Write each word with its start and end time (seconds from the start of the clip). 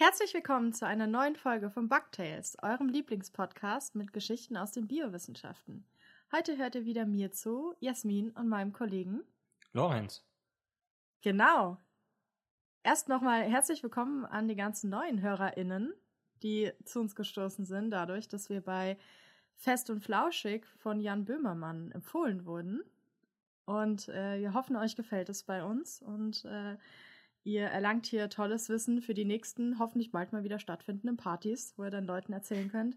Herzlich 0.00 0.32
willkommen 0.32 0.72
zu 0.72 0.86
einer 0.86 1.08
neuen 1.08 1.34
Folge 1.34 1.70
von 1.70 1.88
Bugtails, 1.88 2.56
eurem 2.62 2.88
Lieblingspodcast 2.88 3.96
mit 3.96 4.12
Geschichten 4.12 4.56
aus 4.56 4.70
den 4.70 4.86
Biowissenschaften. 4.86 5.84
Heute 6.30 6.56
hört 6.56 6.76
ihr 6.76 6.84
wieder 6.84 7.04
mir 7.04 7.32
zu, 7.32 7.74
Jasmin 7.80 8.30
und 8.30 8.46
meinem 8.48 8.72
Kollegen 8.72 9.24
Lorenz. 9.72 10.24
Genau. 11.20 11.78
Erst 12.84 13.08
nochmal 13.08 13.42
herzlich 13.42 13.82
willkommen 13.82 14.24
an 14.24 14.46
die 14.46 14.54
ganzen 14.54 14.88
neuen 14.88 15.20
HörerInnen, 15.20 15.92
die 16.44 16.70
zu 16.84 17.00
uns 17.00 17.16
gestoßen 17.16 17.64
sind, 17.64 17.90
dadurch, 17.90 18.28
dass 18.28 18.48
wir 18.50 18.60
bei 18.60 18.98
Fest 19.56 19.90
und 19.90 20.04
Flauschig 20.04 20.64
von 20.76 21.00
Jan 21.00 21.24
Böhmermann 21.24 21.90
empfohlen 21.90 22.46
wurden. 22.46 22.84
Und 23.64 24.08
äh, 24.10 24.38
wir 24.38 24.54
hoffen, 24.54 24.76
euch 24.76 24.94
gefällt 24.94 25.28
es 25.28 25.42
bei 25.42 25.64
uns 25.64 26.00
und 26.00 26.44
äh, 26.44 26.76
ihr 27.44 27.64
erlangt 27.66 28.06
hier 28.06 28.28
tolles 28.28 28.68
Wissen 28.68 29.00
für 29.00 29.14
die 29.14 29.24
nächsten, 29.24 29.78
hoffentlich 29.78 30.10
bald 30.10 30.32
mal 30.32 30.44
wieder 30.44 30.58
stattfindenden 30.58 31.16
Partys, 31.16 31.74
wo 31.76 31.84
ihr 31.84 31.90
dann 31.90 32.04
Leuten 32.04 32.32
erzählen 32.32 32.70
könnt. 32.70 32.96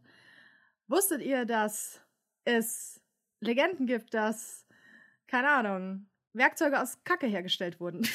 Wusstet 0.88 1.22
ihr, 1.22 1.46
dass 1.46 2.02
es 2.44 3.02
Legenden 3.40 3.88
gibt, 3.88 4.14
dass, 4.14 4.66
keine 5.28 5.50
Ahnung, 5.50 6.08
Werkzeuge 6.34 6.82
aus 6.82 7.04
Kacke 7.04 7.28
hergestellt 7.28 7.80
wurden? 7.80 8.08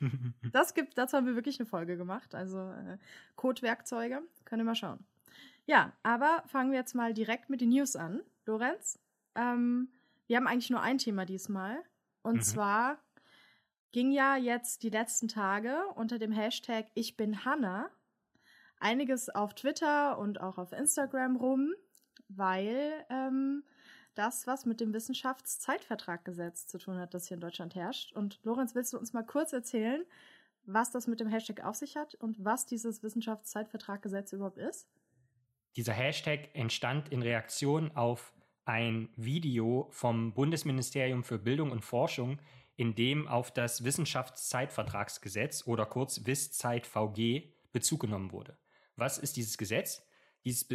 das 0.52 0.74
gibt, 0.74 0.98
dazu 0.98 1.16
haben 1.16 1.26
wir 1.26 1.34
wirklich 1.34 1.58
eine 1.60 1.66
Folge 1.66 1.96
gemacht, 1.96 2.34
also 2.34 2.58
äh, 2.58 2.98
Code-Werkzeuge, 3.36 4.22
könnt 4.44 4.60
ihr 4.60 4.64
mal 4.64 4.74
schauen. 4.74 5.04
Ja, 5.66 5.92
aber 6.02 6.44
fangen 6.46 6.70
wir 6.70 6.78
jetzt 6.78 6.94
mal 6.94 7.12
direkt 7.12 7.50
mit 7.50 7.60
den 7.60 7.70
News 7.70 7.96
an. 7.96 8.22
Lorenz, 8.44 9.00
ähm, 9.34 9.88
wir 10.26 10.36
haben 10.36 10.46
eigentlich 10.46 10.70
nur 10.70 10.80
ein 10.80 10.98
Thema 10.98 11.24
diesmal. 11.24 11.82
Und 12.22 12.36
mhm. 12.36 12.42
zwar 12.42 12.98
ging 13.92 14.12
ja 14.12 14.36
jetzt 14.36 14.82
die 14.82 14.90
letzten 14.90 15.28
Tage 15.28 15.76
unter 15.94 16.18
dem 16.18 16.32
Hashtag 16.32 16.86
Ich 16.94 17.16
bin 17.16 17.44
Hanna 17.44 17.90
einiges 18.78 19.28
auf 19.28 19.54
Twitter 19.54 20.18
und 20.18 20.40
auch 20.40 20.58
auf 20.58 20.72
Instagram 20.72 21.36
rum, 21.36 21.72
weil 22.28 23.04
ähm, 23.10 23.64
das 24.14 24.46
was 24.46 24.66
mit 24.66 24.80
dem 24.80 24.92
Wissenschaftszeitvertraggesetz 24.92 26.66
zu 26.66 26.78
tun 26.78 26.98
hat, 26.98 27.14
das 27.14 27.28
hier 27.28 27.36
in 27.36 27.40
Deutschland 27.40 27.74
herrscht. 27.74 28.12
Und 28.12 28.40
Lorenz, 28.42 28.74
willst 28.74 28.92
du 28.92 28.98
uns 28.98 29.12
mal 29.12 29.24
kurz 29.24 29.52
erzählen, 29.52 30.04
was 30.64 30.90
das 30.90 31.06
mit 31.06 31.20
dem 31.20 31.28
Hashtag 31.28 31.64
auf 31.64 31.76
sich 31.76 31.96
hat 31.96 32.14
und 32.16 32.44
was 32.44 32.66
dieses 32.66 33.02
Wissenschaftszeitvertraggesetz 33.02 34.32
überhaupt 34.32 34.58
ist? 34.58 34.88
Dieser 35.76 35.92
Hashtag 35.92 36.50
entstand 36.54 37.10
in 37.10 37.22
Reaktion 37.22 37.92
auf 37.94 38.32
ein 38.64 39.10
Video 39.16 39.88
vom 39.90 40.32
Bundesministerium 40.32 41.22
für 41.22 41.38
Bildung 41.38 41.70
und 41.70 41.84
Forschung, 41.84 42.40
in 42.76 42.94
dem 42.94 43.26
auf 43.26 43.50
das 43.52 43.84
Wissenschaftszeitvertragsgesetz 43.84 45.66
oder 45.66 45.86
kurz 45.86 46.24
WISZeit-VG 46.24 47.52
Bezug 47.72 48.00
genommen 48.00 48.32
wurde. 48.32 48.56
Was 48.96 49.18
ist 49.18 49.36
dieses 49.36 49.58
Gesetz? 49.58 50.06
Dieses 50.44 50.68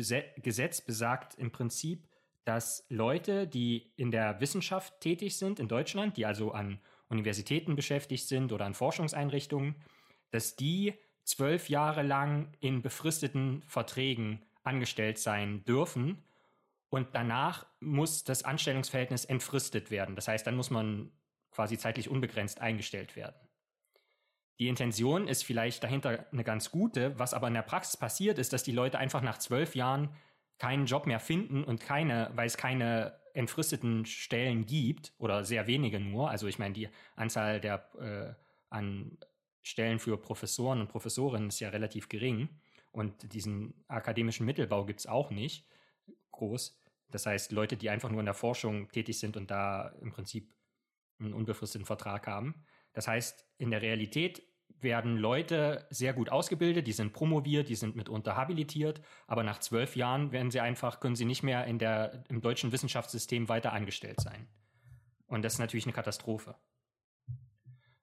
Gesetz 0.44 0.82
besagt 0.82 1.36
im 1.36 1.52
Prinzip, 1.52 2.08
dass 2.44 2.86
Leute, 2.90 3.48
die 3.48 3.94
in 3.96 4.12
der 4.12 4.40
Wissenschaft 4.42 5.00
tätig 5.00 5.38
sind 5.38 5.60
in 5.60 5.68
Deutschland, 5.68 6.18
die 6.18 6.26
also 6.26 6.52
an 6.52 6.80
Universitäten 7.08 7.76
beschäftigt 7.76 8.28
sind 8.28 8.52
oder 8.52 8.66
an 8.66 8.74
Forschungseinrichtungen, 8.74 9.76
dass 10.32 10.56
die 10.56 10.94
zwölf 11.24 11.70
Jahre 11.70 12.04
lang 12.04 12.52
in 12.60 12.82
befristeten 12.82 13.64
Verträgen 13.68 14.44
angestellt 14.64 15.20
sein 15.20 15.64
dürfen. 15.66 16.24
Und 16.90 17.10
danach 17.14 17.66
muss 17.80 18.24
das 18.24 18.44
Anstellungsverhältnis 18.44 19.26
entfristet 19.26 19.92
werden. 19.92 20.16
Das 20.16 20.28
heißt, 20.28 20.46
dann 20.46 20.56
muss 20.56 20.70
man 20.70 21.12
quasi 21.52 21.78
zeitlich 21.78 22.10
unbegrenzt 22.10 22.62
eingestellt 22.62 23.16
werden. 23.16 23.36
Die 24.60 24.68
Intention 24.68 25.28
ist 25.28 25.44
vielleicht 25.44 25.84
dahinter 25.84 26.26
eine 26.32 26.44
ganz 26.44 26.72
gute, 26.72 27.18
was 27.18 27.34
aber 27.34 27.48
in 27.48 27.56
der 27.56 27.64
Praxis 27.64 27.98
passiert 27.98 28.38
ist, 28.38 28.54
dass 28.54 28.64
die 28.64 28.72
Leute 28.72 29.00
einfach 29.00 29.22
nach 29.22 29.40
zwölf 29.40 29.76
Jahren 29.76 30.16
keinen 30.60 30.86
Job 30.86 31.08
mehr 31.08 31.20
finden 31.20 31.64
und 31.64 31.82
keine, 31.82 32.30
weil 32.36 32.46
es 32.46 32.58
keine 32.58 33.20
entfristeten 33.34 34.06
Stellen 34.06 34.66
gibt 34.66 35.14
oder 35.18 35.44
sehr 35.44 35.66
wenige 35.66 36.00
nur. 36.00 36.30
Also 36.30 36.48
ich 36.48 36.60
meine, 36.60 36.74
die 36.74 36.90
Anzahl 37.16 37.60
der 37.60 37.90
äh, 38.00 38.34
an 38.70 39.18
Stellen 39.64 40.00
für 40.00 40.18
Professoren 40.18 40.82
und 40.82 40.90
Professorinnen 40.90 41.50
ist 41.50 41.60
ja 41.60 41.70
relativ 41.70 42.10
gering 42.10 42.50
und 42.92 43.34
diesen 43.34 43.74
akademischen 43.88 44.46
Mittelbau 44.46 44.86
gibt 44.86 45.00
es 45.00 45.08
auch 45.08 45.32
nicht 45.32 45.66
groß. 46.32 46.78
Das 47.10 47.26
heißt, 47.26 47.52
Leute, 47.52 47.78
die 47.78 47.90
einfach 47.90 48.10
nur 48.10 48.20
in 48.20 48.26
der 48.26 48.34
Forschung 48.34 48.90
tätig 48.92 49.20
sind 49.20 49.38
und 49.38 49.50
da 49.52 49.90
im 50.02 50.12
Prinzip 50.12 50.54
einen 51.26 51.34
unbefristeten 51.34 51.86
Vertrag 51.86 52.28
haben. 52.28 52.66
Das 52.94 53.08
heißt, 53.08 53.46
in 53.58 53.72
der 53.72 53.82
Realität 53.82 54.44
werden 54.80 55.18
Leute 55.18 55.86
sehr 55.90 56.14
gut 56.14 56.30
ausgebildet, 56.30 56.88
die 56.88 56.92
sind 56.92 57.14
promoviert, 57.14 57.70
die 57.70 57.76
sind 57.76 57.96
mitunter 57.96 58.36
habilitiert, 58.36 59.02
aber 59.28 59.44
nach 59.44 59.60
zwölf 59.60 59.96
Jahren 59.96 60.32
werden 60.32 60.52
sie 60.52 60.60
einfach, 60.60 61.00
können 61.00 61.16
sie 61.16 61.26
nicht 61.26 61.44
mehr 61.44 61.66
in 61.66 61.78
der, 61.78 62.24
im 62.30 62.42
deutschen 62.42 62.72
Wissenschaftssystem 62.72 63.48
weiter 63.48 63.74
angestellt 63.74 64.20
sein. 64.20 64.48
Und 65.28 65.44
das 65.44 65.54
ist 65.54 65.60
natürlich 65.60 65.86
eine 65.86 65.94
Katastrophe. 65.94 66.56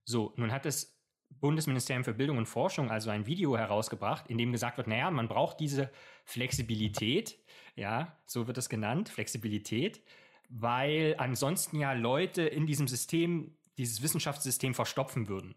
So, 0.05 0.33
nun 0.37 0.53
hat 0.53 0.65
das 0.65 0.99
Bundesministerium 1.41 2.05
für 2.05 2.15
Bildung 2.15 2.39
und 2.39 2.47
Forschung 2.47 2.91
also 2.91 3.11
ein 3.11 3.27
Video 3.27 3.56
herausgebracht, 3.56 4.29
in 4.29 4.39
dem 4.39 4.53
gesagt 4.53 4.79
wird, 4.79 4.87
naja, 4.87 5.11
man 5.11 5.29
braucht 5.29 5.61
diese 5.61 5.91
Flexibilität, 6.25 7.39
ja, 7.77 8.17
so 8.27 8.47
wird 8.47 8.59
es 8.59 8.69
genannt, 8.69 9.09
Flexibilität, 9.09 10.03
weil 10.48 11.14
ansonsten 11.19 11.78
ja 11.78 11.92
Leute 11.92 12.42
in 12.42 12.66
diesem 12.66 12.88
System, 12.88 13.56
dieses 13.76 14.03
Wissenschaftssystem 14.03 14.75
verstopfen 14.75 15.28
würden. 15.28 15.54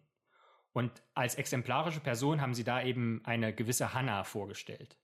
Und 0.74 1.02
als 1.14 1.36
exemplarische 1.36 2.00
Person 2.00 2.42
haben 2.42 2.54
sie 2.54 2.64
da 2.64 2.84
eben 2.84 3.22
eine 3.26 3.54
gewisse 3.54 3.94
Hanna 3.94 4.24
vorgestellt. 4.24 4.98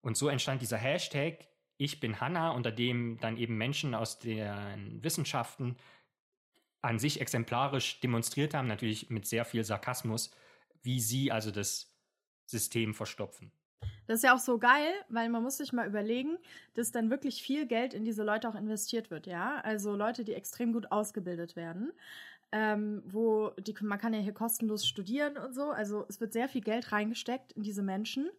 Und 0.00 0.16
so 0.16 0.28
entstand 0.28 0.62
dieser 0.62 0.78
Hashtag 0.78 1.48
Ich 1.76 1.98
bin 2.00 2.20
Hanna, 2.20 2.50
unter 2.50 2.70
dem 2.70 3.18
dann 3.18 3.36
eben 3.36 3.56
Menschen 3.56 3.94
aus 3.94 4.18
den 4.18 5.02
Wissenschaften 5.02 5.76
an 6.82 6.98
sich 6.98 7.20
exemplarisch 7.20 8.00
demonstriert 8.00 8.54
haben, 8.54 8.68
natürlich 8.68 9.10
mit 9.10 9.26
sehr 9.26 9.44
viel 9.44 9.64
Sarkasmus, 9.64 10.30
wie 10.82 11.00
sie 11.00 11.32
also 11.32 11.50
das 11.50 11.96
System 12.44 12.94
verstopfen. 12.94 13.50
Das 14.06 14.16
ist 14.16 14.24
ja 14.24 14.34
auch 14.34 14.38
so 14.40 14.58
geil, 14.58 14.92
weil 15.08 15.30
man 15.30 15.42
muss 15.42 15.56
sich 15.56 15.72
mal 15.72 15.88
überlegen, 15.88 16.36
dass 16.74 16.92
dann 16.92 17.10
wirklich 17.10 17.42
viel 17.42 17.66
Geld 17.66 17.94
in 17.94 18.04
diese 18.04 18.22
Leute 18.22 18.48
auch 18.48 18.54
investiert 18.54 19.10
wird, 19.10 19.26
ja. 19.26 19.60
Also 19.62 19.96
Leute, 19.96 20.24
die 20.24 20.34
extrem 20.34 20.72
gut 20.74 20.92
ausgebildet 20.92 21.56
werden 21.56 21.92
ähm, 22.54 23.02
wo 23.04 23.50
die, 23.58 23.74
man 23.80 23.98
kann 23.98 24.14
ja 24.14 24.20
hier 24.20 24.32
kostenlos 24.32 24.86
studieren 24.86 25.36
und 25.36 25.54
so. 25.54 25.70
Also 25.70 26.06
es 26.08 26.20
wird 26.20 26.32
sehr 26.32 26.48
viel 26.48 26.60
Geld 26.60 26.92
reingesteckt 26.92 27.50
in 27.52 27.64
diese 27.64 27.82
Menschen. 27.82 28.30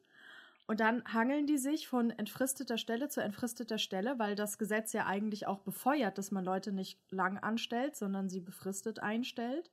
Und 0.67 0.79
dann 0.79 1.03
hangeln 1.13 1.47
die 1.47 1.57
sich 1.57 1.89
von 1.89 2.11
entfristeter 2.11 2.77
Stelle 2.77 3.09
zu 3.09 3.21
entfristeter 3.21 3.77
Stelle, 3.77 4.17
weil 4.17 4.35
das 4.35 4.57
Gesetz 4.57 4.93
ja 4.93 5.05
eigentlich 5.05 5.47
auch 5.47 5.59
befeuert, 5.59 6.17
dass 6.17 6.31
man 6.31 6.45
Leute 6.45 6.71
nicht 6.71 6.97
lang 7.11 7.37
anstellt, 7.37 7.97
sondern 7.97 8.29
sie 8.29 8.39
befristet 8.39 8.99
einstellt. 8.99 9.69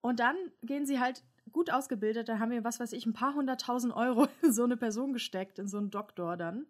Und 0.00 0.18
dann 0.18 0.36
gehen 0.64 0.84
sie 0.84 0.98
halt 0.98 1.22
gut 1.50 1.70
ausgebildet, 1.72 2.28
da 2.28 2.38
haben 2.38 2.50
wir, 2.50 2.64
was 2.64 2.80
weiß 2.80 2.92
ich, 2.92 3.06
ein 3.06 3.12
paar 3.12 3.34
hunderttausend 3.34 3.94
Euro 3.94 4.28
in 4.42 4.52
so 4.52 4.64
eine 4.64 4.76
Person 4.76 5.12
gesteckt, 5.12 5.58
in 5.58 5.68
so 5.68 5.78
einen 5.78 5.90
Doktor 5.90 6.36
dann. 6.36 6.66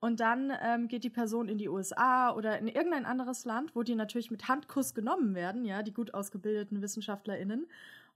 Und 0.00 0.18
dann 0.18 0.52
ähm, 0.60 0.88
geht 0.88 1.04
die 1.04 1.10
Person 1.10 1.48
in 1.48 1.58
die 1.58 1.68
USA 1.68 2.34
oder 2.34 2.58
in 2.58 2.66
irgendein 2.66 3.04
anderes 3.04 3.44
Land, 3.44 3.76
wo 3.76 3.84
die 3.84 3.94
natürlich 3.94 4.32
mit 4.32 4.48
Handkuss 4.48 4.94
genommen 4.94 5.36
werden, 5.36 5.64
ja, 5.64 5.84
die 5.84 5.94
gut 5.94 6.12
ausgebildeten 6.12 6.82
WissenschaftlerInnen. 6.82 7.68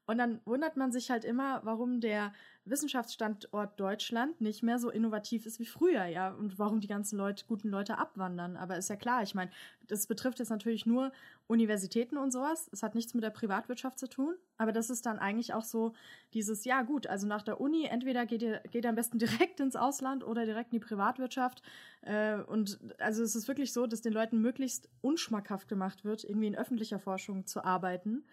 Und 0.07 0.19
dann 0.19 0.41
wundert 0.45 0.77
man 0.77 0.93
sich 0.93 1.11
halt 1.11 1.25
immer, 1.25 1.61
warum 1.65 2.01
der 2.01 2.33
Wissenschaftsstandort 2.65 3.79
Deutschland 3.79 4.41
nicht 4.41 4.63
mehr 4.63 4.79
so 4.79 4.91
innovativ 4.91 5.47
ist 5.47 5.61
wie 5.61 5.67
früher, 5.67 6.05
ja, 6.07 6.31
und 6.31 6.59
warum 6.59 6.81
die 6.81 6.89
ganzen 6.89 7.17
Leute, 7.17 7.45
guten 7.47 7.69
Leute 7.69 7.99
abwandern. 7.99 8.57
Aber 8.57 8.77
ist 8.77 8.91
ja 8.91 8.97
klar, 8.97 9.23
ich 9.23 9.35
meine, 9.35 9.51
das 9.87 10.07
betrifft 10.07 10.39
jetzt 10.39 10.51
natürlich 10.51 10.87
nur 10.87 11.13
Universitäten 11.47 12.17
und 12.17 12.33
sowas. 12.33 12.69
Es 12.73 12.83
hat 12.83 12.95
nichts 12.95 13.15
mit 13.15 13.23
der 13.23 13.31
Privatwirtschaft 13.31 13.99
zu 13.99 14.09
tun. 14.09 14.35
Aber 14.59 14.73
das 14.73 14.91
ist 14.91 15.07
dann 15.07 15.19
eigentlich 15.19 15.55
auch 15.55 15.65
so 15.65 15.93
dieses, 16.35 16.65
ja 16.65 16.83
gut, 16.83 17.07
also 17.07 17.27
nach 17.27 17.43
der 17.43 17.61
Uni, 17.61 17.85
entweder 17.87 18.27
geht 18.27 18.43
ihr, 18.43 18.61
geht 18.71 18.85
ihr 18.85 18.91
am 18.91 18.97
besten 18.97 19.19
direkt 19.19 19.61
ins 19.61 19.77
Ausland 19.77 20.25
oder 20.25 20.45
direkt 20.45 20.73
in 20.73 20.81
die 20.81 20.87
Privatwirtschaft. 20.87 21.63
Äh, 22.03 22.41
und 22.43 22.79
also 22.99 23.23
es 23.23 23.37
ist 23.37 23.49
wirklich 23.49 23.73
so, 23.73 23.87
dass 23.87 24.03
den 24.03 24.13
Leuten 24.13 24.41
möglichst 24.41 24.89
unschmackhaft 25.01 25.69
gemacht 25.69 26.05
wird, 26.05 26.25
irgendwie 26.25 26.49
in 26.49 26.57
öffentlicher 26.57 26.99
Forschung 26.99 27.47
zu 27.47 27.65
arbeiten. 27.65 28.25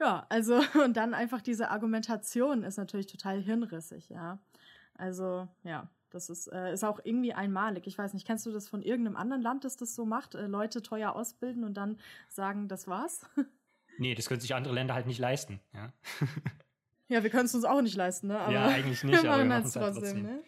Ja, 0.00 0.26
also 0.28 0.60
und 0.84 0.96
dann 0.96 1.14
einfach 1.14 1.40
diese 1.40 1.70
Argumentation 1.70 2.62
ist 2.64 2.76
natürlich 2.76 3.06
total 3.06 3.40
hirnrissig, 3.40 4.08
ja. 4.10 4.38
Also, 4.96 5.48
ja, 5.64 5.88
das 6.10 6.30
ist, 6.30 6.46
äh, 6.46 6.72
ist 6.72 6.84
auch 6.84 7.00
irgendwie 7.02 7.34
einmalig. 7.34 7.86
Ich 7.86 7.98
weiß 7.98 8.14
nicht, 8.14 8.26
kennst 8.26 8.46
du 8.46 8.52
das 8.52 8.68
von 8.68 8.82
irgendeinem 8.82 9.16
anderen 9.16 9.42
Land, 9.42 9.64
das 9.64 9.76
das 9.76 9.94
so 9.94 10.04
macht? 10.04 10.36
Äh, 10.36 10.46
Leute 10.46 10.82
teuer 10.82 11.14
ausbilden 11.14 11.64
und 11.64 11.74
dann 11.74 11.98
sagen, 12.28 12.68
das 12.68 12.86
war's? 12.88 13.26
Nee, 13.96 14.16
das 14.16 14.26
können 14.26 14.40
sich 14.40 14.52
andere 14.52 14.74
Länder 14.74 14.92
halt 14.92 15.06
nicht 15.06 15.20
leisten, 15.20 15.60
ja. 15.72 15.92
ja, 17.06 17.22
wir 17.22 17.30
können 17.30 17.44
es 17.44 17.54
uns 17.54 17.64
auch 17.64 17.80
nicht 17.80 17.94
leisten, 17.94 18.26
ne? 18.26 18.40
Aber 18.40 18.52
ja, 18.52 18.66
eigentlich 18.66 19.04
nicht, 19.04 19.18
aber 19.24 19.38
wir 19.38 19.44
machen 19.44 19.66
es 19.66 19.72
trotzdem. 19.72 20.02
trotzdem. 20.02 20.22
Ne? 20.24 20.42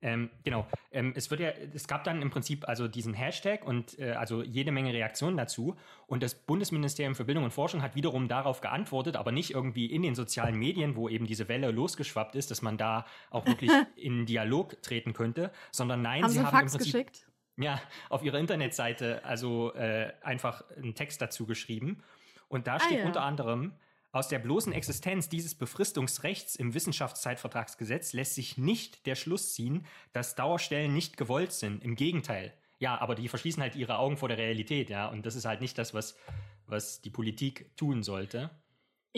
Ähm, 0.00 0.30
genau. 0.44 0.66
Ähm, 0.92 1.12
es 1.16 1.30
wird 1.30 1.40
ja, 1.40 1.50
es 1.74 1.88
gab 1.88 2.04
dann 2.04 2.22
im 2.22 2.30
Prinzip 2.30 2.68
also 2.68 2.86
diesen 2.86 3.14
Hashtag 3.14 3.64
und 3.66 3.98
äh, 3.98 4.12
also 4.12 4.42
jede 4.42 4.70
Menge 4.70 4.92
Reaktionen 4.92 5.36
dazu. 5.36 5.76
Und 6.06 6.22
das 6.22 6.34
Bundesministerium 6.36 7.14
für 7.16 7.24
Bildung 7.24 7.44
und 7.44 7.50
Forschung 7.52 7.82
hat 7.82 7.96
wiederum 7.96 8.28
darauf 8.28 8.60
geantwortet, 8.60 9.16
aber 9.16 9.32
nicht 9.32 9.50
irgendwie 9.52 9.86
in 9.86 10.02
den 10.02 10.14
sozialen 10.14 10.56
Medien, 10.56 10.94
wo 10.94 11.08
eben 11.08 11.26
diese 11.26 11.48
Welle 11.48 11.70
losgeschwappt 11.72 12.36
ist, 12.36 12.50
dass 12.52 12.62
man 12.62 12.78
da 12.78 13.06
auch 13.30 13.44
wirklich 13.46 13.72
in 13.96 14.24
Dialog 14.24 14.80
treten 14.82 15.14
könnte, 15.14 15.50
sondern 15.72 16.02
nein, 16.02 16.22
haben 16.22 16.30
sie 16.30 16.38
Sie 16.38 16.44
haben 16.44 16.50
Fax 16.52 16.74
im 16.74 16.78
Prinzip 16.78 16.92
geschickt? 16.92 17.26
ja 17.60 17.80
auf 18.08 18.22
ihrer 18.22 18.38
Internetseite 18.38 19.24
also 19.24 19.74
äh, 19.74 20.12
einfach 20.22 20.62
einen 20.76 20.94
Text 20.94 21.20
dazu 21.20 21.44
geschrieben. 21.44 22.04
Und 22.46 22.68
da 22.68 22.76
Ah, 22.76 22.80
steht 22.80 23.00
ja. 23.00 23.04
unter 23.06 23.22
anderem, 23.22 23.72
aus 24.18 24.26
der 24.26 24.40
bloßen 24.40 24.72
Existenz 24.72 25.28
dieses 25.28 25.54
Befristungsrechts 25.54 26.56
im 26.56 26.74
Wissenschaftszeitvertragsgesetz 26.74 28.12
lässt 28.12 28.34
sich 28.34 28.58
nicht 28.58 29.06
der 29.06 29.14
Schluss 29.14 29.54
ziehen, 29.54 29.86
dass 30.12 30.34
Dauerstellen 30.34 30.92
nicht 30.92 31.16
gewollt 31.16 31.52
sind. 31.52 31.84
Im 31.84 31.94
Gegenteil. 31.94 32.52
Ja, 32.80 33.00
aber 33.00 33.14
die 33.14 33.28
verschließen 33.28 33.62
halt 33.62 33.76
ihre 33.76 33.98
Augen 33.98 34.16
vor 34.16 34.28
der 34.28 34.38
Realität, 34.38 34.90
ja. 34.90 35.06
Und 35.06 35.24
das 35.24 35.36
ist 35.36 35.44
halt 35.44 35.60
nicht 35.60 35.78
das, 35.78 35.94
was, 35.94 36.16
was 36.66 37.00
die 37.00 37.10
Politik 37.10 37.76
tun 37.76 38.02
sollte. 38.02 38.50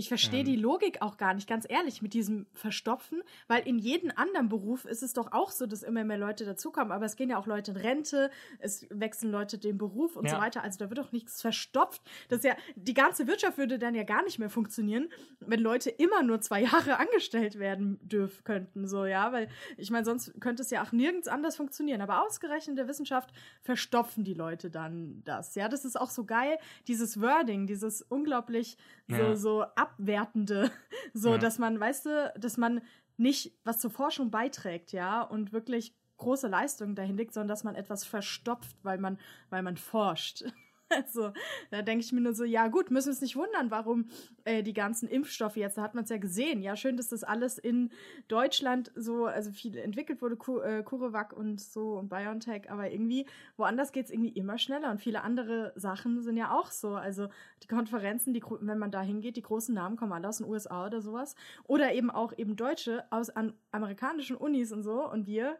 Ich 0.00 0.08
verstehe 0.08 0.40
Ähm. 0.40 0.46
die 0.46 0.56
Logik 0.56 1.02
auch 1.02 1.18
gar 1.18 1.34
nicht, 1.34 1.46
ganz 1.46 1.66
ehrlich, 1.68 2.00
mit 2.00 2.14
diesem 2.14 2.46
Verstopfen, 2.54 3.22
weil 3.48 3.66
in 3.68 3.78
jedem 3.78 4.10
anderen 4.16 4.48
Beruf 4.48 4.86
ist 4.86 5.02
es 5.02 5.12
doch 5.12 5.32
auch 5.32 5.50
so, 5.50 5.66
dass 5.66 5.82
immer 5.82 6.04
mehr 6.04 6.16
Leute 6.16 6.46
dazukommen, 6.46 6.90
aber 6.90 7.04
es 7.04 7.16
gehen 7.16 7.28
ja 7.28 7.36
auch 7.36 7.46
Leute 7.46 7.72
in 7.72 7.76
Rente, 7.76 8.30
es 8.60 8.86
wechseln 8.88 9.30
Leute 9.30 9.58
den 9.58 9.76
Beruf 9.76 10.16
und 10.16 10.24
Ja. 10.24 10.36
so 10.36 10.40
weiter, 10.40 10.62
also 10.62 10.78
da 10.78 10.88
wird 10.88 10.98
doch 10.98 11.12
nichts 11.12 11.42
verstopft. 11.42 12.00
Das 12.30 12.38
ist 12.38 12.44
ja, 12.44 12.56
die 12.76 12.94
ganze 12.94 13.26
Wirtschaft 13.26 13.58
würde 13.58 13.78
dann 13.78 13.94
ja 13.94 14.02
gar 14.04 14.24
nicht 14.24 14.38
mehr 14.38 14.48
funktionieren, 14.48 15.10
wenn 15.40 15.60
Leute 15.60 15.90
immer 15.90 16.22
nur 16.22 16.40
zwei 16.40 16.62
Jahre 16.62 16.98
angestellt 16.98 17.58
werden 17.58 17.98
dürfen 18.02 18.42
könnten, 18.44 18.88
so, 18.88 19.04
ja, 19.04 19.32
weil 19.32 19.48
ich 19.76 19.90
meine, 19.90 20.06
sonst 20.06 20.32
könnte 20.40 20.62
es 20.62 20.70
ja 20.70 20.82
auch 20.82 20.92
nirgends 20.92 21.28
anders 21.28 21.56
funktionieren, 21.56 22.00
aber 22.00 22.24
ausgerechnet 22.24 22.68
in 22.70 22.76
der 22.76 22.88
Wissenschaft 22.88 23.30
verstopfen 23.60 24.24
die 24.24 24.32
Leute 24.34 24.70
dann 24.70 25.20
das, 25.26 25.54
ja, 25.56 25.68
das 25.68 25.84
ist 25.84 26.00
auch 26.00 26.08
so 26.10 26.24
geil, 26.24 26.58
dieses 26.88 27.20
Wording, 27.20 27.66
dieses 27.66 28.00
unglaublich 28.00 28.78
so, 29.08 29.16
Ja. 29.16 29.36
so 29.36 29.64
abwertende, 29.92 30.70
so, 31.14 31.32
Ja. 31.32 31.38
dass 31.38 31.58
man, 31.58 31.78
weißt 31.78 32.06
du, 32.06 32.32
dass 32.38 32.56
man 32.56 32.80
nicht 33.16 33.52
was 33.64 33.78
zur 33.80 33.90
Forschung 33.90 34.30
beiträgt, 34.30 34.92
ja, 34.92 35.22
und 35.22 35.52
wirklich 35.52 35.94
große 36.16 36.48
Leistungen 36.48 36.94
dahin 36.94 37.16
legt, 37.16 37.32
sondern 37.34 37.48
dass 37.48 37.64
man 37.64 37.74
etwas 37.74 38.04
verstopft, 38.04 38.76
weil 38.82 38.98
man, 38.98 39.18
weil 39.50 39.62
man 39.62 39.76
forscht. 39.76 40.44
Also, 40.90 41.32
da 41.70 41.82
denke 41.82 42.04
ich 42.04 42.12
mir 42.12 42.20
nur 42.20 42.34
so, 42.34 42.44
ja 42.44 42.66
gut, 42.68 42.90
müssen 42.90 43.06
wir 43.06 43.12
uns 43.12 43.20
nicht 43.20 43.36
wundern, 43.36 43.70
warum 43.70 44.06
äh, 44.44 44.62
die 44.62 44.72
ganzen 44.72 45.08
Impfstoffe 45.08 45.56
jetzt, 45.56 45.78
da 45.78 45.82
hat 45.82 45.94
man 45.94 46.04
es 46.04 46.10
ja 46.10 46.18
gesehen. 46.18 46.62
Ja, 46.62 46.74
schön, 46.74 46.96
dass 46.96 47.08
das 47.08 47.22
alles 47.22 47.58
in 47.58 47.90
Deutschland 48.28 48.90
so, 48.96 49.26
also 49.26 49.52
viel 49.52 49.76
entwickelt 49.78 50.20
wurde, 50.20 50.36
Cu 50.36 50.58
äh, 50.58 50.82
CureVac 50.82 51.32
und 51.32 51.60
so 51.60 51.98
und 51.98 52.08
BioNTech, 52.08 52.70
aber 52.70 52.90
irgendwie 52.90 53.26
woanders 53.56 53.92
geht 53.92 54.06
es 54.06 54.10
irgendwie 54.10 54.30
immer 54.30 54.58
schneller 54.58 54.90
und 54.90 55.00
viele 55.00 55.22
andere 55.22 55.72
Sachen 55.76 56.22
sind 56.22 56.36
ja 56.36 56.50
auch 56.50 56.70
so. 56.70 56.94
Also 56.94 57.28
die 57.62 57.68
Konferenzen, 57.68 58.34
die, 58.34 58.42
wenn 58.60 58.78
man 58.78 58.90
da 58.90 59.02
hingeht, 59.02 59.36
die 59.36 59.42
großen 59.42 59.74
Namen 59.74 59.96
kommen 59.96 60.12
alle 60.12 60.28
aus 60.28 60.38
den 60.38 60.48
USA 60.48 60.86
oder 60.86 61.00
sowas. 61.00 61.34
Oder 61.64 61.92
eben 61.94 62.10
auch 62.10 62.36
eben 62.36 62.56
Deutsche 62.56 63.04
aus 63.10 63.30
an 63.30 63.54
amerikanischen 63.70 64.36
Unis 64.36 64.72
und 64.72 64.82
so. 64.82 65.08
Und 65.08 65.26
wir 65.26 65.56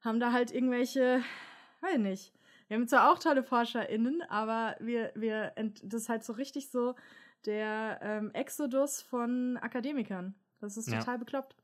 haben 0.00 0.20
da 0.20 0.32
halt 0.32 0.52
irgendwelche, 0.52 1.22
weiß 1.80 1.98
nicht. 1.98 2.32
Wir 2.70 2.76
haben 2.76 2.86
zwar 2.86 3.10
auch 3.10 3.18
tolle 3.18 3.42
ForscherInnen, 3.42 4.22
aber 4.28 4.76
wir, 4.78 5.10
wir, 5.16 5.52
das 5.82 6.02
ist 6.02 6.08
halt 6.08 6.22
so 6.22 6.34
richtig 6.34 6.70
so 6.70 6.94
der 7.44 7.98
ähm, 8.00 8.30
Exodus 8.32 9.02
von 9.02 9.56
Akademikern. 9.56 10.36
Das 10.60 10.76
ist 10.76 10.88
Ja. 10.88 11.00
total 11.00 11.18
bekloppt. 11.18 11.56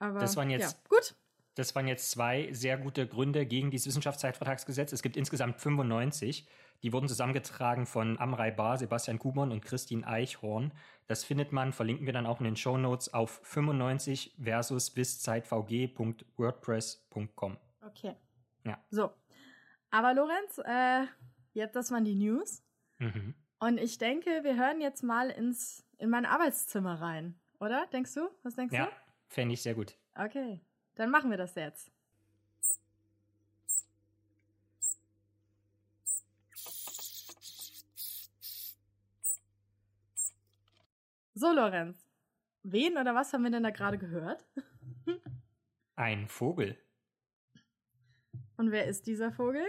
Aber 0.00 0.18
Das 0.18 0.36
waren 0.36 0.50
jetzt- 0.50 0.72
ja, 0.72 0.78
gut. 0.88 1.14
Das 1.54 1.72
waren 1.76 1.86
jetzt 1.86 2.10
zwei 2.10 2.52
sehr 2.52 2.78
gute 2.78 3.06
Gründe 3.06 3.46
gegen 3.46 3.70
dieses 3.70 3.86
Wissenschaftszeitvertragsgesetz. 3.86 4.90
Es 4.92 5.02
gibt 5.02 5.16
insgesamt 5.16 5.60
95. 5.60 6.48
Die 6.82 6.92
wurden 6.92 7.06
zusammengetragen 7.06 7.86
von 7.86 8.18
Amrei 8.18 8.50
Bar, 8.50 8.76
Sebastian 8.76 9.20
Kubon 9.20 9.52
und 9.52 9.64
Christine 9.64 10.04
Eichhorn. 10.04 10.72
Das 11.06 11.22
findet 11.22 11.52
man, 11.52 11.72
verlinken 11.72 12.06
wir 12.06 12.12
dann 12.12 12.26
auch 12.26 12.40
in 12.40 12.44
den 12.44 12.56
Show 12.56 12.76
Notes 12.76 13.14
auf 13.14 13.38
95 13.44 14.34
versus 14.42 14.90
biszeitVG.wordpress.com. 14.90 17.56
Okay. 17.86 18.16
Ja. 18.64 18.78
So. 18.90 19.12
Aber 19.90 20.14
Lorenz, 20.14 20.58
äh, 20.64 21.06
jetzt 21.52 21.74
das 21.76 21.90
waren 21.90 22.04
die 22.04 22.14
News. 22.14 22.62
Mhm. 22.98 23.34
Und 23.58 23.78
ich 23.78 23.98
denke, 23.98 24.44
wir 24.44 24.56
hören 24.56 24.80
jetzt 24.80 25.02
mal 25.02 25.30
ins, 25.30 25.84
in 25.98 26.10
mein 26.10 26.26
Arbeitszimmer 26.26 27.00
rein. 27.00 27.38
Oder? 27.58 27.86
Denkst 27.92 28.14
du? 28.14 28.28
Was 28.42 28.54
denkst 28.54 28.74
Ja, 28.74 28.90
fände 29.26 29.54
ich 29.54 29.62
sehr 29.62 29.74
gut. 29.74 29.96
du? 30.14 30.22
Okay. 30.22 30.60
Dann 30.94 31.10
machen 31.10 31.30
wir 31.30 31.38
das 31.38 31.54
jetzt. 31.54 31.90
So, 41.34 41.52
Lorenz. 41.52 42.04
Wen 42.64 42.98
oder 42.98 43.14
was 43.14 43.32
haben 43.32 43.44
wir 43.44 43.50
denn 43.50 43.62
da 43.62 43.70
gerade 43.70 43.98
gehört? 43.98 44.44
Ein 45.96 46.26
Vogel. 46.28 46.76
Und 48.58 48.70
wer 48.72 48.86
ist 48.86 49.06
dieser 49.06 49.32
Vogel? 49.32 49.64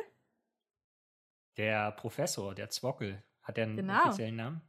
Der 1.58 1.92
Professor, 1.94 2.54
der 2.56 2.70
Zwockel. 2.70 3.24
Hat 3.44 3.58
er 3.58 3.64
einen 3.66 3.78
Genau. 3.78 4.04
offiziellen 4.04 4.36
Namen? 4.36 4.62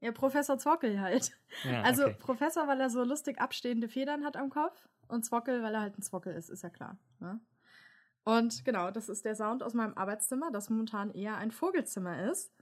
Ja, 0.00 0.12
Professor 0.12 0.58
Zwockel 0.58 1.00
halt. 1.00 1.30
Ja, 1.64 1.82
Also 1.84 2.06
okay. 2.06 2.16
Professor, 2.18 2.66
weil 2.66 2.80
er 2.80 2.90
so 2.90 3.04
lustig 3.04 3.38
abstehende 3.40 3.88
Federn 3.88 4.24
hat 4.24 4.36
am 4.36 4.50
Kopf 4.50 4.88
und 5.08 5.24
Zwockel, 5.24 5.62
weil 5.62 5.74
er 5.74 5.80
halt 5.82 5.98
ein 5.98 6.02
Zwockel 6.02 6.34
ist, 6.34 6.48
ist 6.48 6.62
ja 6.62 6.70
klar. 6.70 6.98
Ne? 7.20 7.40
Und 8.24 8.64
genau, 8.64 8.90
das 8.90 9.08
ist 9.08 9.24
der 9.24 9.34
Sound 9.34 9.62
aus 9.62 9.74
meinem 9.74 9.94
Arbeitszimmer, 9.94 10.50
das 10.50 10.70
momentan 10.70 11.10
eher 11.10 11.36
ein 11.36 11.50
Vogelzimmer 11.50 12.30
ist. 12.30 12.52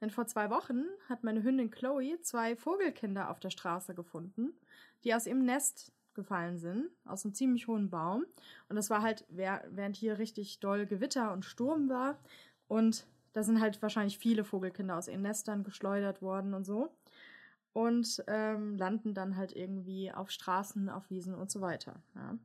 Denn 0.00 0.10
vor 0.10 0.26
zwei 0.26 0.50
Wochen 0.50 0.84
hat 1.08 1.24
meine 1.24 1.42
Hündin 1.42 1.70
Chloe 1.70 2.20
zwei 2.20 2.54
Vogelkinder 2.56 3.30
auf 3.30 3.40
der 3.40 3.50
Straße 3.50 3.94
gefunden, 3.94 4.58
die 5.04 5.14
aus 5.14 5.26
ihrem 5.26 5.44
Nest 5.44 5.92
gefallen 6.16 6.58
sind, 6.58 6.90
aus 7.04 7.24
einem 7.24 7.34
ziemlich 7.34 7.68
hohen 7.68 7.90
Baum. 7.90 8.26
Und 8.68 8.74
das 8.74 8.90
war 8.90 9.02
halt, 9.02 9.24
während 9.28 9.96
hier 9.96 10.18
richtig 10.18 10.58
doll 10.58 10.86
Gewitter 10.86 11.32
und 11.32 11.44
Sturm 11.44 11.88
war. 11.88 12.18
Und 12.66 13.06
da 13.34 13.44
sind 13.44 13.60
halt 13.60 13.80
wahrscheinlich 13.82 14.18
viele 14.18 14.42
Vogelkinder 14.42 14.96
aus 14.96 15.06
ihren 15.06 15.22
Nestern 15.22 15.62
geschleudert 15.62 16.22
worden 16.22 16.54
und 16.54 16.64
so 16.64 16.90
und 17.76 18.24
ähm, 18.26 18.78
landen 18.78 19.12
dann 19.12 19.36
halt 19.36 19.54
irgendwie 19.54 20.10
auf 20.10 20.30
Straßen, 20.30 20.88
auf 20.88 21.10
Wiesen 21.10 21.34
und 21.34 21.50
so 21.50 21.60
weiter. 21.60 22.02
Ja. 22.14 22.38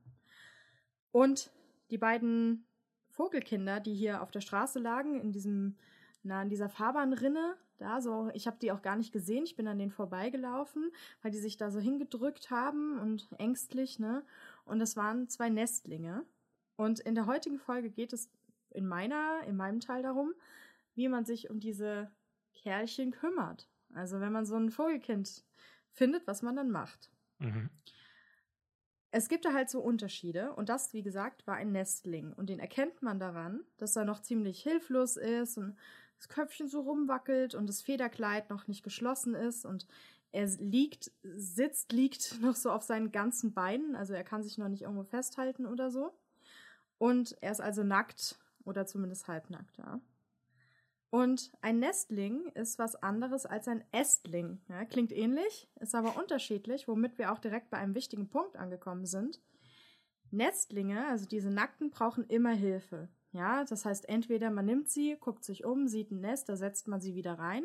Und 1.13 1.51
die 1.89 1.97
beiden 1.97 2.65
Vogelkinder, 3.11 3.79
die 3.79 3.93
hier 3.93 4.21
auf 4.21 4.31
der 4.31 4.41
Straße 4.41 4.79
lagen, 4.79 5.21
in 5.21 5.31
diesem, 5.31 5.77
na, 6.21 6.41
in 6.41 6.49
dieser 6.49 6.67
Fahrbahnrinne, 6.67 7.55
da 7.81 8.01
so, 8.01 8.29
ich 8.33 8.47
habe 8.47 8.57
die 8.61 8.71
auch 8.71 8.81
gar 8.81 8.95
nicht 8.95 9.11
gesehen, 9.11 9.43
ich 9.43 9.55
bin 9.55 9.67
an 9.67 9.79
denen 9.79 9.91
vorbeigelaufen, 9.91 10.91
weil 11.21 11.31
die 11.31 11.39
sich 11.39 11.57
da 11.57 11.71
so 11.71 11.79
hingedrückt 11.79 12.51
haben 12.51 12.99
und 12.99 13.27
ängstlich, 13.37 13.99
ne? 13.99 14.23
Und 14.65 14.79
das 14.79 14.95
waren 14.95 15.27
zwei 15.27 15.49
Nestlinge. 15.49 16.25
Und 16.75 16.99
in 16.99 17.15
der 17.15 17.25
heutigen 17.25 17.59
Folge 17.59 17.89
geht 17.89 18.13
es 18.13 18.29
in 18.69 18.87
meiner, 18.87 19.41
in 19.45 19.57
meinem 19.57 19.79
Teil 19.79 20.03
darum, 20.03 20.33
wie 20.95 21.07
man 21.07 21.25
sich 21.25 21.49
um 21.49 21.59
diese 21.59 22.11
Kerlchen 22.53 23.11
kümmert. 23.11 23.67
Also 23.93 24.19
wenn 24.19 24.31
man 24.31 24.45
so 24.45 24.55
ein 24.55 24.71
Vogelkind 24.71 25.43
findet, 25.91 26.25
was 26.27 26.41
man 26.41 26.55
dann 26.55 26.71
macht. 26.71 27.11
Mhm. 27.39 27.69
Es 29.13 29.27
gibt 29.27 29.43
da 29.43 29.53
halt 29.53 29.69
so 29.69 29.81
Unterschiede 29.81 30.53
und 30.53 30.69
das, 30.69 30.93
wie 30.93 31.03
gesagt, 31.03 31.45
war 31.45 31.55
ein 31.55 31.73
Nestling 31.73 32.31
und 32.31 32.47
den 32.49 32.59
erkennt 32.59 33.01
man 33.01 33.19
daran, 33.19 33.65
dass 33.77 33.97
er 33.97 34.05
noch 34.05 34.21
ziemlich 34.21 34.63
hilflos 34.63 35.17
ist 35.17 35.57
und 35.57 35.75
das 36.21 36.29
Köpfchen 36.29 36.67
so 36.67 36.81
rumwackelt 36.81 37.55
und 37.55 37.67
das 37.67 37.81
Federkleid 37.81 38.51
noch 38.51 38.67
nicht 38.67 38.83
geschlossen 38.83 39.33
ist 39.33 39.65
und 39.65 39.87
er 40.31 40.45
liegt, 40.59 41.11
sitzt, 41.23 41.91
liegt 41.91 42.39
noch 42.41 42.55
so 42.55 42.71
auf 42.71 42.83
seinen 42.83 43.11
ganzen 43.11 43.53
Beinen, 43.53 43.95
also 43.95 44.13
er 44.13 44.23
kann 44.23 44.43
sich 44.43 44.57
noch 44.57 44.69
nicht 44.69 44.83
irgendwo 44.83 45.03
festhalten 45.03 45.65
oder 45.65 45.89
so. 45.89 46.13
Und 46.99 47.35
er 47.41 47.51
ist 47.51 47.61
also 47.61 47.83
nackt 47.83 48.39
oder 48.63 48.85
zumindest 48.85 49.27
halbnackt, 49.27 49.79
ja. 49.79 49.99
Und 51.09 51.51
ein 51.61 51.79
Nestling 51.79 52.45
ist 52.53 52.77
was 52.77 52.95
anderes 52.95 53.45
als 53.45 53.67
ein 53.67 53.83
Ästling. 53.91 54.61
Ja, 54.69 54.85
klingt 54.85 55.11
ähnlich, 55.11 55.67
ist 55.79 55.95
aber 55.95 56.15
unterschiedlich, 56.15 56.87
womit 56.87 57.17
wir 57.17 57.33
auch 57.33 57.39
direkt 57.39 57.69
bei 57.71 57.77
einem 57.77 57.95
wichtigen 57.95 58.29
Punkt 58.29 58.55
angekommen 58.55 59.05
sind. 59.05 59.41
Nestlinge, 60.29 61.07
also 61.07 61.25
diese 61.25 61.49
Nackten, 61.49 61.89
brauchen 61.89 62.23
immer 62.27 62.51
Hilfe. 62.51 63.09
Ja, 63.33 63.63
das 63.63 63.85
heißt, 63.85 64.09
entweder 64.09 64.49
man 64.51 64.65
nimmt 64.65 64.89
sie, 64.89 65.15
guckt 65.19 65.43
sich 65.43 65.63
um, 65.63 65.87
sieht 65.87 66.11
ein 66.11 66.21
Nest, 66.21 66.49
da 66.49 66.55
setzt 66.55 66.87
man 66.87 67.01
sie 67.01 67.15
wieder 67.15 67.39
rein. 67.39 67.63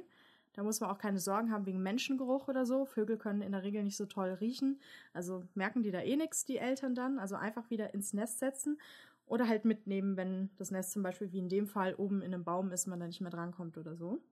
Da 0.53 0.63
muss 0.63 0.81
man 0.81 0.91
auch 0.91 0.99
keine 0.99 1.19
Sorgen 1.19 1.51
haben 1.51 1.67
wegen 1.67 1.83
Menschengeruch 1.83 2.49
oder 2.49 2.65
so. 2.65 2.87
Vögel 2.87 3.19
können 3.19 3.43
in 3.43 3.53
der 3.53 3.63
Regel 3.63 3.85
nicht 3.85 3.97
so 3.97 4.07
toll 4.07 4.31
riechen. 4.41 4.81
Also 5.13 5.47
merken 5.55 5.83
die 5.83 5.91
da 5.91 6.01
eh 6.01 6.17
nichts, 6.17 6.45
die 6.45 6.57
Eltern 6.57 6.95
dann. 6.95 7.19
Also 7.19 7.35
einfach 7.35 7.69
wieder 7.69 7.93
ins 7.93 8.15
Nest 8.15 8.39
setzen 8.39 8.79
oder 9.27 9.49
halt 9.49 9.65
mitnehmen, 9.65 10.17
wenn 10.17 10.51
das 10.57 10.71
Nest 10.71 10.93
zum 10.93 11.03
Beispiel 11.03 11.31
wie 11.33 11.41
in 11.41 11.49
dem 11.49 11.67
Fall 11.67 11.95
oben 11.95 12.23
in 12.23 12.33
einem 12.33 12.45
Baum 12.45 12.71
ist, 12.71 12.87
man 12.87 13.01
da 13.01 13.07
nicht 13.07 13.21
mehr 13.21 13.31
drankommt 13.31 13.77
oder 13.77 13.97
so. 13.97 14.23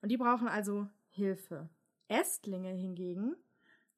Und 0.00 0.08
die 0.08 0.16
brauchen 0.16 0.48
also 0.48 0.86
Hilfe. 1.08 1.68
Ästlinge 2.08 2.70
hingegen, 2.70 3.34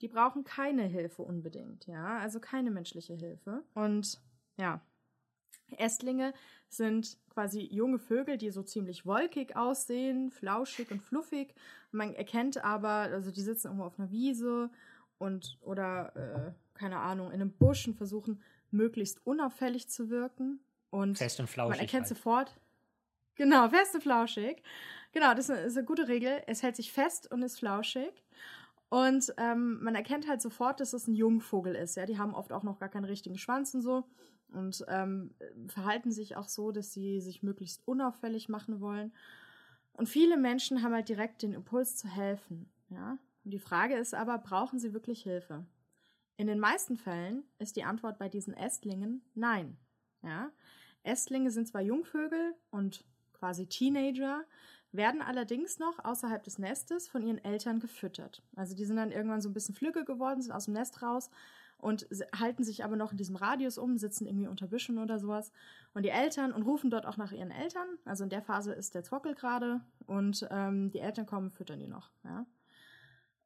die 0.01 0.09
brauchen 0.09 0.45
keine 0.45 0.85
Hilfe 0.85 1.23
unbedingt, 1.23 1.87
ja, 1.87 2.19
also 2.19 2.41
keine 2.41 2.71
menschliche 2.71 3.15
Hilfe. 3.15 3.63
Und 3.75 4.21
ja, 4.57 4.81
Ästlinge 5.77 6.33
sind 6.69 7.19
quasi 7.31 7.69
junge 7.71 7.99
Vögel, 7.99 8.39
die 8.39 8.51
so 8.51 8.63
ziemlich 8.63 9.07
wolkig 9.07 9.57
aussehen, 9.57 10.31
flauschig 10.31 10.91
und 10.91 11.03
fluffig. 11.03 11.55
Man 11.91 12.15
erkennt 12.15 12.65
aber, 12.65 12.89
also 12.89 13.31
die 13.31 13.43
sitzen 13.43 13.69
irgendwo 13.69 13.85
auf 13.85 13.99
einer 13.99 14.11
Wiese 14.11 14.71
und 15.19 15.59
oder 15.61 16.15
äh, 16.17 16.79
keine 16.79 16.99
Ahnung 16.99 17.29
in 17.29 17.41
einem 17.41 17.53
Busch 17.53 17.87
und 17.87 17.97
versuchen 17.97 18.43
möglichst 18.71 19.25
unauffällig 19.25 19.89
zu 19.89 20.11
wirken 20.11 20.61
und 20.91 21.19
fest 21.19 21.41
und 21.41 21.49
flauschig. 21.49 21.77
Man 21.77 21.81
erkennt 21.81 22.07
halt. 22.07 22.09
sofort. 22.09 22.61
Genau, 23.35 23.69
fest 23.69 23.95
und 23.95 24.03
flauschig. 24.03 24.63
Genau, 25.13 25.35
das 25.35 25.49
ist 25.49 25.51
eine, 25.51 25.61
ist 25.61 25.77
eine 25.77 25.87
gute 25.87 26.09
Regel. 26.09 26.43
Es 26.47 26.63
hält 26.63 26.77
sich 26.77 26.93
fest 26.93 27.31
und 27.31 27.43
ist 27.43 27.59
flauschig. 27.59 28.25
Und 28.89 29.35
ähm, 29.37 29.83
man 29.83 29.95
erkennt 29.95 30.29
halt 30.29 30.41
sofort, 30.41 30.81
dass 30.81 30.93
es 30.93 31.07
ein 31.07 31.15
Jungvogel 31.15 31.75
ist. 31.75 31.97
Ja, 31.97 32.07
die 32.07 32.19
haben 32.19 32.35
oft 32.35 32.53
auch 32.53 32.63
noch 32.63 32.79
gar 32.79 32.89
keinen 32.89 33.05
richtigen 33.05 33.37
Schwanz 33.37 33.75
und 33.75 33.83
so 33.83 34.05
und 34.53 34.85
ähm, 34.89 35.35
verhalten 35.69 36.11
sich 36.11 36.37
auch 36.37 36.49
so, 36.49 36.73
dass 36.73 36.93
sie 36.93 37.21
sich 37.21 37.43
möglichst 37.43 37.87
unauffällig 37.87 38.49
machen 38.49 38.81
wollen. 38.81 39.13
Und 39.93 40.09
viele 40.09 40.37
Menschen 40.37 40.83
haben 40.83 40.95
halt 40.95 41.09
direkt 41.09 41.43
den 41.43 41.53
Impuls 41.53 41.97
zu 41.97 42.09
helfen. 42.09 42.71
Ja, 42.89 43.19
und 43.45 43.51
die 43.51 43.59
Frage 43.59 43.97
ist 43.97 44.15
aber, 44.15 44.39
brauchen 44.39 44.79
sie 44.79 44.93
wirklich 44.93 45.23
Hilfe? 45.23 45.67
In 46.37 46.47
den 46.47 46.61
meisten 46.61 46.97
Fällen 46.97 47.45
ist 47.59 47.77
die 47.77 47.85
Antwort 47.85 48.19
bei 48.19 48.29
diesen 48.29 48.55
Ästlingen 48.55 49.23
nein. 49.35 49.77
Ja, 50.23 50.51
Ästlinge 51.03 51.51
sind 51.51 51.69
zwar 51.69 51.81
Jungvögel 51.81 52.55
und 52.71 53.05
quasi 53.33 53.67
Teenager, 53.67 54.45
werden 54.93 55.23
allerdings 55.23 55.79
noch 55.79 56.05
außerhalb 56.05 56.43
des 56.43 56.59
Nestes 56.59 57.09
von 57.09 57.23
ihren 57.23 57.43
Eltern 57.45 57.81
gefüttert. 57.81 58.43
Also 58.55 58.75
die 58.75 58.85
sind 58.85 58.97
dann 58.97 59.13
irgendwann 59.13 59.41
so 59.41 59.49
ein 59.49 59.55
bisschen 59.55 59.75
flügge 59.75 60.05
geworden, 60.05 60.41
sind 60.41 60.53
aus 60.53 60.65
dem 60.67 60.75
Nest 60.75 61.03
raus 61.03 61.31
und 61.79 62.07
halten 62.39 62.65
sich 62.65 62.85
aber 62.85 62.97
noch 62.97 63.13
in 63.13 63.19
diesem 63.19 63.37
Radius 63.37 63.79
um, 63.79 63.99
sitzen 63.99 64.27
irgendwie 64.27 64.49
unter 64.49 64.67
Büschen 64.67 64.99
oder 64.99 65.19
sowas. 65.19 65.53
Und 65.95 66.05
die 66.05 66.11
Eltern 66.11 66.53
und 66.53 66.63
rufen 66.63 66.91
dort 66.91 67.07
auch 67.07 67.17
nach 67.17 67.33
ihren 67.33 67.51
Eltern. 67.51 67.87
Also 68.05 68.25
in 68.25 68.31
der 68.31 68.43
Phase 68.43 68.73
ist 68.73 68.95
der 68.95 69.05
Zockel 69.05 69.35
gerade 69.35 69.81
und 70.07 70.47
ähm, 70.51 70.91
die 70.91 71.01
Eltern 71.01 71.27
kommen, 71.27 71.51
füttern 71.51 71.81
die 71.81 71.87
noch. 71.87 72.11
Ja? 72.25 72.47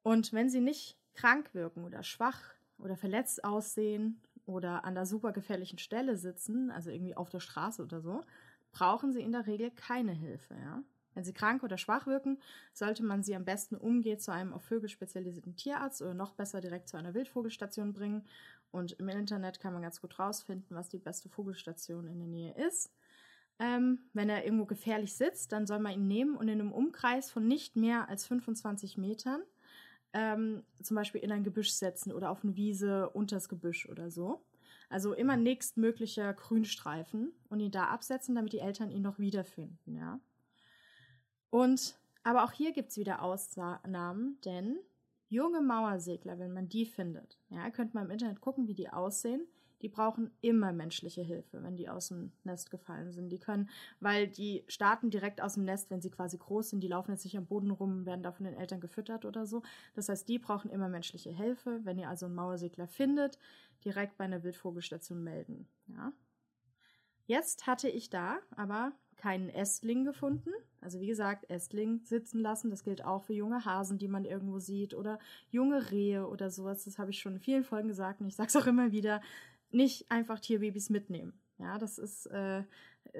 Und 0.03 0.33
wenn 0.33 0.49
sie 0.49 0.61
nicht 0.61 0.97
krank 1.13 1.53
wirken 1.53 1.83
oder 1.83 2.03
schwach 2.03 2.39
oder 2.77 2.95
verletzt 2.95 3.43
aussehen 3.43 4.21
oder 4.45 4.85
an 4.85 4.95
der 4.95 5.05
super 5.05 5.31
gefährlichen 5.33 5.77
Stelle 5.77 6.17
sitzen, 6.17 6.71
also 6.71 6.89
irgendwie 6.89 7.15
auf 7.15 7.29
der 7.29 7.41
Straße 7.41 7.83
oder 7.83 8.01
so, 8.01 8.23
brauchen 8.71 9.11
sie 9.11 9.21
in 9.21 9.33
der 9.33 9.45
Regel 9.47 9.71
keine 9.71 10.13
Hilfe. 10.13 10.55
Ja? 10.55 10.83
Wenn 11.13 11.23
sie 11.23 11.33
krank 11.33 11.63
oder 11.63 11.77
schwach 11.77 12.07
wirken, 12.07 12.39
sollte 12.73 13.03
man 13.03 13.23
sie 13.23 13.35
am 13.35 13.45
besten 13.45 13.75
umgehend 13.75 14.21
zu 14.21 14.31
einem 14.31 14.53
auf 14.53 14.63
Vögel 14.63 14.89
spezialisierten 14.89 15.55
Tierarzt 15.55 16.01
oder 16.01 16.13
noch 16.13 16.33
besser 16.33 16.61
direkt 16.61 16.89
zu 16.89 16.97
einer 16.97 17.13
Wildvogelstation 17.13 17.93
bringen. 17.93 18.25
Und 18.71 18.93
im 18.93 19.09
Internet 19.09 19.59
kann 19.59 19.73
man 19.73 19.81
ganz 19.81 20.01
gut 20.01 20.17
rausfinden, 20.17 20.75
was 20.75 20.89
die 20.89 20.99
beste 20.99 21.29
Vogelstation 21.29 22.07
in 22.07 22.19
der 22.19 22.27
Nähe 22.27 22.53
ist. 22.67 22.93
Ähm, 23.59 23.99
wenn 24.13 24.29
er 24.29 24.45
irgendwo 24.45 24.65
gefährlich 24.65 25.15
sitzt, 25.15 25.51
dann 25.51 25.67
soll 25.67 25.79
man 25.79 25.93
ihn 25.93 26.07
nehmen 26.07 26.35
und 26.35 26.47
in 26.47 26.59
einem 26.59 26.71
Umkreis 26.71 27.29
von 27.29 27.47
nicht 27.47 27.75
mehr 27.75 28.09
als 28.09 28.25
25 28.25 28.97
Metern 28.97 29.41
ähm, 30.13 30.63
zum 30.81 30.95
Beispiel 30.95 31.21
in 31.21 31.31
ein 31.31 31.43
Gebüsch 31.43 31.71
setzen 31.71 32.11
oder 32.11 32.31
auf 32.31 32.43
eine 32.43 32.55
Wiese 32.55 33.09
unters 33.09 33.49
Gebüsch 33.49 33.87
oder 33.87 34.09
so. 34.09 34.43
Also 34.89 35.13
immer 35.13 35.37
nächstmöglicher 35.37 36.33
Grünstreifen 36.33 37.31
und 37.49 37.59
ihn 37.59 37.71
da 37.71 37.85
absetzen, 37.85 38.35
damit 38.35 38.53
die 38.53 38.59
Eltern 38.59 38.91
ihn 38.91 39.01
noch 39.01 39.19
wiederfinden, 39.19 39.95
ja. 39.95 40.19
Und 41.51 41.95
aber 42.23 42.43
auch 42.43 42.51
hier 42.51 42.71
gibt 42.71 42.89
es 42.89 42.97
wieder 42.97 43.21
Ausnahmen, 43.21 44.39
denn 44.45 44.79
junge 45.29 45.61
Mauersegler, 45.61 46.39
wenn 46.39 46.53
man 46.53 46.69
die 46.69 46.85
findet, 46.85 47.37
ja, 47.49 47.69
könnt 47.69 47.93
man 47.93 48.05
im 48.05 48.11
Internet 48.11 48.41
gucken, 48.41 48.67
wie 48.67 48.73
die 48.73 48.89
aussehen. 48.89 49.47
Die 49.81 49.89
brauchen 49.89 50.29
immer 50.41 50.73
menschliche 50.73 51.23
Hilfe, 51.23 51.63
wenn 51.63 51.75
die 51.75 51.89
aus 51.89 52.09
dem 52.09 52.31
Nest 52.43 52.69
gefallen 52.69 53.11
sind. 53.11 53.29
Die 53.29 53.39
können, 53.39 53.67
weil 53.99 54.27
die 54.27 54.63
starten 54.67 55.09
direkt 55.09 55.41
aus 55.41 55.55
dem 55.55 55.65
Nest, 55.65 55.89
wenn 55.89 56.01
sie 56.01 56.11
quasi 56.11 56.37
groß 56.37 56.69
sind, 56.69 56.81
die 56.81 56.87
laufen 56.87 57.11
jetzt 57.11 57.23
nicht 57.23 57.35
am 57.35 57.47
Boden 57.47 57.71
rum, 57.71 58.05
werden 58.05 58.21
da 58.21 58.31
von 58.31 58.45
den 58.45 58.53
Eltern 58.53 58.79
gefüttert 58.79 59.25
oder 59.25 59.47
so. 59.47 59.63
Das 59.95 60.07
heißt, 60.07 60.29
die 60.29 60.37
brauchen 60.37 60.69
immer 60.69 60.87
menschliche 60.87 61.31
Hilfe. 61.31 61.79
Wenn 61.83 61.97
ihr 61.97 62.09
also 62.09 62.27
einen 62.27 62.35
Mauersegler 62.35 62.87
findet, 62.87 63.39
direkt 63.83 64.17
bei 64.17 64.25
einer 64.25 64.43
Wildvogelstation 64.43 65.23
melden. 65.23 65.67
Ja. 65.87 66.13
Jetzt 67.31 67.65
hatte 67.65 67.87
ich 67.87 68.09
da 68.09 68.39
aber 68.57 68.91
keinen 69.15 69.47
Ästling 69.47 70.03
gefunden. 70.03 70.49
Also 70.81 70.99
wie 70.99 71.07
gesagt, 71.07 71.49
Ästling 71.49 72.01
sitzen 72.03 72.41
lassen, 72.41 72.69
das 72.69 72.83
gilt 72.83 73.05
auch 73.05 73.23
für 73.23 73.31
junge 73.31 73.63
Hasen, 73.63 73.97
die 73.97 74.09
man 74.09 74.25
irgendwo 74.25 74.59
sieht 74.59 74.93
oder 74.93 75.17
junge 75.49 75.91
Rehe 75.91 76.27
oder 76.27 76.49
sowas. 76.49 76.83
Das 76.83 76.99
habe 76.99 77.11
ich 77.11 77.19
schon 77.19 77.35
in 77.35 77.39
vielen 77.39 77.63
Folgen 77.63 77.87
gesagt 77.87 78.19
und 78.19 78.27
ich 78.27 78.35
sage 78.35 78.49
es 78.49 78.55
auch 78.57 78.67
immer 78.67 78.91
wieder. 78.91 79.21
Nicht 79.71 80.11
einfach 80.11 80.41
Tierbabys 80.41 80.89
mitnehmen. 80.89 81.31
Ja, 81.57 81.77
das 81.77 81.99
ist, 81.99 82.25
äh, 82.25 82.63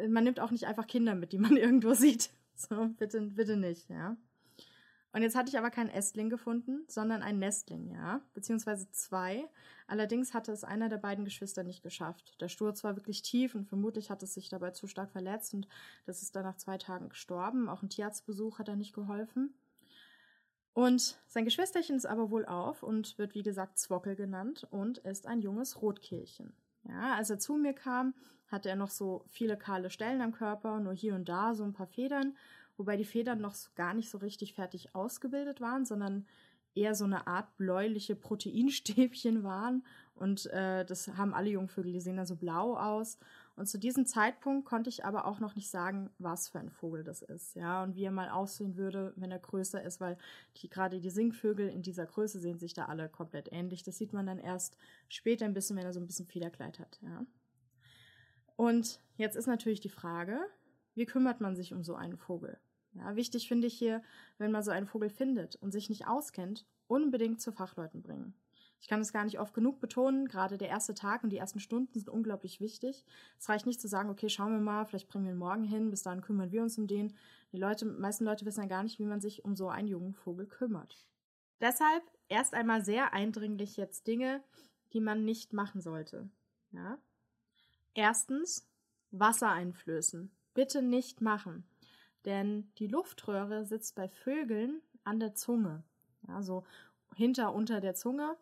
man 0.10 0.26
nimmt 0.26 0.42
auch 0.42 0.52
nicht 0.52 0.66
einfach 0.66 0.88
Kinder 0.88 1.16
mit, 1.16 1.32
die 1.32 1.40
man 1.40 1.56
irgendwo 1.56 1.94
sieht. 1.94 2.32
So, 2.54 2.90
bitte, 3.00 3.22
bitte 3.22 3.56
nicht, 3.56 3.90
ja. 3.90 4.18
Und 5.14 5.24
jetzt 5.24 5.36
hatte 5.36 5.50
ich 5.50 5.58
aber 5.58 5.72
keinen 5.72 5.90
Ästling 5.90 6.30
gefunden, 6.30 6.86
sondern 6.88 7.22
einen 7.22 7.40
Nestling, 7.40 7.92
ja, 7.92 8.22
beziehungsweise 8.34 8.90
zwei. 8.92 9.50
Allerdings 9.88 10.34
hatte 10.34 10.54
es 10.54 10.64
einer 10.64 10.88
der 10.88 10.98
beiden 10.98 11.26
Geschwister 11.26 11.64
nicht 11.64 11.84
geschafft. 11.84 12.40
Der 12.40 12.48
Sturz 12.48 12.84
war 12.84 12.96
wirklich 12.96 13.22
tief 13.22 13.54
und 13.54 13.68
vermutlich 13.68 14.10
hat 14.10 14.24
es 14.24 14.34
sich 14.34 14.48
dabei 14.48 14.72
zu 14.72 14.88
stark 14.88 15.12
verletzt 15.12 15.54
und 15.54 15.68
das 16.06 16.22
ist 16.22 16.36
dann 16.36 16.44
nach 16.44 16.56
zwei 16.56 16.78
Tagen 16.78 17.10
gestorben. 17.10 17.68
Auch 17.68 17.84
ein 17.84 17.90
Tierarztbesuch 17.90 18.60
hat 18.60 18.70
er 18.70 18.78
nicht 18.78 18.94
geholfen. 18.94 19.54
Und 20.74 21.20
sein 21.28 21.44
Geschwisterchen 21.44 21.98
ist 21.98 22.06
aber 22.06 22.32
wohl 22.32 22.46
auf 22.46 22.82
und 22.82 23.18
wird 23.18 23.36
wie 23.36 23.44
gesagt 23.44 23.78
Zwockel 23.78 24.16
genannt 24.16 24.66
und 24.72 25.00
ist 25.00 25.28
ein 25.28 25.42
junges 25.42 25.82
Rotkehlchen. 25.82 26.54
Ja, 26.84 27.16
als 27.16 27.30
er 27.30 27.40
zu 27.40 27.56
mir 27.56 27.74
kam, 27.74 28.14
hatte 28.48 28.70
er 28.70 28.78
noch 28.78 28.90
so 28.90 29.26
viele 29.30 29.58
kahle 29.58 29.90
Stellen 29.90 30.22
am 30.22 30.32
Körper, 30.32 30.80
nur 30.80 30.94
hier 30.94 31.16
und 31.16 31.28
da 31.28 31.54
so 31.54 31.64
ein 31.64 31.74
paar 31.74 31.88
Federn 31.88 32.36
wobei 32.82 32.98
die 32.98 33.06
Federn 33.06 33.40
noch 33.40 33.56
gar 33.76 33.94
nicht 33.94 34.10
so 34.10 34.18
richtig 34.18 34.56
fertig 34.56 34.96
ausgebildet 34.96 35.62
waren, 35.62 35.86
sondern 35.86 36.26
eher 36.74 36.96
so 36.96 37.06
eine 37.06 37.28
Art 37.28 37.56
bläuliche 37.58 38.16
Proteinstäbchen 38.16 39.44
waren. 39.44 39.86
Und 40.16 40.48
äh, 40.48 40.84
das 40.84 41.08
haben 41.10 41.36
alle 41.36 41.52
Jungvögel, 41.52 41.94
die 41.94 42.00
sehen 42.00 42.18
dann 42.18 42.26
so 42.26 42.36
blau 42.36 42.76
aus. 42.76 43.20
Und 43.56 43.68
zu 43.68 43.78
diesem 43.78 44.08
Zeitpunkt 44.08 44.66
konnte 44.66 44.90
ich 44.90 45.06
aber 45.06 45.26
auch 45.26 45.40
noch 45.40 45.56
nicht 45.56 45.70
sagen, 45.70 46.10
was 46.18 46.50
für 46.50 46.60
ein 46.60 46.72
Vogel 46.72 47.04
das 47.04 47.22
ist, 47.22 47.56
ja, 47.56 47.84
und 47.84 47.96
wie 47.96 48.06
er 48.06 48.12
mal 48.12 48.30
aussehen 48.30 48.78
würde, 48.78 49.14
wenn 49.18 49.30
er 49.30 49.38
größer 49.38 49.84
ist, 49.84 50.00
weil 50.00 50.18
die 50.58 50.70
gerade 50.70 51.00
die 51.00 51.10
Singvögel 51.12 51.70
in 51.70 51.84
dieser 51.84 52.08
Größe 52.08 52.40
sehen 52.40 52.58
sich 52.58 52.74
da 52.74 52.86
alle 52.86 53.10
komplett 53.10 53.52
ähnlich. 53.52 53.84
Das 53.84 53.98
sieht 53.98 54.14
man 54.14 54.26
dann 54.26 54.40
erst 54.40 54.78
später 55.10 55.46
ein 55.46 55.54
bisschen, 55.54 55.78
wenn 55.78 55.86
er 55.86 55.94
so 55.94 56.00
ein 56.00 56.08
bisschen 56.08 56.26
Federkleid 56.26 56.80
hat, 56.80 57.00
ja. 57.04 57.26
Und 58.56 59.00
jetzt 59.18 59.36
ist 59.36 59.48
natürlich 59.48 59.80
die 59.80 59.90
Frage, 59.90 60.40
wie 60.94 61.06
kümmert 61.06 61.42
man 61.42 61.56
sich 61.56 61.74
um 61.74 61.84
so 61.84 61.96
einen 61.96 62.18
Vogel? 62.18 62.60
Ja, 62.94 63.16
wichtig 63.16 63.48
finde 63.48 63.68
ich 63.68 63.78
hier, 63.78 64.04
wenn 64.38 64.52
man 64.52 64.64
so 64.64 64.72
einen 64.72 64.88
Vogel 64.88 65.10
findet 65.10 65.56
und 65.56 65.72
sich 65.72 65.90
nicht 65.90 66.08
auskennt, 66.08 66.66
unbedingt 66.88 67.42
zu 67.42 67.52
Fachleuten 67.52 68.02
bringen. 68.02 68.34
Ich 68.82 68.88
kann 68.88 69.00
es 69.00 69.14
gar 69.14 69.24
nicht 69.24 69.40
oft 69.40 69.54
genug 69.54 69.80
betonen, 69.80 70.28
gerade 70.28 70.58
der 70.58 70.68
erste 70.68 70.96
Tag 70.96 71.24
und 71.24 71.30
die 71.30 71.38
ersten 71.38 71.60
Stunden 71.60 71.94
sind 71.94 72.10
unglaublich 72.10 72.60
wichtig. 72.60 73.06
Es 73.38 73.48
reicht 73.48 73.68
nicht 73.68 73.80
zu 73.80 73.88
sagen, 73.88 74.10
okay, 74.10 74.28
schauen 74.28 74.54
wir 74.54 74.60
mal, 74.60 74.86
vielleicht 74.86 75.08
bringen 75.08 75.26
wir 75.26 75.34
ihn 75.34 75.38
morgen 75.38 75.64
hin, 75.64 75.92
bis 75.92 76.02
dahin 76.02 76.22
kümmern 76.22 76.52
wir 76.52 76.64
uns 76.64 76.80
um 76.80 76.88
den. 76.88 77.16
Die 77.52 77.58
Leute, 77.58 77.86
meisten 77.86 78.26
Leute 78.26 78.44
wissen 78.46 78.62
ja 78.62 78.68
gar 78.68 78.82
nicht, 78.82 78.98
wie 78.98 79.06
man 79.06 79.22
sich 79.22 79.46
um 79.46 79.56
so 79.56 79.70
einen 79.70 79.88
jungen 79.88 80.16
Vogel 80.16 80.48
kümmert. 80.48 81.06
Deshalb 81.62 82.04
erst 82.28 82.56
einmal 82.56 82.84
sehr 82.84 83.14
eindringlich 83.14 83.78
jetzt 83.78 84.08
Dinge, 84.08 84.44
die 84.94 85.00
man 85.00 85.26
nicht 85.26 85.54
machen 85.54 85.80
sollte. 85.80 86.28
Ja? 86.72 86.98
Erstens, 87.94 88.68
Wasser 89.12 89.52
einflößen. 89.52 90.32
Bitte 90.56 90.82
nicht 90.82 91.22
machen. 91.22 91.66
Denn 92.26 92.72
die 92.78 92.88
Luftröhre 92.88 93.66
sitzt 93.66 93.96
bei 93.96 94.08
Vögeln 94.08 94.82
an 95.04 95.20
der 95.20 95.34
Zunge. 95.34 95.84
Ja, 96.28 96.42
so 96.44 96.64
hinter, 97.16 97.54
unter 97.54 97.82
der 97.82 97.96
Zunge. 97.96 98.38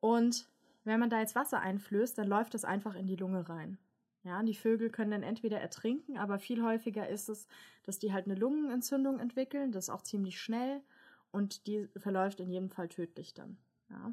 Und 0.00 0.48
wenn 0.84 1.00
man 1.00 1.10
da 1.10 1.20
jetzt 1.20 1.34
Wasser 1.34 1.60
einflößt, 1.60 2.16
dann 2.16 2.28
läuft 2.28 2.54
das 2.54 2.64
einfach 2.64 2.94
in 2.94 3.06
die 3.06 3.16
Lunge 3.16 3.48
rein. 3.48 3.78
Ja, 4.22 4.42
die 4.42 4.54
Vögel 4.54 4.90
können 4.90 5.12
dann 5.12 5.22
entweder 5.22 5.60
ertrinken, 5.60 6.18
aber 6.18 6.38
viel 6.38 6.62
häufiger 6.62 7.08
ist 7.08 7.28
es, 7.28 7.46
dass 7.84 7.98
die 7.98 8.12
halt 8.12 8.26
eine 8.26 8.34
Lungenentzündung 8.34 9.20
entwickeln. 9.20 9.70
Das 9.70 9.88
auch 9.88 10.02
ziemlich 10.02 10.40
schnell 10.40 10.82
und 11.30 11.66
die 11.66 11.88
verläuft 11.96 12.40
in 12.40 12.50
jedem 12.50 12.70
Fall 12.70 12.88
tödlich 12.88 13.34
dann. 13.34 13.58
Ja. 13.90 14.12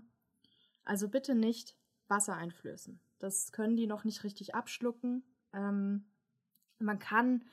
Also 0.83 1.07
bitte 1.07 1.35
nicht 1.35 1.75
Wasser 2.07 2.35
einflößen. 2.35 2.99
Das 3.19 3.51
können 3.51 3.75
die 3.75 3.87
noch 3.87 4.03
nicht 4.03 4.23
richtig 4.23 4.53
abschlucken. 4.53 5.23
Ähm, 5.53 6.05
man 6.77 6.99
kann 6.99 7.43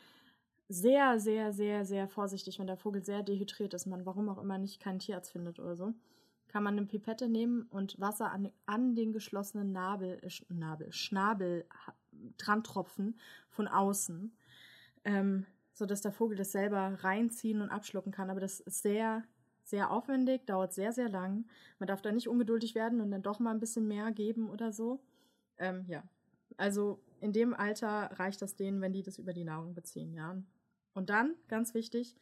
sehr, 0.70 1.18
sehr, 1.18 1.52
sehr, 1.52 1.84
sehr 1.84 2.06
vorsichtig, 2.06 2.60
wenn 2.60 2.68
der 2.68 2.76
Vogel 2.76 3.04
sehr 3.04 3.24
dehydriert 3.24 3.74
ist, 3.74 3.86
man 3.86 4.06
warum 4.06 4.28
auch 4.28 4.38
immer 4.38 4.56
nicht 4.56 4.80
keinen 4.80 5.00
Tierarzt 5.00 5.32
findet 5.32 5.58
oder 5.58 5.74
so, 5.74 5.94
kann 6.46 6.62
man 6.62 6.78
eine 6.78 6.86
Pipette 6.86 7.28
nehmen 7.28 7.62
und 7.70 7.98
Wasser 8.00 8.30
an, 8.30 8.52
an 8.66 8.94
den 8.94 9.12
geschlossenen 9.12 9.72
Nabel, 9.72 10.20
äh, 10.22 10.30
Nabel, 10.54 10.92
Schnabel 10.92 11.66
dran 12.38 12.62
tropfen 12.62 13.18
von 13.48 13.66
außen, 13.66 14.32
ähm, 15.04 15.44
sodass 15.72 16.02
der 16.02 16.12
Vogel 16.12 16.36
das 16.36 16.52
selber 16.52 16.98
reinziehen 17.02 17.62
und 17.62 17.70
abschlucken 17.70 18.12
kann. 18.12 18.30
Aber 18.30 18.40
das 18.40 18.60
ist 18.60 18.82
sehr, 18.82 19.24
sehr 19.64 19.90
aufwendig, 19.90 20.46
dauert 20.46 20.72
sehr, 20.72 20.92
sehr 20.92 21.08
lang. 21.08 21.46
Man 21.80 21.88
darf 21.88 22.00
da 22.00 22.12
nicht 22.12 22.28
ungeduldig 22.28 22.76
werden 22.76 23.00
und 23.00 23.10
dann 23.10 23.22
doch 23.22 23.40
mal 23.40 23.50
ein 23.50 23.60
bisschen 23.60 23.88
mehr 23.88 24.12
geben 24.12 24.48
oder 24.50 24.72
so. 24.72 25.00
Ähm, 25.58 25.84
ja, 25.88 26.04
Also 26.58 27.00
in 27.20 27.32
dem 27.32 27.54
Alter 27.54 28.10
reicht 28.20 28.40
das 28.40 28.54
denen, 28.54 28.80
wenn 28.80 28.92
die 28.92 29.02
das 29.02 29.18
über 29.18 29.32
die 29.32 29.44
Nahrung 29.44 29.74
beziehen, 29.74 30.14
ja. 30.14 30.36
Und 30.94 31.10
dann, 31.10 31.34
ganz 31.48 31.74
wichtig, 31.74 32.16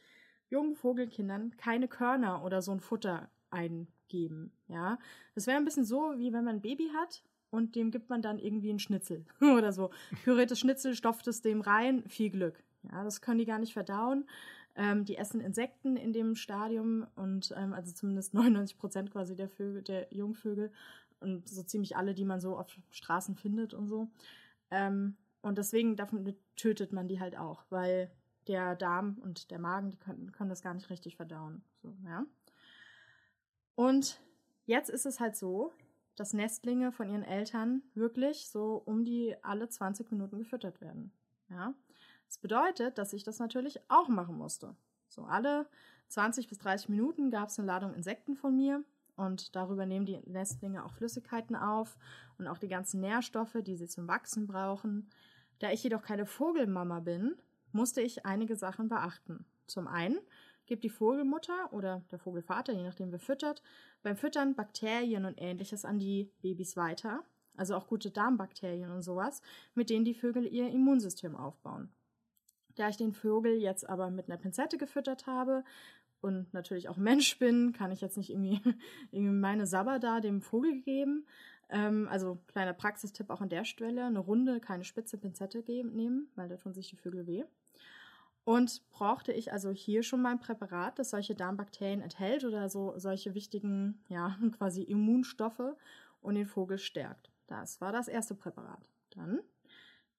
jungen 0.50 0.74
Vogelkindern 0.74 1.56
keine 1.56 1.88
Körner 1.88 2.44
oder 2.44 2.62
so 2.62 2.72
ein 2.72 2.80
Futter 2.80 3.30
eingeben, 3.50 4.52
ja. 4.68 4.98
Das 5.34 5.46
wäre 5.46 5.56
ein 5.56 5.64
bisschen 5.64 5.84
so, 5.84 6.14
wie 6.16 6.32
wenn 6.32 6.44
man 6.44 6.56
ein 6.56 6.62
Baby 6.62 6.90
hat 6.94 7.22
und 7.50 7.76
dem 7.76 7.90
gibt 7.90 8.10
man 8.10 8.22
dann 8.22 8.38
irgendwie 8.38 8.70
einen 8.70 8.78
Schnitzel 8.78 9.24
oder 9.40 9.72
so. 9.72 9.90
Püriertes 10.24 10.60
Schnitzel, 10.60 10.94
stopft 10.94 11.26
es 11.28 11.40
dem 11.40 11.60
rein, 11.60 12.04
viel 12.08 12.30
Glück. 12.30 12.62
Ja, 12.90 13.04
das 13.04 13.20
können 13.20 13.38
die 13.38 13.46
gar 13.46 13.58
nicht 13.58 13.72
verdauen. 13.72 14.28
Ähm, 14.74 15.04
die 15.04 15.16
essen 15.16 15.40
Insekten 15.40 15.96
in 15.96 16.12
dem 16.12 16.36
Stadium 16.36 17.06
und 17.16 17.52
ähm, 17.56 17.72
also 17.72 17.92
zumindest 17.92 18.34
99 18.34 18.78
Prozent 18.78 19.10
quasi 19.10 19.34
der 19.34 19.48
Vögel, 19.48 19.82
der 19.82 20.06
Jungvögel 20.12 20.70
und 21.20 21.48
so 21.48 21.64
ziemlich 21.64 21.96
alle, 21.96 22.14
die 22.14 22.24
man 22.24 22.40
so 22.40 22.56
auf 22.56 22.68
Straßen 22.90 23.34
findet 23.34 23.74
und 23.74 23.88
so. 23.88 24.08
Ähm, 24.70 25.16
und 25.42 25.58
deswegen 25.58 25.96
davon 25.96 26.32
tötet 26.56 26.92
man 26.92 27.08
die 27.08 27.18
halt 27.18 27.36
auch, 27.36 27.64
weil 27.70 28.10
der 28.48 28.74
Darm 28.74 29.18
und 29.22 29.50
der 29.50 29.58
Magen, 29.58 29.90
die 29.90 29.98
können, 29.98 30.32
können 30.32 30.50
das 30.50 30.62
gar 30.62 30.74
nicht 30.74 30.90
richtig 30.90 31.16
verdauen. 31.16 31.62
So, 31.82 31.94
ja. 32.04 32.24
Und 33.74 34.20
jetzt 34.64 34.90
ist 34.90 35.06
es 35.06 35.20
halt 35.20 35.36
so, 35.36 35.72
dass 36.16 36.32
Nestlinge 36.32 36.90
von 36.90 37.08
ihren 37.08 37.22
Eltern 37.22 37.82
wirklich 37.94 38.48
so 38.48 38.82
um 38.84 39.04
die 39.04 39.36
alle 39.42 39.68
20 39.68 40.10
Minuten 40.10 40.38
gefüttert 40.38 40.80
werden. 40.80 41.12
Ja. 41.48 41.74
Das 42.26 42.38
bedeutet, 42.38 42.98
dass 42.98 43.12
ich 43.12 43.22
das 43.22 43.38
natürlich 43.38 43.80
auch 43.88 44.08
machen 44.08 44.36
musste. 44.36 44.74
So 45.08 45.24
alle 45.24 45.66
20 46.08 46.48
bis 46.48 46.58
30 46.58 46.88
Minuten 46.88 47.30
gab 47.30 47.48
es 47.48 47.58
eine 47.58 47.66
Ladung 47.66 47.94
Insekten 47.94 48.36
von 48.36 48.56
mir 48.56 48.84
und 49.16 49.56
darüber 49.56 49.86
nehmen 49.86 50.06
die 50.06 50.18
Nestlinge 50.26 50.84
auch 50.84 50.92
Flüssigkeiten 50.92 51.56
auf 51.56 51.96
und 52.38 52.46
auch 52.46 52.58
die 52.58 52.68
ganzen 52.68 53.00
Nährstoffe, 53.00 53.56
die 53.62 53.76
sie 53.76 53.88
zum 53.88 54.08
Wachsen 54.08 54.46
brauchen. 54.46 55.08
Da 55.58 55.70
ich 55.70 55.82
jedoch 55.82 56.02
keine 56.02 56.26
Vogelmama 56.26 57.00
bin, 57.00 57.36
musste 57.72 58.00
ich 58.00 58.26
einige 58.26 58.56
Sachen 58.56 58.88
beachten. 58.88 59.44
Zum 59.66 59.86
einen 59.86 60.18
gibt 60.66 60.84
die 60.84 60.90
Vogelmutter 60.90 61.72
oder 61.72 62.02
der 62.10 62.18
Vogelvater, 62.18 62.72
je 62.72 62.82
nachdem 62.82 63.10
wer 63.10 63.18
füttert, 63.18 63.62
beim 64.02 64.16
Füttern 64.16 64.54
Bakterien 64.54 65.24
und 65.24 65.40
ähnliches 65.40 65.84
an 65.84 65.98
die 65.98 66.30
Babys 66.42 66.76
weiter, 66.76 67.22
also 67.56 67.74
auch 67.74 67.86
gute 67.86 68.10
Darmbakterien 68.10 68.90
und 68.90 69.02
sowas, 69.02 69.42
mit 69.74 69.90
denen 69.90 70.04
die 70.04 70.14
Vögel 70.14 70.46
ihr 70.46 70.68
Immunsystem 70.68 71.34
aufbauen. 71.34 71.90
Da 72.76 72.88
ich 72.88 72.96
den 72.96 73.12
Vogel 73.12 73.54
jetzt 73.54 73.88
aber 73.88 74.10
mit 74.10 74.28
einer 74.28 74.38
Pinzette 74.38 74.78
gefüttert 74.78 75.26
habe, 75.26 75.64
und 76.20 76.52
natürlich 76.52 76.88
auch 76.88 76.96
Mensch 76.96 77.38
bin, 77.38 77.72
kann 77.72 77.92
ich 77.92 78.00
jetzt 78.00 78.16
nicht 78.16 78.30
irgendwie, 78.30 78.60
irgendwie 79.10 79.32
meine 79.32 79.66
Sabber 79.66 79.98
da 79.98 80.20
dem 80.20 80.42
Vogel 80.42 80.80
geben. 80.80 81.26
Ähm, 81.70 82.08
also 82.10 82.38
kleiner 82.46 82.72
Praxistipp 82.72 83.30
auch 83.30 83.40
an 83.40 83.48
der 83.48 83.64
Stelle, 83.64 84.06
eine 84.06 84.18
runde, 84.18 84.60
keine 84.60 84.84
spitze 84.84 85.18
Pinzette 85.18 85.62
nehmen, 85.66 86.30
weil 86.34 86.48
da 86.48 86.56
tun 86.56 86.72
sich 86.72 86.88
die 86.88 86.96
Vögel 86.96 87.26
weh. 87.26 87.44
Und 88.44 88.88
brauchte 88.88 89.32
ich 89.32 89.52
also 89.52 89.70
hier 89.70 90.02
schon 90.02 90.22
mal 90.22 90.30
ein 90.30 90.40
Präparat, 90.40 90.98
das 90.98 91.10
solche 91.10 91.34
Darmbakterien 91.34 92.00
enthält 92.00 92.44
oder 92.44 92.70
so 92.70 92.94
solche 92.96 93.34
wichtigen, 93.34 94.02
ja, 94.08 94.38
quasi 94.56 94.82
Immunstoffe 94.82 95.76
und 96.22 96.34
den 96.34 96.46
Vogel 96.46 96.78
stärkt. 96.78 97.30
Das 97.46 97.80
war 97.82 97.92
das 97.92 98.08
erste 98.08 98.34
Präparat. 98.34 98.88
Dann 99.10 99.40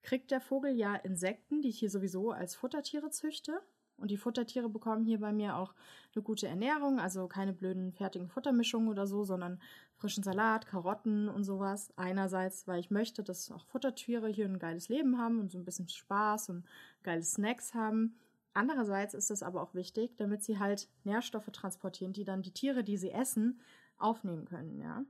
kriegt 0.04 0.30
der 0.30 0.42
Vogel 0.42 0.72
ja 0.76 0.96
Insekten, 0.96 1.62
die 1.62 1.70
ich 1.70 1.80
hier 1.80 1.90
sowieso 1.90 2.32
als 2.32 2.56
Futtertiere 2.56 3.10
züchte. 3.10 3.62
Und 4.00 4.12
die 4.12 4.18
Futtertiere 4.18 4.70
bekommen 4.70 5.04
hier 5.04 5.20
bei 5.20 5.32
mir 5.32 5.58
auch 5.58 5.74
eine 6.16 6.24
gute 6.24 6.48
Ernährung, 6.48 7.00
also 7.00 7.28
keine 7.28 7.54
blöden 7.54 7.94
fertigen 7.94 8.30
Futtermischungen 8.30 8.90
oder 8.90 9.08
so, 9.08 9.24
sondern 9.24 9.60
frischen 9.96 10.24
Salat, 10.24 10.66
Karotten 10.66 11.30
und 11.30 11.44
sowas. 11.44 11.94
Einerseits, 11.98 12.68
weil 12.68 12.80
ich 12.80 12.92
möchte, 12.92 13.24
dass 13.24 13.52
auch 13.52 13.66
Futtertiere 13.66 14.28
hier 14.28 14.46
ein 14.46 14.60
geiles 14.60 14.90
Leben 14.90 15.18
haben 15.18 15.40
und 15.40 15.52
so 15.52 15.58
ein 15.58 15.66
bisschen 15.66 15.90
Spaß 15.90 16.50
und 16.50 16.66
geile 17.04 17.24
Snacks 17.24 17.74
haben. 17.74 18.16
Andererseits 18.54 19.14
ist 19.14 19.30
es 19.30 19.44
aber 19.44 19.62
auch 19.62 19.74
wichtig, 19.74 20.18
damit 20.18 20.44
sie 20.44 20.60
halt 20.60 20.90
Nährstoffe 21.04 21.50
transportieren, 21.52 22.14
die 22.14 22.26
dann 22.26 22.42
die 22.42 22.54
Tiere, 22.54 22.84
die 22.84 22.98
sie 22.98 23.12
essen, 23.12 23.62
aufnehmen 23.98 24.46
können, 24.46 24.80
ja. 24.80 25.04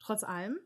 Trotz 0.00 0.24
allem 0.24 0.58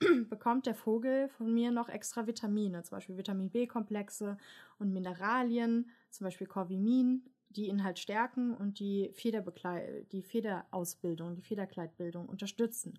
bekommt 0.28 0.66
der 0.66 0.74
Vogel 0.74 1.28
von 1.28 1.52
mir 1.52 1.70
noch 1.70 1.88
extra 1.88 2.26
Vitamine, 2.26 2.82
zum 2.82 2.96
Beispiel 2.96 3.16
Vitamin 3.16 3.50
B-Komplexe 3.50 4.36
und 4.78 4.92
Mineralien, 4.92 5.90
zum 6.10 6.24
Beispiel 6.24 6.46
Corvimin, 6.46 7.22
die 7.50 7.68
ihn 7.68 7.82
halt 7.82 7.98
stärken 7.98 8.54
und 8.54 8.78
die, 8.78 9.10
Federbeklei 9.14 10.04
die 10.12 10.22
Federausbildung, 10.22 11.34
die 11.34 11.42
Federkleidbildung 11.42 12.28
unterstützen. 12.28 12.98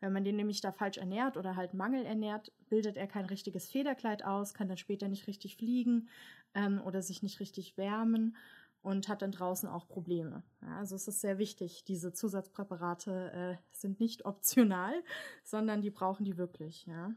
Wenn 0.00 0.14
man 0.14 0.24
den 0.24 0.36
nämlich 0.36 0.62
da 0.62 0.72
falsch 0.72 0.96
ernährt 0.96 1.36
oder 1.36 1.56
halt 1.56 1.74
Mangel 1.74 2.06
ernährt, 2.06 2.52
bildet 2.70 2.96
er 2.96 3.06
kein 3.06 3.26
richtiges 3.26 3.70
Federkleid 3.70 4.24
aus, 4.24 4.54
kann 4.54 4.68
dann 4.68 4.78
später 4.78 5.08
nicht 5.08 5.26
richtig 5.26 5.56
fliegen 5.56 6.08
ähm, 6.54 6.80
oder 6.84 7.02
sich 7.02 7.22
nicht 7.22 7.38
richtig 7.40 7.76
wärmen 7.76 8.34
und 8.82 9.08
hat 9.08 9.22
dann 9.22 9.32
draußen 9.32 9.68
auch 9.68 9.86
Probleme. 9.88 10.42
Ja, 10.62 10.78
also 10.78 10.96
es 10.96 11.06
ist 11.06 11.20
sehr 11.20 11.38
wichtig, 11.38 11.84
diese 11.84 12.12
Zusatzpräparate 12.12 13.32
äh, 13.32 13.56
sind 13.72 14.00
nicht 14.00 14.24
optional, 14.24 14.94
sondern 15.44 15.82
die 15.82 15.90
brauchen 15.90 16.24
die 16.24 16.36
wirklich. 16.36 16.86
Ja. 16.86 17.12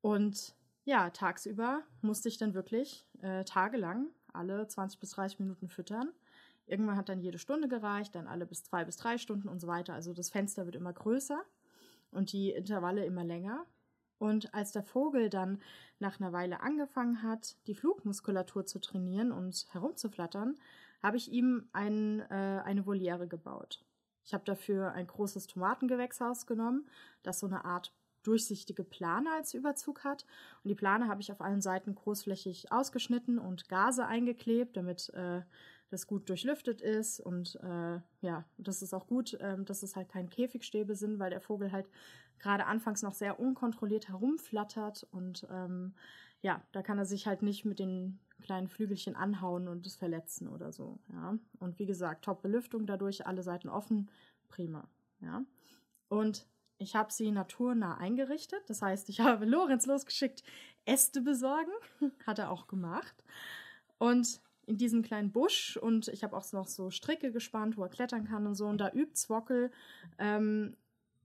Und 0.00 0.56
ja, 0.84 1.10
tagsüber 1.10 1.82
musste 2.00 2.28
ich 2.28 2.38
dann 2.38 2.54
wirklich 2.54 3.06
äh, 3.20 3.44
tagelang 3.44 4.08
alle 4.32 4.66
20 4.66 4.98
bis 4.98 5.10
30 5.10 5.38
Minuten 5.38 5.68
füttern. 5.68 6.10
Irgendwann 6.66 6.96
hat 6.96 7.08
dann 7.08 7.20
jede 7.20 7.38
Stunde 7.38 7.68
gereicht, 7.68 8.14
dann 8.14 8.26
alle 8.26 8.46
bis 8.46 8.64
zwei 8.64 8.84
bis 8.84 8.96
drei 8.96 9.18
Stunden 9.18 9.48
und 9.48 9.60
so 9.60 9.66
weiter. 9.66 9.94
Also 9.94 10.12
das 10.12 10.30
Fenster 10.30 10.64
wird 10.64 10.76
immer 10.76 10.92
größer 10.92 11.42
und 12.10 12.32
die 12.32 12.50
Intervalle 12.50 13.04
immer 13.04 13.24
länger. 13.24 13.66
Und 14.22 14.54
als 14.54 14.70
der 14.70 14.84
Vogel 14.84 15.30
dann 15.30 15.60
nach 15.98 16.20
einer 16.20 16.32
Weile 16.32 16.60
angefangen 16.60 17.24
hat, 17.24 17.56
die 17.66 17.74
Flugmuskulatur 17.74 18.64
zu 18.64 18.78
trainieren 18.78 19.32
und 19.32 19.66
herumzuflattern, 19.72 20.54
habe 21.02 21.16
ich 21.16 21.32
ihm 21.32 21.68
ein, 21.72 22.20
äh, 22.30 22.62
eine 22.64 22.86
Voliere 22.86 23.26
gebaut. 23.26 23.84
Ich 24.24 24.32
habe 24.32 24.44
dafür 24.44 24.92
ein 24.92 25.08
großes 25.08 25.48
Tomatengewächshaus 25.48 26.46
genommen, 26.46 26.88
das 27.24 27.40
so 27.40 27.48
eine 27.48 27.64
Art 27.64 27.92
durchsichtige 28.22 28.84
Plane 28.84 29.28
als 29.32 29.54
Überzug 29.54 30.04
hat. 30.04 30.24
Und 30.62 30.68
die 30.68 30.76
Plane 30.76 31.08
habe 31.08 31.20
ich 31.20 31.32
auf 31.32 31.40
allen 31.40 31.60
Seiten 31.60 31.96
großflächig 31.96 32.70
ausgeschnitten 32.70 33.40
und 33.40 33.68
Gase 33.68 34.06
eingeklebt, 34.06 34.76
damit 34.76 35.08
äh, 35.14 35.42
das 35.90 36.06
gut 36.06 36.28
durchlüftet 36.28 36.80
ist. 36.80 37.18
Und 37.18 37.56
äh, 37.56 37.98
ja, 38.20 38.44
das 38.56 38.82
ist 38.82 38.94
auch 38.94 39.08
gut, 39.08 39.34
äh, 39.34 39.60
dass 39.64 39.82
es 39.82 39.96
halt 39.96 40.08
kein 40.08 40.30
Käfigstäbe 40.30 40.94
sind, 40.94 41.18
weil 41.18 41.30
der 41.30 41.40
Vogel 41.40 41.72
halt 41.72 41.88
gerade 42.42 42.66
anfangs 42.66 43.02
noch 43.02 43.14
sehr 43.14 43.40
unkontrolliert 43.40 44.08
herumflattert. 44.08 45.06
Und 45.10 45.46
ähm, 45.50 45.94
ja, 46.42 46.62
da 46.72 46.82
kann 46.82 46.98
er 46.98 47.06
sich 47.06 47.26
halt 47.26 47.42
nicht 47.42 47.64
mit 47.64 47.78
den 47.78 48.18
kleinen 48.42 48.68
Flügelchen 48.68 49.16
anhauen 49.16 49.68
und 49.68 49.86
es 49.86 49.96
verletzen 49.96 50.48
oder 50.48 50.72
so. 50.72 50.98
Ja. 51.12 51.38
Und 51.60 51.78
wie 51.78 51.86
gesagt, 51.86 52.24
Top-Belüftung 52.24 52.86
dadurch, 52.86 53.26
alle 53.26 53.42
Seiten 53.42 53.68
offen, 53.68 54.10
prima. 54.48 54.88
Ja. 55.20 55.42
Und 56.08 56.46
ich 56.78 56.96
habe 56.96 57.12
sie 57.12 57.30
naturnah 57.30 57.96
eingerichtet. 57.96 58.60
Das 58.66 58.82
heißt, 58.82 59.08
ich 59.08 59.20
habe 59.20 59.46
Lorenz 59.46 59.86
losgeschickt, 59.86 60.42
Äste 60.84 61.22
besorgen. 61.22 61.72
Hat 62.26 62.38
er 62.38 62.50
auch 62.50 62.66
gemacht. 62.66 63.24
Und 63.98 64.40
in 64.66 64.76
diesem 64.76 65.02
kleinen 65.02 65.32
Busch 65.32 65.76
und 65.76 66.08
ich 66.08 66.22
habe 66.22 66.36
auch 66.36 66.52
noch 66.52 66.68
so 66.68 66.90
Stricke 66.90 67.32
gespannt, 67.32 67.76
wo 67.76 67.82
er 67.82 67.88
klettern 67.88 68.24
kann 68.24 68.46
und 68.46 68.54
so. 68.54 68.66
Und 68.66 68.78
da 68.78 68.90
übt 68.92 69.14
Zwockel 69.14 69.70
ähm, 70.18 70.76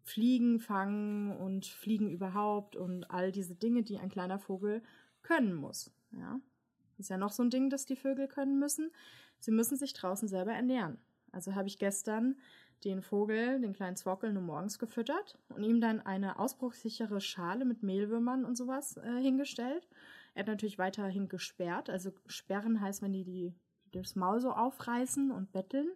Fliegen 0.08 0.60
fangen 0.60 1.36
und 1.36 1.66
Fliegen 1.66 2.10
überhaupt 2.10 2.78
und 2.78 3.12
all 3.12 3.32
diese 3.34 3.56
Dinge, 3.56 3.84
die 3.84 3.98
ein 3.98 4.10
kleiner 4.10 4.40
Vogel 4.40 4.82
können 5.22 5.54
muss. 5.54 5.92
Ja. 6.12 6.40
Ist 6.98 7.10
ja 7.10 7.18
noch 7.18 7.34
so 7.34 7.44
ein 7.44 7.50
Ding, 7.50 7.70
das 7.70 7.86
die 7.86 7.98
Vögel 7.98 8.28
können 8.28 8.58
müssen. 8.58 8.90
Sie 9.40 9.52
müssen 9.52 9.78
sich 9.78 9.94
draußen 9.94 10.30
selber 10.30 10.54
ernähren. 10.54 10.98
Also 11.32 11.56
habe 11.56 11.68
ich 11.68 11.78
gestern 11.78 12.38
den 12.86 13.02
Vogel, 13.02 13.60
den 13.60 13.74
kleinen 13.74 13.98
Zwockel, 13.98 14.32
nur 14.32 14.44
morgens 14.44 14.80
gefüttert 14.80 15.38
und 15.50 15.64
ihm 15.64 15.82
dann 15.82 16.00
eine 16.00 16.40
ausbruchssichere 16.40 17.20
Schale 17.20 17.66
mit 17.66 17.84
Mehlwürmern 17.84 18.46
und 18.46 18.56
sowas 18.56 18.98
äh, 18.98 19.22
hingestellt. 19.22 19.88
Er 20.36 20.42
hat 20.42 20.48
natürlich 20.48 20.78
weiterhin 20.78 21.28
gesperrt. 21.28 21.90
Also 21.90 22.14
sperren 22.28 22.80
heißt, 22.80 23.02
wenn 23.02 23.12
die, 23.12 23.26
die 23.26 23.54
das 23.92 24.16
Maul 24.16 24.40
so 24.40 24.52
aufreißen 24.52 25.32
und 25.32 25.52
betteln. 25.52 25.90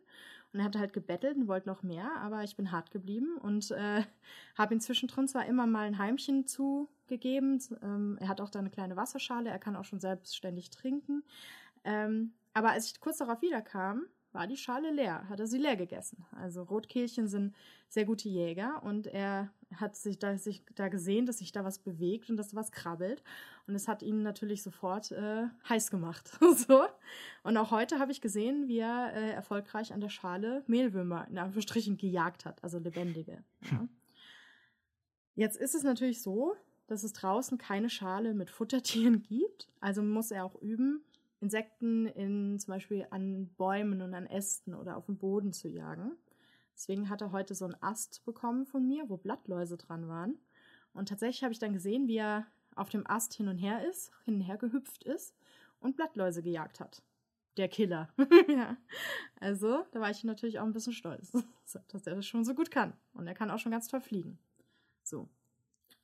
Und 0.53 0.59
er 0.59 0.65
hat 0.65 0.75
halt 0.75 0.91
gebettelt 0.93 1.37
und 1.37 1.47
wollte 1.47 1.69
noch 1.69 1.81
mehr, 1.81 2.11
aber 2.17 2.43
ich 2.43 2.57
bin 2.57 2.71
hart 2.71 2.91
geblieben 2.91 3.37
und 3.37 3.71
äh, 3.71 4.03
habe 4.57 4.73
ihm 4.73 4.81
zwischendrin 4.81 5.27
zwar 5.27 5.45
immer 5.45 5.65
mal 5.65 5.87
ein 5.87 5.97
Heimchen 5.97 6.45
zugegeben. 6.45 7.61
Ähm, 7.81 8.17
er 8.19 8.27
hat 8.27 8.41
auch 8.41 8.49
da 8.49 8.59
eine 8.59 8.69
kleine 8.69 8.97
Wasserschale, 8.97 9.49
er 9.49 9.59
kann 9.59 9.75
auch 9.75 9.85
schon 9.85 9.99
selbstständig 9.99 10.69
trinken. 10.69 11.23
Ähm, 11.83 12.33
aber 12.53 12.71
als 12.71 12.87
ich 12.87 12.99
kurz 12.99 13.19
darauf 13.19 13.41
wiederkam, 13.41 14.05
war 14.33 14.47
die 14.47 14.57
Schale 14.57 14.91
leer, 14.91 15.27
hat 15.29 15.39
er 15.39 15.47
sie 15.47 15.57
leer 15.57 15.75
gegessen. 15.75 16.25
Also 16.31 16.63
Rotkehlchen 16.63 17.27
sind 17.27 17.55
sehr 17.89 18.05
gute 18.05 18.29
Jäger 18.29 18.81
und 18.83 19.07
er 19.07 19.51
hat 19.75 19.95
sich 19.95 20.19
da, 20.19 20.37
sich 20.37 20.63
da 20.75 20.87
gesehen, 20.87 21.25
dass 21.25 21.39
sich 21.39 21.51
da 21.51 21.63
was 21.63 21.79
bewegt 21.79 22.29
und 22.29 22.37
dass 22.37 22.55
was 22.55 22.71
krabbelt. 22.71 23.23
Und 23.67 23.75
es 23.75 23.87
hat 23.87 24.01
ihn 24.03 24.23
natürlich 24.23 24.63
sofort 24.63 25.11
äh, 25.11 25.47
heiß 25.67 25.91
gemacht. 25.91 26.31
so. 26.67 26.83
Und 27.43 27.57
auch 27.57 27.71
heute 27.71 27.99
habe 27.99 28.11
ich 28.11 28.21
gesehen, 28.21 28.67
wie 28.67 28.79
er 28.79 29.13
äh, 29.13 29.31
erfolgreich 29.31 29.93
an 29.93 30.01
der 30.01 30.09
Schale 30.09 30.63
Mehlwürmer 30.67 31.27
in 31.29 31.37
Anführungsstrichen 31.37 31.97
gejagt 31.97 32.45
hat, 32.45 32.63
also 32.63 32.79
lebendige. 32.79 33.43
Ja. 33.71 33.87
Jetzt 35.35 35.57
ist 35.57 35.75
es 35.75 35.83
natürlich 35.83 36.21
so, 36.21 36.55
dass 36.87 37.03
es 37.03 37.13
draußen 37.13 37.57
keine 37.57 37.89
Schale 37.89 38.33
mit 38.33 38.49
Futtertieren 38.49 39.23
gibt. 39.29 39.69
Also 39.79 40.01
muss 40.03 40.31
er 40.31 40.45
auch 40.45 40.61
üben, 40.61 41.03
Insekten 41.41 42.05
in 42.05 42.59
zum 42.59 42.73
Beispiel 42.73 43.07
an 43.09 43.49
Bäumen 43.57 44.01
und 44.01 44.13
an 44.13 44.27
Ästen 44.27 44.75
oder 44.75 44.95
auf 44.95 45.07
dem 45.07 45.17
Boden 45.17 45.51
zu 45.53 45.67
jagen. 45.67 46.11
Deswegen 46.73 47.09
hat 47.09 47.21
er 47.21 47.31
heute 47.31 47.55
so 47.55 47.65
einen 47.65 47.81
Ast 47.81 48.23
bekommen 48.25 48.65
von 48.65 48.87
mir, 48.87 49.09
wo 49.09 49.17
Blattläuse 49.17 49.77
dran 49.77 50.07
waren. 50.07 50.37
Und 50.93 51.09
tatsächlich 51.09 51.43
habe 51.43 51.51
ich 51.51 51.59
dann 51.59 51.73
gesehen, 51.73 52.07
wie 52.07 52.17
er 52.17 52.45
auf 52.75 52.89
dem 52.89 53.05
Ast 53.07 53.33
hin 53.33 53.47
und 53.47 53.57
her 53.57 53.87
ist, 53.87 54.11
hin 54.23 54.35
und 54.35 54.41
her 54.41 54.57
gehüpft 54.57 55.03
ist 55.03 55.35
und 55.79 55.95
Blattläuse 55.95 56.41
gejagt 56.41 56.79
hat. 56.79 57.03
Der 57.57 57.67
Killer. 57.67 58.09
ja. 58.47 58.77
Also, 59.39 59.83
da 59.91 59.99
war 59.99 60.09
ich 60.09 60.23
natürlich 60.23 60.59
auch 60.59 60.65
ein 60.65 60.73
bisschen 60.73 60.93
stolz, 60.93 61.31
dass 61.89 62.07
er 62.07 62.15
das 62.15 62.25
schon 62.25 62.45
so 62.45 62.53
gut 62.53 62.71
kann. 62.71 62.93
Und 63.13 63.27
er 63.27 63.33
kann 63.33 63.51
auch 63.51 63.59
schon 63.59 63.71
ganz 63.71 63.87
toll 63.87 64.01
fliegen. 64.01 64.39
So. 65.03 65.27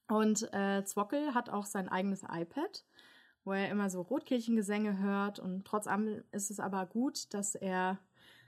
Und 0.07 0.51
äh, 0.53 0.83
Zwockel 0.83 1.33
hat 1.33 1.49
auch 1.49 1.65
sein 1.65 1.89
eigenes 1.89 2.23
iPad, 2.23 2.85
wo 3.47 3.53
er 3.53 3.71
immer 3.71 3.89
so 3.89 4.01
Rotkehlchengesänge 4.01 4.99
hört. 4.99 5.39
Und 5.39 5.63
trotz 5.63 5.87
allem 5.87 6.21
ist 6.33 6.51
es 6.51 6.59
aber 6.59 6.85
gut, 6.85 7.33
dass 7.33 7.55
er 7.55 7.97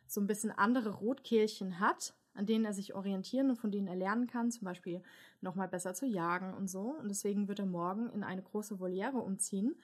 so 0.08 0.20
ein 0.20 0.28
bisschen 0.28 0.52
andere 0.52 0.90
Rotkehlchen 0.90 1.80
hat, 1.80 2.14
an 2.34 2.46
denen 2.46 2.66
er 2.66 2.74
sich 2.74 2.94
orientieren 2.94 3.50
und 3.50 3.56
von 3.56 3.72
denen 3.72 3.88
er 3.88 3.96
lernen 3.96 4.28
kann, 4.28 4.52
zum 4.52 4.66
Beispiel 4.66 5.02
nochmal 5.40 5.70
besser 5.70 5.94
zu 5.94 6.06
jagen 6.06 6.54
und 6.54 6.68
so. 6.68 6.98
Und 7.00 7.08
deswegen 7.08 7.48
wird 7.48 7.60
er 7.60 7.66
morgen 7.66 8.10
in 8.10 8.26
eine 8.26 8.44
große 8.44 8.82
Voliere 8.82 9.20
umziehen, 9.20 9.80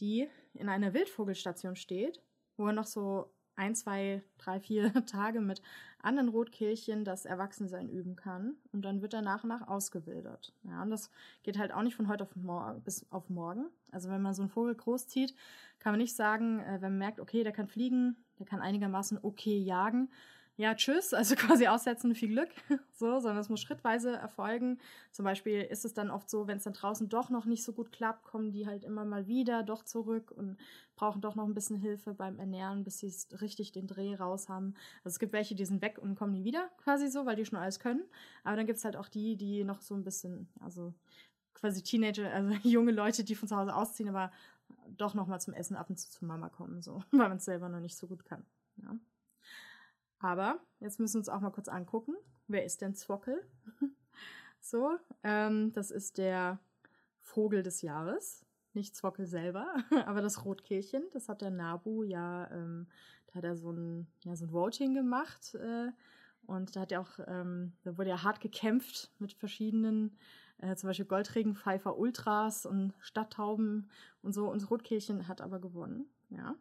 die 0.00 0.28
in 0.54 0.68
einer 0.68 0.92
Wildvogelstation 0.92 1.76
steht, 1.76 2.20
wo 2.56 2.66
er 2.66 2.72
noch 2.72 2.86
so 2.86 3.32
ein, 3.58 3.74
zwei, 3.74 4.22
drei, 4.38 4.60
vier 4.60 4.92
Tage 5.06 5.40
mit 5.40 5.60
anderen 6.00 6.28
Rotkehlchen 6.28 7.04
das 7.04 7.24
Erwachsensein 7.24 7.88
üben 7.88 8.16
kann. 8.16 8.54
Und 8.72 8.82
dann 8.82 9.02
wird 9.02 9.14
er 9.14 9.22
nach 9.22 9.42
und 9.42 9.48
nach 9.48 9.66
ausgewildert. 9.66 10.54
Ja, 10.62 10.82
und 10.82 10.90
das 10.90 11.10
geht 11.42 11.58
halt 11.58 11.72
auch 11.72 11.82
nicht 11.82 11.96
von 11.96 12.08
heute 12.08 12.22
auf 12.22 12.34
morgen 12.36 12.80
bis 12.82 13.04
auf 13.10 13.28
morgen. 13.28 13.66
Also 13.90 14.08
wenn 14.08 14.22
man 14.22 14.34
so 14.34 14.42
einen 14.42 14.50
Vogel 14.50 14.74
großzieht, 14.74 15.34
kann 15.80 15.92
man 15.92 16.00
nicht 16.00 16.14
sagen, 16.14 16.60
äh, 16.60 16.80
wenn 16.80 16.92
man 16.92 16.98
merkt, 16.98 17.20
okay, 17.20 17.42
der 17.42 17.52
kann 17.52 17.66
fliegen, 17.66 18.16
der 18.38 18.46
kann 18.46 18.60
einigermaßen 18.60 19.18
okay 19.22 19.58
jagen, 19.58 20.08
ja, 20.58 20.74
tschüss, 20.74 21.14
also 21.14 21.36
quasi 21.36 21.68
aussetzen, 21.68 22.16
viel 22.16 22.30
Glück, 22.30 22.50
so, 22.92 23.20
sondern 23.20 23.38
es 23.38 23.48
muss 23.48 23.60
schrittweise 23.60 24.16
erfolgen. 24.16 24.80
Zum 25.12 25.24
Beispiel 25.24 25.62
ist 25.62 25.84
es 25.84 25.94
dann 25.94 26.10
oft 26.10 26.28
so, 26.28 26.48
wenn 26.48 26.56
es 26.56 26.64
dann 26.64 26.72
draußen 26.72 27.08
doch 27.08 27.30
noch 27.30 27.44
nicht 27.44 27.62
so 27.62 27.72
gut 27.72 27.92
klappt, 27.92 28.24
kommen 28.24 28.50
die 28.50 28.66
halt 28.66 28.82
immer 28.84 29.04
mal 29.04 29.28
wieder 29.28 29.62
doch 29.62 29.84
zurück 29.84 30.32
und 30.32 30.58
brauchen 30.96 31.20
doch 31.20 31.36
noch 31.36 31.46
ein 31.46 31.54
bisschen 31.54 31.76
Hilfe 31.76 32.12
beim 32.12 32.40
Ernähren, 32.40 32.82
bis 32.82 32.98
sie 32.98 33.12
richtig 33.36 33.70
den 33.70 33.86
Dreh 33.86 34.16
raus 34.16 34.48
haben. 34.48 34.74
Also 35.04 35.14
es 35.14 35.18
gibt 35.20 35.32
welche, 35.32 35.54
die 35.54 35.64
sind 35.64 35.80
weg 35.80 35.96
und 36.02 36.16
kommen 36.16 36.32
nie 36.32 36.42
wieder, 36.42 36.68
quasi 36.78 37.06
so, 37.08 37.24
weil 37.24 37.36
die 37.36 37.46
schon 37.46 37.58
alles 37.58 37.78
können. 37.78 38.02
Aber 38.42 38.56
dann 38.56 38.66
gibt 38.66 38.78
es 38.78 38.84
halt 38.84 38.96
auch 38.96 39.08
die, 39.08 39.36
die 39.36 39.62
noch 39.62 39.80
so 39.80 39.94
ein 39.94 40.02
bisschen, 40.02 40.48
also 40.58 40.92
quasi 41.54 41.84
Teenager, 41.84 42.32
also 42.32 42.50
junge 42.68 42.90
Leute, 42.90 43.22
die 43.22 43.36
von 43.36 43.46
zu 43.46 43.56
Hause 43.56 43.76
ausziehen, 43.76 44.08
aber 44.08 44.32
doch 44.88 45.14
noch 45.14 45.28
mal 45.28 45.38
zum 45.38 45.54
Essen 45.54 45.76
ab 45.76 45.88
und 45.88 45.98
zu 45.98 46.10
zu 46.10 46.24
Mama 46.24 46.48
kommen, 46.48 46.82
so, 46.82 47.04
weil 47.12 47.28
man 47.28 47.36
es 47.36 47.44
selber 47.44 47.68
noch 47.68 47.80
nicht 47.80 47.96
so 47.96 48.08
gut 48.08 48.24
kann. 48.24 48.44
Ja. 48.82 48.98
Aber 50.18 50.60
jetzt 50.80 50.98
müssen 50.98 51.14
wir 51.14 51.20
uns 51.20 51.28
auch 51.28 51.40
mal 51.40 51.50
kurz 51.50 51.68
angucken. 51.68 52.14
Wer 52.46 52.64
ist 52.64 52.80
denn 52.80 52.94
Zwockel? 52.94 53.40
so, 54.60 54.96
ähm, 55.22 55.72
das 55.72 55.90
ist 55.90 56.18
der 56.18 56.58
Vogel 57.20 57.62
des 57.62 57.82
Jahres. 57.82 58.44
Nicht 58.74 58.96
Zwockel 58.96 59.26
selber, 59.26 59.66
aber 60.06 60.20
das 60.20 60.44
Rotkehlchen. 60.44 61.02
Das 61.12 61.28
hat 61.28 61.40
der 61.40 61.50
Nabu 61.50 62.02
ja, 62.02 62.50
ähm, 62.50 62.88
da 63.28 63.34
hat 63.36 63.44
er 63.44 63.56
so 63.56 63.70
ein, 63.70 64.06
ja, 64.24 64.34
so 64.34 64.46
ein 64.46 64.52
Voting 64.52 64.94
gemacht. 64.94 65.54
Äh, 65.54 65.90
und 66.46 66.74
da 66.74 66.80
hat 66.80 66.92
er 66.92 67.02
auch, 67.02 67.18
ähm, 67.26 67.74
da 67.82 67.98
wurde 67.98 68.10
ja 68.10 68.22
hart 68.22 68.40
gekämpft 68.40 69.12
mit 69.18 69.34
verschiedenen, 69.34 70.16
äh, 70.58 70.74
zum 70.76 70.88
Beispiel 70.88 71.04
Goldregenpfeifer 71.06 71.98
Ultras 71.98 72.64
und 72.64 72.94
Stadttauben 73.00 73.90
und 74.22 74.32
so. 74.32 74.50
Und 74.50 74.62
das 74.62 74.70
Rotkehlchen 74.70 75.28
hat 75.28 75.40
aber 75.40 75.60
gewonnen, 75.60 76.06
ja. 76.30 76.56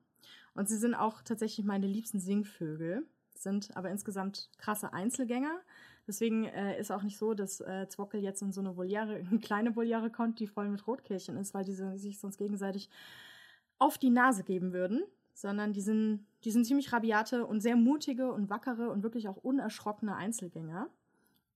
Und 0.53 0.67
sie 0.67 0.77
sind 0.77 0.95
auch 0.95 1.21
tatsächlich 1.21 1.65
meine 1.65 1.87
liebsten 1.87 2.19
Singvögel 2.19 3.07
sind 3.43 3.75
aber 3.75 3.89
insgesamt 3.89 4.49
krasse 4.57 4.93
Einzelgänger. 4.93 5.59
Deswegen 6.07 6.45
äh, 6.45 6.79
ist 6.79 6.91
auch 6.91 7.03
nicht 7.03 7.17
so, 7.17 7.33
dass 7.33 7.59
äh, 7.59 7.87
Zwockel 7.89 8.21
jetzt 8.21 8.41
in 8.41 8.53
so 8.53 8.61
eine 8.61 8.77
Voliere, 8.77 9.15
eine 9.29 9.39
kleine 9.39 9.75
Voliere 9.75 10.09
kommt, 10.09 10.39
die 10.39 10.47
voll 10.47 10.69
mit 10.69 10.87
Rotkehlchen 10.87 11.37
ist, 11.37 11.53
weil 11.53 11.65
die 11.65 11.73
sich 11.73 12.19
sonst 12.19 12.37
gegenseitig 12.37 12.89
auf 13.77 13.97
die 13.97 14.09
Nase 14.09 14.43
geben 14.43 14.73
würden, 14.73 15.03
sondern 15.33 15.73
die 15.73 15.81
sind, 15.81 16.25
die 16.43 16.51
sind 16.51 16.65
ziemlich 16.65 16.91
rabiate 16.91 17.45
und 17.45 17.61
sehr 17.61 17.75
mutige 17.75 18.31
und 18.31 18.49
wackere 18.49 18.89
und 18.89 19.03
wirklich 19.03 19.27
auch 19.27 19.37
unerschrockene 19.37 20.15
Einzelgänger. 20.15 20.89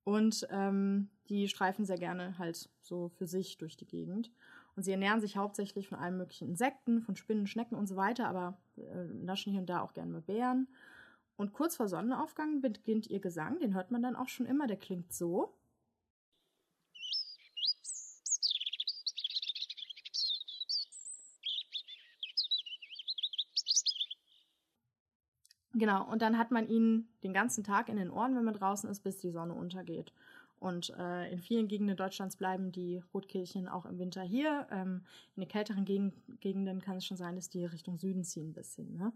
Und 0.04 0.48
ähm, 0.52 1.10
die 1.30 1.48
streifen 1.48 1.86
sehr 1.86 1.98
gerne 1.98 2.38
halt 2.38 2.70
so 2.82 3.10
für 3.10 3.28
sich 3.28 3.58
durch 3.58 3.78
die 3.78 3.88
Gegend. 3.88 4.32
Und 4.76 4.84
sie 4.84 4.92
ernähren 4.92 5.22
sich 5.22 5.38
hauptsächlich 5.38 5.88
von 5.88 5.98
allen 5.98 6.18
möglichen 6.18 6.50
Insekten, 6.50 7.02
von 7.02 7.16
Spinnen, 7.16 7.48
Schnecken 7.48 7.76
und 7.76 7.88
so 7.88 7.96
weiter, 7.96 8.28
aber 8.28 8.58
äh, 8.78 9.06
naschen 9.06 9.52
hier 9.52 9.62
und 9.62 9.70
da 9.70 9.82
auch 9.82 9.94
gerne 9.94 10.12
mal 10.12 10.22
Beeren. 10.22 10.68
Und 11.42 11.54
kurz 11.54 11.76
vor 11.76 11.88
Sonnenaufgang 11.88 12.62
beginnt 12.62 13.08
ihr 13.08 13.20
Gesang, 13.20 13.58
den 13.58 13.74
hört 13.74 13.90
man 13.90 14.04
dann 14.04 14.16
auch 14.16 14.28
schon 14.28 14.46
immer, 14.46 14.68
der 14.68 14.78
klingt 14.78 15.12
so. 15.12 15.58
Genau, 25.74 26.08
und 26.12 26.22
dann 26.22 26.38
hat 26.38 26.52
man 26.52 26.68
ihn 26.68 27.08
den 27.24 27.34
ganzen 27.34 27.64
Tag 27.64 27.90
in 27.90 27.96
den 27.96 28.12
Ohren, 28.12 28.36
wenn 28.36 28.44
man 28.44 28.54
draußen 28.54 28.88
ist, 28.88 29.00
bis 29.00 29.18
die 29.18 29.32
Sonne 29.32 29.56
untergeht. 29.56 30.14
Und 30.60 30.92
äh, 30.92 31.32
in 31.32 31.40
vielen 31.40 31.68
Gegenden 31.68 31.98
Deutschlands 31.98 32.36
bleiben 32.36 32.72
die 32.72 33.02
Rotkehlchen 33.16 33.68
auch 33.68 33.88
im 33.88 33.98
Winter 33.98 34.22
hier. 34.22 34.68
Ähm, 34.70 35.06
in 35.36 35.42
den 35.42 35.50
kälteren 35.50 35.86
Geg 35.86 36.14
Gegenden 36.40 36.82
kann 36.82 36.98
es 36.98 37.06
schon 37.08 37.18
sein, 37.18 37.36
dass 37.36 37.50
die 37.50 37.66
Richtung 37.66 37.98
Süden 37.98 38.24
ziehen 38.24 38.50
ein 38.50 38.54
bisschen. 38.54 38.96
Ne? 38.96 39.12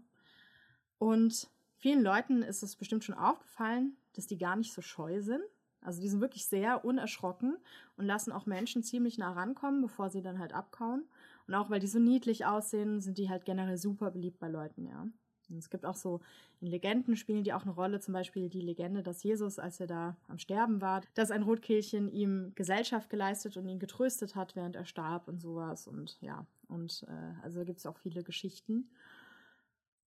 Und 0.98 1.48
Vielen 1.76 2.02
Leuten 2.02 2.42
ist 2.42 2.62
es 2.62 2.76
bestimmt 2.76 3.04
schon 3.04 3.14
aufgefallen, 3.14 3.96
dass 4.14 4.26
die 4.26 4.38
gar 4.38 4.56
nicht 4.56 4.72
so 4.72 4.82
scheu 4.82 5.20
sind. 5.20 5.42
Also 5.80 6.00
die 6.00 6.08
sind 6.08 6.20
wirklich 6.20 6.46
sehr 6.46 6.84
unerschrocken 6.84 7.58
und 7.96 8.06
lassen 8.06 8.32
auch 8.32 8.46
Menschen 8.46 8.82
ziemlich 8.82 9.18
nah 9.18 9.32
rankommen, 9.32 9.82
bevor 9.82 10.10
sie 10.10 10.22
dann 10.22 10.38
halt 10.38 10.52
abkauen. 10.52 11.04
Und 11.46 11.54
auch 11.54 11.70
weil 11.70 11.78
die 11.78 11.86
so 11.86 12.00
niedlich 12.00 12.44
aussehen, 12.44 13.00
sind 13.00 13.18
die 13.18 13.30
halt 13.30 13.44
generell 13.44 13.76
super 13.76 14.10
beliebt 14.10 14.40
bei 14.40 14.48
Leuten, 14.48 14.86
ja. 14.86 15.06
Und 15.48 15.58
es 15.58 15.70
gibt 15.70 15.86
auch 15.86 15.94
so 15.94 16.20
in 16.60 16.68
Legenden 16.68 17.16
spielen 17.16 17.44
die 17.44 17.52
auch 17.52 17.62
eine 17.62 17.74
Rolle, 17.74 18.00
zum 18.00 18.14
Beispiel 18.14 18.48
die 18.48 18.60
Legende, 18.60 19.02
dass 19.02 19.22
Jesus, 19.22 19.58
als 19.58 19.78
er 19.78 19.86
da 19.86 20.16
am 20.26 20.38
Sterben 20.38 20.80
war, 20.80 21.02
dass 21.14 21.30
ein 21.30 21.42
Rotkehlchen 21.42 22.08
ihm 22.08 22.52
Gesellschaft 22.54 23.10
geleistet 23.10 23.56
und 23.56 23.68
ihn 23.68 23.78
getröstet 23.78 24.34
hat, 24.34 24.56
während 24.56 24.74
er 24.74 24.86
starb 24.86 25.28
und 25.28 25.40
sowas. 25.40 25.86
Und 25.86 26.20
ja, 26.20 26.46
und 26.68 27.04
äh, 27.08 27.44
also 27.44 27.64
gibt 27.64 27.78
es 27.78 27.86
auch 27.86 27.98
viele 27.98 28.22
Geschichten. 28.24 28.88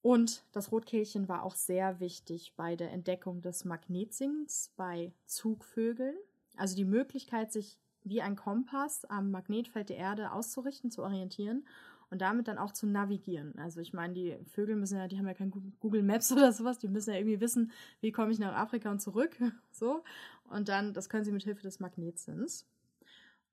Und 0.01 0.43
das 0.53 0.71
Rotkehlchen 0.71 1.27
war 1.27 1.43
auch 1.43 1.55
sehr 1.55 1.99
wichtig 1.99 2.53
bei 2.55 2.75
der 2.75 2.91
Entdeckung 2.91 3.41
des 3.41 3.65
Magnetsings 3.65 4.71
bei 4.77 5.11
Zugvögeln. 5.25 6.15
Also 6.55 6.75
die 6.75 6.85
Möglichkeit, 6.85 7.51
sich 7.51 7.79
wie 8.03 8.21
ein 8.21 8.35
Kompass 8.35 9.05
am 9.05 9.31
Magnetfeld 9.31 9.89
der 9.89 9.97
Erde 9.97 10.31
auszurichten, 10.31 10.89
zu 10.89 11.03
orientieren 11.03 11.65
und 12.09 12.21
damit 12.21 12.47
dann 12.47 12.57
auch 12.57 12.71
zu 12.71 12.87
navigieren. 12.87 13.57
Also 13.57 13.81
ich 13.81 13.93
meine, 13.93 14.13
die 14.13 14.37
Vögel 14.45 14.75
müssen 14.75 14.97
ja, 14.97 15.07
die 15.07 15.17
haben 15.17 15.27
ja 15.27 15.33
kein 15.33 15.51
Google 15.79 16.03
Maps 16.03 16.31
oder 16.31 16.51
sowas, 16.51 16.79
die 16.79 16.87
müssen 16.87 17.11
ja 17.11 17.17
irgendwie 17.17 17.41
wissen, 17.41 17.71
wie 18.01 18.11
komme 18.11 18.31
ich 18.31 18.39
nach 18.39 18.55
Afrika 18.55 18.89
und 18.89 19.01
zurück, 19.01 19.37
so. 19.71 20.03
Und 20.49 20.69
dann, 20.69 20.93
das 20.93 21.09
können 21.09 21.25
sie 21.25 21.31
mit 21.31 21.43
Hilfe 21.43 21.61
des 21.61 21.79
Magnetsinns. 21.79 22.65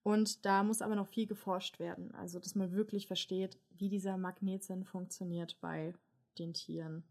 Und 0.02 0.46
da 0.46 0.62
muss 0.62 0.82
aber 0.82 0.94
noch 0.94 1.08
viel 1.08 1.26
geforscht 1.26 1.80
werden, 1.80 2.14
also 2.14 2.38
dass 2.38 2.54
man 2.54 2.72
wirklich 2.72 3.08
versteht, 3.08 3.58
wie 3.76 3.88
dieser 3.88 4.16
Magnetsinn 4.16 4.84
funktioniert 4.84 5.58
bei 5.60 5.94
den 6.38 6.54
Tieren. 6.54 7.04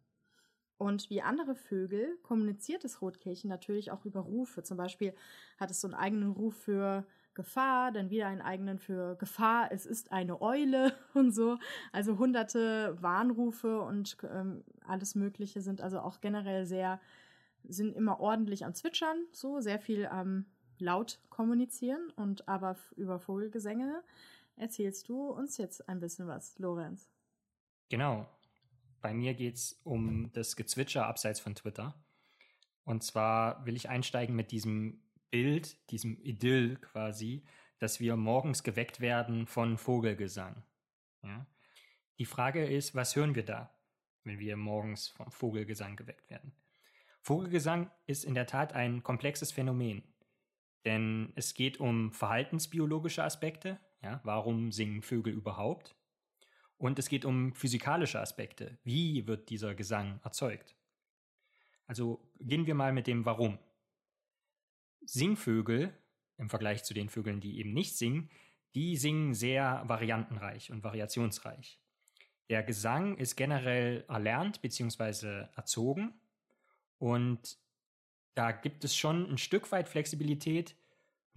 Und 0.77 1.09
wie 1.09 1.21
andere 1.21 1.55
Vögel 1.55 2.17
kommuniziert 2.21 2.83
das 2.83 3.01
Rotkehlchen 3.01 3.49
natürlich 3.49 3.91
auch 3.91 4.03
über 4.05 4.21
Rufe. 4.21 4.63
Zum 4.63 4.77
Beispiel 4.77 5.13
hat 5.57 5.71
es 5.71 5.79
so 5.79 5.87
einen 5.87 5.93
eigenen 5.93 6.31
Ruf 6.31 6.55
für 6.55 7.05
Gefahr, 7.33 7.91
dann 7.91 8.09
wieder 8.09 8.27
einen 8.27 8.41
eigenen 8.41 8.79
für 8.79 9.15
Gefahr, 9.15 9.71
es 9.71 9.85
ist 9.85 10.11
eine 10.11 10.41
Eule 10.41 10.93
und 11.13 11.31
so. 11.33 11.57
Also 11.91 12.17
hunderte 12.17 12.97
Warnrufe 13.01 13.81
und 13.81 14.17
ähm, 14.23 14.63
alles 14.85 15.15
Mögliche 15.15 15.61
sind 15.61 15.81
also 15.81 15.99
auch 15.99 16.19
generell 16.19 16.65
sehr, 16.65 16.99
sind 17.63 17.95
immer 17.95 18.19
ordentlich 18.19 18.65
am 18.65 18.73
Zwitschern, 18.73 19.17
so 19.31 19.61
sehr 19.61 19.79
viel 19.79 20.05
am 20.07 20.45
laut 20.77 21.19
kommunizieren 21.29 22.09
und 22.15 22.47
aber 22.49 22.75
über 22.95 23.19
Vogelgesänge 23.19 24.03
erzählst 24.57 25.07
du 25.09 25.29
uns 25.29 25.57
jetzt 25.57 25.87
ein 25.87 25.99
bisschen 25.99 26.27
was, 26.27 26.57
Lorenz. 26.59 27.09
Genau. 27.89 28.25
Bei 29.05 29.13
mir 29.13 29.35
geht 29.35 29.53
es 29.53 29.79
um 29.83 30.31
das 30.33 30.55
Gezwitscher 30.55 31.05
abseits 31.05 31.39
von 31.39 31.53
Twitter. 31.53 31.93
Und 32.85 33.03
zwar 33.03 33.63
will 33.63 33.75
ich 33.75 33.87
einsteigen 33.87 34.35
mit 34.35 34.49
diesem 34.49 34.99
Bild, 35.29 35.77
diesem 35.91 36.17
Idyll 36.23 36.77
quasi, 36.77 37.43
dass 37.77 37.99
wir 37.99 38.15
morgens 38.15 38.63
geweckt 38.63 39.01
werden 39.01 39.45
von 39.45 39.77
Vogelgesang. 39.77 40.63
Ja? 41.21 41.45
Die 42.17 42.25
Frage 42.25 42.65
ist, 42.65 42.95
was 42.95 43.15
hören 43.15 43.35
wir 43.35 43.45
da, 43.45 43.77
wenn 44.23 44.39
wir 44.39 44.57
morgens 44.57 45.09
vom 45.09 45.29
Vogelgesang 45.29 45.97
geweckt 45.97 46.27
werden? 46.31 46.51
Vogelgesang 47.21 47.91
ist 48.07 48.25
in 48.25 48.33
der 48.33 48.47
Tat 48.47 48.73
ein 48.73 49.03
komplexes 49.03 49.51
Phänomen. 49.51 50.01
denn 50.83 51.31
es 51.35 51.53
geht 51.53 51.79
um 51.79 52.11
verhaltensbiologische 52.11 53.23
Aspekte. 53.23 53.79
Ja, 54.01 54.19
warum 54.23 54.71
singen 54.71 55.03
Vögel 55.03 55.33
überhaupt? 55.33 55.95
Und 56.77 56.99
es 56.99 57.09
geht 57.09 57.25
um 57.25 57.53
physikalische 57.53 58.19
Aspekte. 58.19 58.77
Wie 58.83 59.27
wird 59.27 59.49
dieser 59.49 59.75
Gesang 59.75 60.19
erzeugt? 60.23 60.75
Also 61.87 62.19
gehen 62.39 62.65
wir 62.65 62.75
mal 62.75 62.91
mit 62.91 63.07
dem 63.07 63.25
Warum. 63.25 63.59
Singvögel 65.05 65.93
im 66.37 66.49
Vergleich 66.49 66.83
zu 66.83 66.93
den 66.93 67.09
Vögeln, 67.09 67.39
die 67.39 67.59
eben 67.59 67.73
nicht 67.73 67.95
singen, 67.97 68.29
die 68.73 68.97
singen 68.97 69.33
sehr 69.33 69.83
variantenreich 69.85 70.71
und 70.71 70.83
variationsreich. 70.83 71.79
Der 72.49 72.61
Gesang 72.63 73.17
ist 73.17 73.35
generell 73.35 74.05
erlernt 74.07 74.61
bzw. 74.61 75.47
erzogen 75.55 76.13
und 76.97 77.57
da 78.35 78.51
gibt 78.51 78.83
es 78.83 78.95
schon 78.95 79.31
ein 79.31 79.37
Stück 79.37 79.71
weit 79.71 79.87
Flexibilität. 79.87 80.75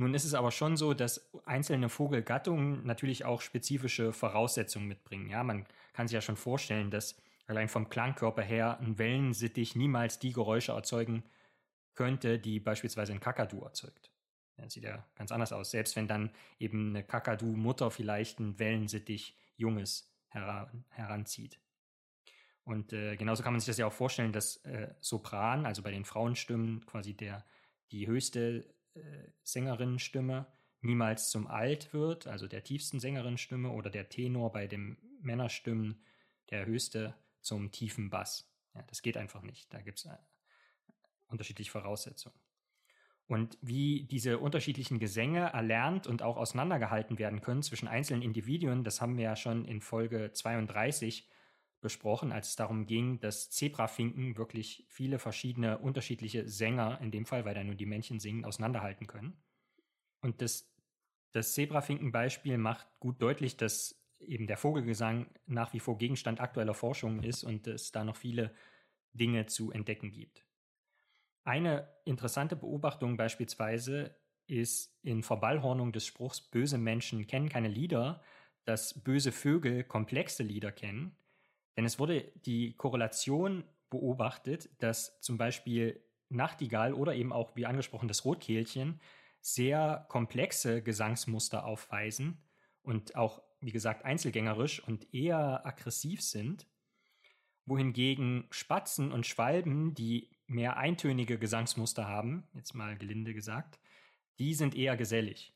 Nun 0.01 0.15
ist 0.15 0.25
es 0.25 0.35
aber 0.35 0.53
schon 0.53 0.77
so, 0.77 0.95
dass 0.95 1.29
einzelne 1.45 1.89
Vogelgattungen 1.89 2.87
natürlich 2.87 3.25
auch 3.25 3.41
spezifische 3.41 4.13
Voraussetzungen 4.13 4.87
mitbringen. 4.87 5.29
Ja, 5.29 5.43
man 5.43 5.67
kann 5.93 6.07
sich 6.07 6.15
ja 6.15 6.21
schon 6.21 6.37
vorstellen, 6.37 6.93
dass 6.93 7.21
allein 7.49 7.69
vom 7.69 7.89
Klangkörper 7.89 8.43
her 8.43 8.79
ein 8.79 8.97
Wellensittich 8.99 9.75
niemals 9.75 10.21
die 10.21 10.33
Geräusche 10.33 10.73
erzeugen 10.73 11.25
könnte, 11.95 12.39
die 12.39 12.61
beispielsweise 12.61 13.13
ein 13.13 13.19
Kakadu 13.19 13.63
erzeugt. 13.63 14.13
Das 14.57 14.73
sieht 14.73 14.85
ja 14.85 15.05
ganz 15.17 15.33
anders 15.33 15.53
aus. 15.53 15.73
Selbst 15.73 15.97
wenn 15.97 16.07
dann 16.07 16.31
eben 16.61 16.91
eine 16.91 17.03
Kakadu-Mutter 17.03 17.91
vielleicht 17.91 18.39
ein 18.39 18.57
Wellensittich 18.61 19.37
Junges 19.57 20.15
heran, 20.29 20.85
heranzieht. 20.91 21.59
Und 22.63 22.93
äh, 22.93 23.17
genauso 23.17 23.43
kann 23.43 23.53
man 23.53 23.61
sich 23.61 23.67
das 23.67 23.79
ja 23.79 23.87
auch 23.87 23.93
vorstellen, 23.93 24.33
dass 24.33 24.59
äh, 24.65 24.95
Sopran, 25.01 25.67
also 25.67 25.83
bei 25.83 25.91
den 25.91 26.05
Frauenstimmen 26.05 26.87
quasi 26.87 27.15
der, 27.15 27.45
die 27.91 28.07
höchste 28.07 28.65
Sängerinnenstimme 29.43 30.47
niemals 30.81 31.31
zum 31.31 31.47
Alt 31.47 31.93
wird, 31.93 32.27
also 32.27 32.47
der 32.47 32.65
tiefsten 32.65 33.01
Sängerinnenstimme, 33.01 33.71
oder 33.71 33.91
der 33.91 34.09
Tenor 34.09 34.53
bei 34.53 34.67
den 34.67 34.97
Männerstimmen 35.21 36.01
der 36.51 36.67
höchste 36.67 37.15
zum 37.41 37.73
tiefen 37.73 38.11
Bass. 38.11 38.51
Ja, 38.75 38.83
das 38.83 39.03
geht 39.03 39.17
einfach 39.17 39.43
nicht. 39.43 39.73
Da 39.73 39.81
gibt 39.81 39.99
es 39.99 40.05
äh, 40.05 40.17
unterschiedliche 41.29 41.71
Voraussetzungen. 41.71 42.39
Und 43.27 43.59
wie 43.61 44.05
diese 44.05 44.39
unterschiedlichen 44.39 44.99
Gesänge 44.99 45.41
erlernt 45.53 46.07
und 46.07 46.23
auch 46.23 46.39
auseinandergehalten 46.39 47.19
werden 47.19 47.43
können 47.43 47.63
zwischen 47.63 47.87
einzelnen 47.87 48.23
Individuen, 48.23 48.85
das 48.85 49.03
haben 49.03 49.19
wir 49.19 49.25
ja 49.25 49.37
schon 49.37 49.67
in 49.67 49.83
Folge 49.83 50.33
32 50.33 51.29
besprochen, 51.81 52.33
als 52.33 52.51
es 52.51 52.57
darum 52.57 52.87
ging, 52.87 53.21
dass 53.21 53.51
Zebrafinken 53.51 54.37
wirklich 54.37 54.85
viele 54.89 55.19
verschiedene 55.19 55.79
unterschiedliche 55.79 56.49
Sänger, 56.49 57.01
in 57.01 57.11
dem 57.11 57.27
Fall, 57.27 57.45
weil 57.45 57.55
da 57.55 57.65
nur 57.65 57.75
die 57.75 57.87
Männchen 57.87 58.21
singen, 58.21 58.45
auseinanderhalten 58.45 59.07
können. 59.07 59.41
Und 60.21 60.43
das, 60.43 60.73
das 61.33 61.55
Zebrafinken-Beispiel 61.55 62.59
macht 62.59 62.87
gut 62.99 63.23
deutlich, 63.23 63.57
dass 63.57 64.03
eben 64.21 64.47
der 64.47 64.57
Vogelgesang 64.57 65.27
nach 65.47 65.73
wie 65.73 65.81
vor 65.81 65.99
Gegenstand 65.99 66.41
aktueller 66.41 66.75
Forschung 66.75 67.23
ist 67.23 67.45
und 67.45 67.67
es 67.67 67.93
da 67.93 68.05
noch 68.05 68.17
viele 68.17 68.53
Dinge 69.13 69.47
zu 69.47 69.71
entdecken 69.71 70.11
gibt. 70.11 70.45
Eine 71.45 71.89
interessante 72.05 72.57
Beobachtung 72.57 73.17
beispielsweise 73.17 74.17
ist 74.47 74.99
in 75.03 75.23
Verballhornung 75.23 75.93
des 75.93 76.07
Spruchs 76.07 76.41
Böse 76.41 76.79
Menschen 76.79 77.27
kennen 77.27 77.49
keine 77.49 77.69
Lieder, 77.69 78.23
dass 78.65 79.03
böse 79.03 79.33
Vögel 79.33 79.85
komplexe 79.85 80.43
Lieder 80.43 80.73
kennen. 80.73 81.17
Denn 81.79 81.85
es 81.85 82.01
wurde 82.01 82.33
die 82.45 82.77
Korrelation 82.77 83.63
beobachtet, 83.89 84.69
dass 84.83 85.21
zum 85.21 85.39
Beispiel 85.39 86.03
Nachtigall 86.29 86.93
oder 86.93 87.15
eben 87.15 87.33
auch, 87.33 87.55
wie 87.55 87.67
angesprochen, 87.67 88.09
das 88.09 88.25
Rotkehlchen 88.25 89.01
sehr 89.41 90.05
komplexe 90.09 90.83
Gesangsmuster 90.83 91.65
aufweisen 91.65 92.43
und 92.83 93.15
auch, 93.15 93.41
wie 93.61 93.71
gesagt, 93.71 94.05
einzelgängerisch 94.05 94.83
und 94.83 95.15
eher 95.15 95.65
aggressiv 95.65 96.21
sind, 96.21 96.67
wohingegen 97.65 98.49
Spatzen 98.51 99.13
und 99.13 99.25
Schwalben, 99.25 99.95
die 99.95 100.31
mehr 100.49 100.79
eintönige 100.79 101.39
Gesangsmuster 101.39 102.09
haben, 102.09 102.49
jetzt 102.55 102.75
mal 102.75 102.99
gelinde 102.99 103.35
gesagt, 103.35 103.79
die 104.41 104.55
sind 104.55 104.75
eher 104.75 104.97
gesellig. 104.97 105.55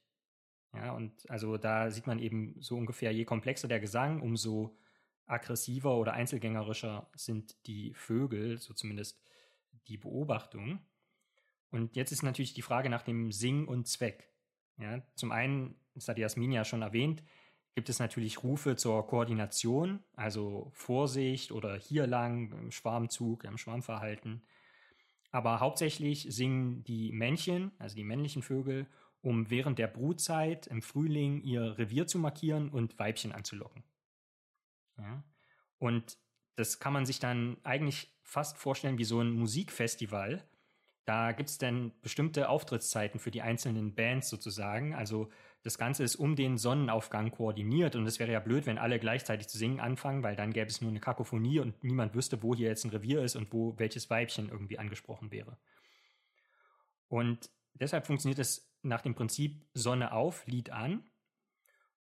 Ja, 0.73 0.93
und 0.93 1.29
also 1.29 1.57
da 1.57 1.91
sieht 1.91 2.07
man 2.07 2.21
eben 2.21 2.55
so 2.61 2.77
ungefähr, 2.77 3.13
je 3.13 3.25
komplexer 3.25 3.67
der 3.67 3.81
Gesang, 3.81 4.23
umso 4.23 4.79
aggressiver 5.27 5.97
oder 5.97 6.13
einzelgängerischer 6.13 7.09
sind 7.15 7.57
die 7.67 7.95
Vögel, 7.95 8.59
so 8.59 8.75
zumindest 8.75 9.21
die 9.89 9.97
Beobachtung. 9.97 10.81
Und 11.71 11.97
jetzt 11.97 12.13
ist 12.13 12.23
natürlich 12.23 12.55
die 12.55 12.63
Frage 12.63 12.91
nach 12.91 13.03
dem 13.03 13.33
Sinn 13.33 13.67
und 13.67 13.89
Zweck. 13.89 14.29
Ja, 14.79 15.03
zum 15.15 15.33
einen, 15.33 15.75
das 15.95 16.09
hat 16.09 16.19
Jasmin 16.19 16.53
ja 16.53 16.65
schon 16.65 16.83
erwähnt, 16.83 17.23
gibt 17.75 17.89
es 17.89 17.99
natürlich 17.99 18.43
Rufe 18.43 18.77
zur 18.77 19.07
Koordination, 19.07 20.01
also 20.15 20.71
Vorsicht 20.75 21.53
oder 21.53 21.77
hier 21.77 22.07
lang 22.07 22.53
im 22.53 22.71
Schwarmzug, 22.71 23.45
im 23.45 23.57
Schwarmverhalten. 23.57 24.43
Aber 25.31 25.61
hauptsächlich 25.61 26.27
singen 26.29 26.85
die 26.85 27.13
Männchen, 27.13 27.73
also 27.79 27.97
die 27.97 28.05
männlichen 28.05 28.43
Vögel, 28.43 28.87
um 29.23 29.49
während 29.49 29.79
der 29.79 29.87
Brutzeit 29.87 30.67
im 30.67 30.83
Frühling 30.83 31.43
ihr 31.43 31.79
Revier 31.79 32.07
zu 32.07 32.19
markieren 32.19 32.69
und 32.69 32.99
Weibchen 32.99 33.33
anzulocken. 33.33 33.83
Ja? 34.99 35.25
Und 35.79 36.19
das 36.57 36.79
kann 36.79 36.93
man 36.93 37.07
sich 37.07 37.19
dann 37.19 37.57
eigentlich 37.65 38.15
fast 38.23 38.59
vorstellen 38.59 38.99
wie 38.99 39.05
so 39.05 39.21
ein 39.21 39.31
Musikfestival. 39.31 40.47
Da 41.05 41.33
gibt 41.33 41.49
es 41.49 41.59
dann 41.59 41.93
bestimmte 42.01 42.49
Auftrittszeiten 42.49 43.19
für 43.19 43.31
die 43.31 43.43
einzelnen 43.43 43.95
Bands 43.95 44.29
sozusagen. 44.29 44.95
Also 44.95 45.31
das 45.63 45.79
Ganze 45.79 46.05
ist 46.05 46.17
um 46.17 46.37
den 46.37 46.59
Sonnenaufgang 46.59 47.31
koordiniert 47.31 47.97
und 47.97 48.07
es 48.07 48.19
wäre 48.19 48.33
ja 48.33 48.41
blöd, 48.41 48.67
wenn 48.67 48.79
alle 48.79 48.99
gleichzeitig 48.99 49.49
zu 49.49 49.59
singen 49.59 49.81
anfangen, 49.81 50.23
weil 50.23 50.37
dann 50.37 50.53
gäbe 50.53 50.69
es 50.69 50.81
nur 50.81 50.91
eine 50.91 51.01
Kakophonie 51.01 51.61
und 51.61 51.83
niemand 51.83 52.15
wüsste, 52.15 52.43
wo 52.43 52.55
hier 52.55 52.69
jetzt 52.69 52.85
ein 52.85 52.91
Revier 52.91 53.23
ist 53.23 53.37
und 53.37 53.53
wo 53.53 53.79
welches 53.79 54.11
Weibchen 54.11 54.49
irgendwie 54.49 54.79
angesprochen 54.79 55.31
wäre. 55.33 55.59
Und 57.09 57.51
deshalb 57.75 58.07
funktioniert 58.07 58.39
es 58.39 58.73
nach 58.83 59.03
dem 59.03 59.15
Prinzip 59.15 59.65
Sonne 59.75 60.13
auf, 60.13 60.47
Lied 60.47 60.71
an. 60.71 61.05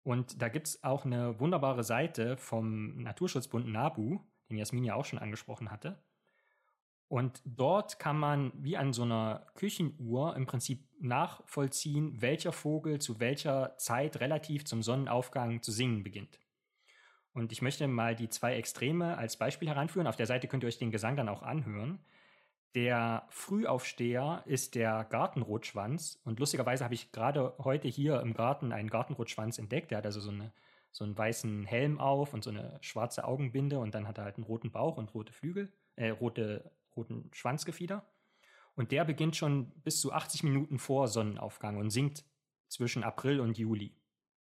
Und 0.02 0.42
da 0.42 0.48
gibt 0.48 0.68
es 0.68 0.82
auch 0.82 1.04
eine 1.04 1.38
wunderbare 1.38 1.84
Seite 1.84 2.36
vom 2.36 3.02
Naturschutzbund 3.02 3.68
NABU, 3.68 4.20
den 4.50 4.58
Jasmin 4.58 4.84
ja 4.84 4.94
auch 4.94 5.04
schon 5.04 5.18
angesprochen 5.18 5.70
hatte. 5.70 6.02
Und 7.08 7.42
dort 7.44 7.98
kann 7.98 8.18
man 8.18 8.52
wie 8.56 8.76
an 8.78 8.94
so 8.94 9.02
einer 9.02 9.46
Küchenuhr 9.54 10.34
im 10.34 10.46
Prinzip 10.46 10.88
nachvollziehen, 10.98 12.22
welcher 12.22 12.52
Vogel 12.52 13.00
zu 13.00 13.20
welcher 13.20 13.76
Zeit 13.76 14.18
relativ 14.20 14.64
zum 14.64 14.82
Sonnenaufgang 14.82 15.62
zu 15.62 15.72
singen 15.72 16.04
beginnt. 16.04 16.40
Und 17.34 17.52
ich 17.52 17.62
möchte 17.62 17.86
mal 17.86 18.16
die 18.16 18.28
zwei 18.28 18.54
Extreme 18.54 19.18
als 19.18 19.36
Beispiel 19.36 19.68
heranführen. 19.68 20.06
Auf 20.06 20.16
der 20.16 20.26
Seite 20.26 20.48
könnt 20.48 20.64
ihr 20.64 20.68
euch 20.68 20.78
den 20.78 20.90
Gesang 20.90 21.16
dann 21.16 21.28
auch 21.28 21.42
anhören. 21.42 21.98
Der 22.74 23.26
Frühaufsteher 23.28 24.42
ist 24.46 24.74
der 24.74 25.04
Gartenrotschwanz. 25.04 26.20
Und 26.24 26.40
lustigerweise 26.40 26.85
habe 26.85 26.94
ich 26.94 27.12
gerade 27.12 27.54
heute 27.58 27.88
hier 27.88 28.20
im 28.20 28.32
Garten 28.32 28.72
einen 28.72 28.88
Gartenrotschwanz 28.88 29.58
entdeckt. 29.58 29.90
Der 29.90 29.98
hat 29.98 30.06
also 30.06 30.20
so, 30.20 30.30
eine, 30.30 30.52
so 30.90 31.04
einen 31.04 31.16
weißen 31.16 31.66
Helm 31.66 32.00
auf 32.00 32.32
und 32.32 32.42
so 32.42 32.50
eine 32.50 32.78
schwarze 32.80 33.24
Augenbinde 33.24 33.78
und 33.78 33.94
dann 33.94 34.08
hat 34.08 34.16
er 34.16 34.24
halt 34.24 34.37
einen 34.37 34.46
roten 34.46 34.70
Bauch 34.70 34.96
und 34.96 35.12
rote 35.14 35.35
Flügel, 35.35 35.70
äh, 35.96 36.08
rote 36.11 36.72
roten 36.96 37.30
Schwanzgefieder. 37.32 38.06
Und 38.74 38.90
der 38.90 39.04
beginnt 39.04 39.37
schon 39.37 39.70
bis 39.82 40.00
zu 40.00 40.12
80 40.12 40.44
Minuten 40.44 40.78
vor 40.78 41.08
Sonnenaufgang 41.08 41.76
und 41.76 41.90
singt 41.90 42.24
zwischen 42.68 43.04
April 43.04 43.40
und 43.40 43.58
Juli. 43.58 43.94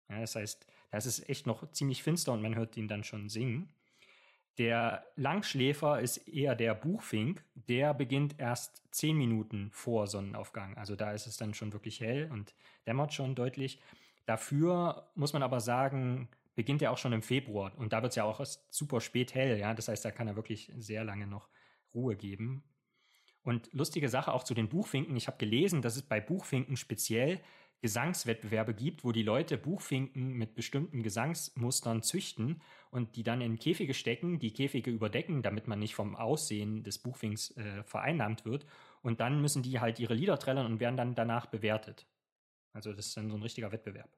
Ja, 0.09 0.21
das 0.21 0.37
heißt, 0.37 0.66
da 0.90 0.99
ist 0.99 1.29
echt 1.29 1.47
noch 1.47 1.71
ziemlich 1.73 2.03
finster 2.05 2.33
und 2.33 2.43
man 2.43 2.55
hört 2.55 2.77
ihn 2.77 2.87
dann 2.87 3.03
schon 3.03 3.29
singen. 3.29 3.73
Der 4.59 5.07
Langschläfer 5.17 6.01
ist 6.01 6.19
eher 6.29 6.55
der 6.55 6.75
Buchfink, 6.75 7.45
der 7.55 7.95
beginnt 7.95 8.39
erst 8.39 8.83
10 8.91 9.17
Minuten 9.17 9.71
vor 9.73 10.07
Sonnenaufgang. 10.07 10.77
Also 10.77 10.97
da 10.97 11.13
ist 11.13 11.27
es 11.27 11.37
dann 11.37 11.55
schon 11.55 11.73
wirklich 11.73 12.01
hell 12.01 12.29
und 12.31 12.55
dämmert 12.87 13.15
schon 13.15 13.35
deutlich. 13.35 13.81
Dafür 14.27 15.11
muss 15.15 15.33
man 15.33 15.43
aber 15.43 15.61
sagen, 15.61 16.29
beginnt 16.55 16.83
er 16.83 16.93
auch 16.93 16.99
schon 16.99 17.13
im 17.13 17.23
Februar 17.23 17.73
und 17.79 17.93
da 17.93 18.03
wird 18.03 18.11
es 18.11 18.17
ja 18.17 18.25
auch 18.25 18.41
erst 18.41 18.73
super 18.73 19.01
spät 19.01 19.35
hell. 19.35 19.59
Ja? 19.59 19.73
Das 19.73 19.89
heißt, 19.89 20.05
da 20.05 20.11
kann 20.11 20.29
er 20.29 20.37
wirklich 20.37 20.71
sehr 20.77 21.05
lange 21.05 21.27
noch 21.27 21.49
Ruhe 21.95 22.17
geben. 22.17 22.63
Und 23.43 23.73
lustige 23.73 24.09
Sache 24.09 24.33
auch 24.33 24.45
zu 24.45 24.53
den 24.53 24.69
Buchfinken. 24.69 25.17
Ich 25.17 25.27
habe 25.27 25.39
gelesen, 25.39 25.81
dass 25.81 25.97
es 25.97 26.03
bei 26.03 26.21
Buchfinken 26.21 26.77
speziell 26.77 27.41
Gesangswettbewerbe 27.81 28.75
gibt, 28.75 29.05
wo 29.05 29.12
die 29.12 29.23
Leute 29.23 29.57
Buchfinken 29.57 30.35
mit 30.35 30.55
bestimmten 30.55 31.03
Gesangsmustern 31.03 32.03
züchten 32.03 32.61
und 32.90 33.16
die 33.16 33.23
dann 33.23 33.40
in 33.40 33.59
Käfige 33.59 33.95
stecken, 33.95 34.38
die 34.38 34.53
Käfige 34.53 34.90
überdecken, 34.90 35.43
damit 35.43 35.66
man 35.66 35.79
nicht 35.79 35.95
vom 35.95 36.14
Aussehen 36.14 36.83
des 36.83 36.99
Buchfinks 36.99 37.57
äh, 37.57 37.83
vereinnahmt 37.85 38.45
wird. 38.45 38.66
Und 39.03 39.21
dann 39.21 39.40
müssen 39.40 39.62
die 39.62 39.81
halt 39.81 39.99
ihre 39.99 40.14
Lieder 40.14 40.38
trällern 40.38 40.66
und 40.66 40.81
werden 40.81 40.97
dann 40.97 41.14
danach 41.14 41.47
bewertet. 41.47 42.07
Also 42.73 42.93
das 42.93 43.07
ist 43.07 43.16
dann 43.16 43.31
so 43.31 43.37
ein 43.37 43.43
richtiger 43.43 43.73
Wettbewerb. 43.73 44.11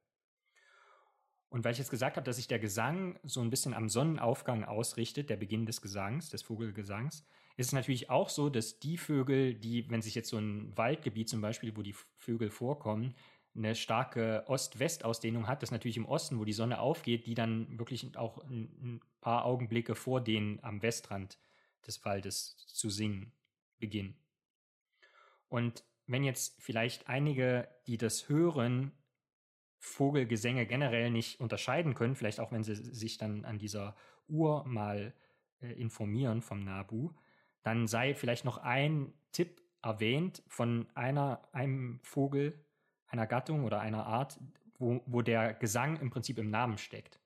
Und 1.48 1.64
weil 1.64 1.72
ich 1.72 1.78
jetzt 1.78 1.90
gesagt 1.90 2.16
habe, 2.16 2.24
dass 2.24 2.36
sich 2.36 2.48
der 2.48 2.58
Gesang 2.58 3.18
so 3.24 3.42
ein 3.42 3.50
bisschen 3.50 3.74
am 3.74 3.90
Sonnenaufgang 3.90 4.64
ausrichtet, 4.64 5.28
der 5.28 5.36
Beginn 5.36 5.66
des 5.66 5.82
Gesangs, 5.82 6.30
des 6.30 6.42
Vogelgesangs, 6.42 7.26
ist 7.58 7.66
es 7.66 7.72
natürlich 7.72 8.08
auch 8.08 8.30
so, 8.30 8.48
dass 8.48 8.80
die 8.80 8.96
Vögel, 8.96 9.54
die, 9.54 9.88
wenn 9.90 10.00
sich 10.00 10.14
jetzt 10.14 10.30
so 10.30 10.38
ein 10.38 10.74
Waldgebiet 10.76 11.28
zum 11.28 11.42
Beispiel, 11.42 11.76
wo 11.76 11.82
die 11.82 11.94
Vögel 12.16 12.50
vorkommen, 12.50 13.14
eine 13.54 13.74
starke 13.74 14.44
Ost-West-Ausdehnung 14.46 15.46
hat, 15.46 15.62
das 15.62 15.70
natürlich 15.70 15.96
im 15.96 16.06
Osten, 16.06 16.38
wo 16.38 16.44
die 16.44 16.52
Sonne 16.52 16.80
aufgeht, 16.80 17.26
die 17.26 17.34
dann 17.34 17.78
wirklich 17.78 18.16
auch 18.16 18.38
ein, 18.44 19.00
paar 19.20 19.44
Augenblicke 19.44 19.94
vor 19.94 20.20
denen 20.20 20.58
am 20.64 20.82
Westrand 20.82 21.38
des 21.86 22.04
Waldes 22.04 22.56
zu 22.66 22.90
singen 22.90 23.32
beginnen. 23.78 24.16
Und 25.48 25.84
wenn 26.06 26.24
jetzt 26.24 26.60
vielleicht 26.60 27.08
einige, 27.08 27.68
die 27.86 27.98
das 27.98 28.28
hören, 28.28 28.90
Vogelgesänge 29.78 30.66
generell 30.66 31.10
nicht 31.10 31.40
unterscheiden 31.40 31.94
können, 31.94 32.16
vielleicht 32.16 32.40
auch 32.40 32.52
wenn 32.52 32.64
sie 32.64 32.74
sich 32.74 33.18
dann 33.18 33.44
an 33.44 33.58
dieser 33.58 33.96
Uhr 34.28 34.64
mal 34.64 35.14
äh, 35.60 35.72
informieren 35.72 36.42
vom 36.42 36.64
Nabu, 36.64 37.12
dann 37.62 37.86
sei 37.86 38.14
vielleicht 38.14 38.44
noch 38.44 38.58
ein 38.58 39.12
Tipp 39.30 39.62
erwähnt 39.82 40.42
von 40.46 40.86
einer, 40.94 41.48
einem 41.52 42.00
Vogel, 42.02 42.64
einer 43.12 43.26
Gattung 43.26 43.64
oder 43.64 43.80
einer 43.80 44.06
Art, 44.06 44.40
wo, 44.78 45.02
wo 45.06 45.22
der 45.22 45.54
Gesang 45.54 46.00
im 46.00 46.10
Prinzip 46.10 46.38
im 46.38 46.50
Namen 46.50 46.78
steckt. 46.78 47.20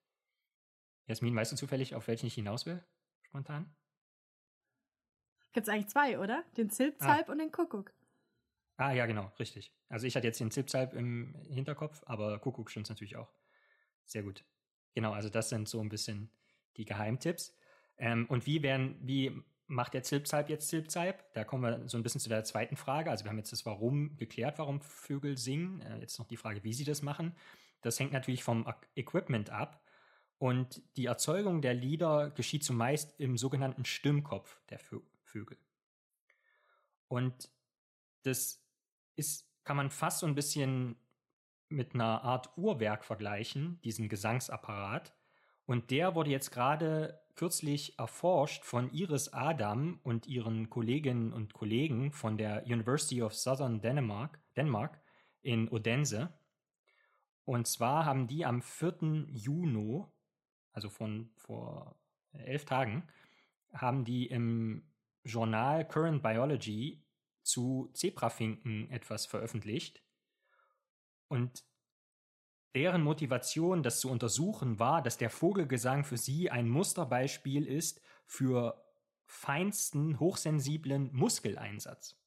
Jasmin, 1.06 1.34
weißt 1.34 1.52
du 1.52 1.56
zufällig, 1.56 1.94
auf 1.94 2.08
welchen 2.08 2.26
ich 2.26 2.34
hinaus 2.34 2.66
will? 2.66 2.84
Spontan? 3.22 3.74
Gibt 5.52 5.68
es 5.68 5.72
eigentlich 5.72 5.88
zwei, 5.88 6.18
oder? 6.18 6.44
Den 6.56 6.68
Zilpzalp 6.68 7.28
ah. 7.28 7.32
und 7.32 7.38
den 7.38 7.52
Kuckuck. 7.52 7.92
Ah, 8.76 8.92
ja, 8.92 9.06
genau, 9.06 9.32
richtig. 9.38 9.72
Also 9.88 10.06
ich 10.06 10.16
hatte 10.16 10.26
jetzt 10.26 10.40
den 10.40 10.50
Zilpzalp 10.50 10.92
im 10.92 11.34
Hinterkopf, 11.48 12.02
aber 12.04 12.38
Kuckuck 12.40 12.70
stimmt 12.70 12.88
natürlich 12.90 13.16
auch. 13.16 13.32
Sehr 14.04 14.22
gut. 14.22 14.44
Genau, 14.94 15.12
also 15.12 15.30
das 15.30 15.48
sind 15.48 15.68
so 15.68 15.80
ein 15.80 15.88
bisschen 15.88 16.30
die 16.76 16.84
Geheimtipps. 16.84 17.56
Ähm, 17.96 18.26
und 18.28 18.46
wie 18.46 18.62
werden, 18.62 18.98
wie 19.00 19.42
macht 19.66 19.94
der 19.94 20.02
Zilpzalp 20.02 20.48
jetzt 20.48 20.68
Zilpzalp? 20.68 21.32
Da 21.32 21.44
kommen 21.44 21.62
wir 21.62 21.88
so 21.88 21.96
ein 21.96 22.02
bisschen 22.02 22.20
zu 22.20 22.28
der 22.28 22.44
zweiten 22.44 22.76
Frage. 22.76 23.10
Also 23.10 23.24
wir 23.24 23.30
haben 23.30 23.38
jetzt 23.38 23.52
das 23.52 23.66
Warum 23.66 24.16
geklärt, 24.16 24.58
warum 24.58 24.80
Vögel 24.80 25.36
singen. 25.36 25.80
Äh, 25.80 25.98
jetzt 25.98 26.18
noch 26.18 26.26
die 26.26 26.36
Frage, 26.36 26.64
wie 26.64 26.72
sie 26.72 26.84
das 26.84 27.02
machen. 27.02 27.34
Das 27.82 27.98
hängt 28.00 28.12
natürlich 28.12 28.42
vom 28.42 28.66
Equipment 28.94 29.50
ab. 29.50 29.82
Und 30.38 30.82
die 30.96 31.06
Erzeugung 31.06 31.62
der 31.62 31.74
Lieder 31.74 32.30
geschieht 32.30 32.64
zumeist 32.64 33.18
im 33.18 33.38
sogenannten 33.38 33.84
Stimmkopf 33.84 34.60
der 34.68 34.78
Vögel. 34.78 35.58
Und 37.08 37.50
das 38.22 38.62
ist, 39.14 39.48
kann 39.64 39.76
man 39.76 39.90
fast 39.90 40.18
so 40.18 40.26
ein 40.26 40.34
bisschen 40.34 40.96
mit 41.68 41.94
einer 41.94 42.22
Art 42.22 42.56
Uhrwerk 42.56 43.04
vergleichen, 43.04 43.80
diesen 43.82 44.08
Gesangsapparat. 44.08 45.14
Und 45.66 45.90
der 45.90 46.14
wurde 46.14 46.30
jetzt 46.30 46.52
gerade 46.52 47.20
kürzlich 47.34 47.98
erforscht 47.98 48.64
von 48.64 48.90
Iris 48.92 49.32
Adam 49.32 50.00
und 50.02 50.26
ihren 50.26 50.70
Kolleginnen 50.70 51.32
und 51.32 51.52
Kollegen 51.52 52.12
von 52.12 52.38
der 52.38 52.64
University 52.64 53.22
of 53.22 53.34
Southern 53.34 53.80
Denmark, 53.80 54.40
Denmark 54.56 55.00
in 55.42 55.68
Odense. 55.68 56.32
Und 57.44 57.66
zwar 57.66 58.04
haben 58.04 58.26
die 58.26 58.46
am 58.46 58.62
4. 58.62 59.26
Juni, 59.28 60.04
also 60.72 60.88
von 60.88 61.30
vor 61.36 61.96
elf 62.32 62.64
Tagen, 62.64 63.06
haben 63.72 64.04
die 64.04 64.26
im 64.26 64.88
Journal 65.24 65.86
Current 65.86 66.22
Biology 66.22 67.04
zu 67.42 67.90
Zebrafinken 67.92 68.90
etwas 68.90 69.26
veröffentlicht. 69.26 70.02
Und 71.28 71.64
Deren 72.74 73.02
Motivation, 73.02 73.82
das 73.82 74.00
zu 74.00 74.10
untersuchen, 74.10 74.78
war, 74.78 75.02
dass 75.02 75.16
der 75.16 75.30
Vogelgesang 75.30 76.04
für 76.04 76.16
sie 76.16 76.50
ein 76.50 76.68
Musterbeispiel 76.68 77.66
ist 77.66 78.02
für 78.26 78.82
feinsten, 79.24 80.20
hochsensiblen 80.20 81.10
Muskeleinsatz. 81.12 82.20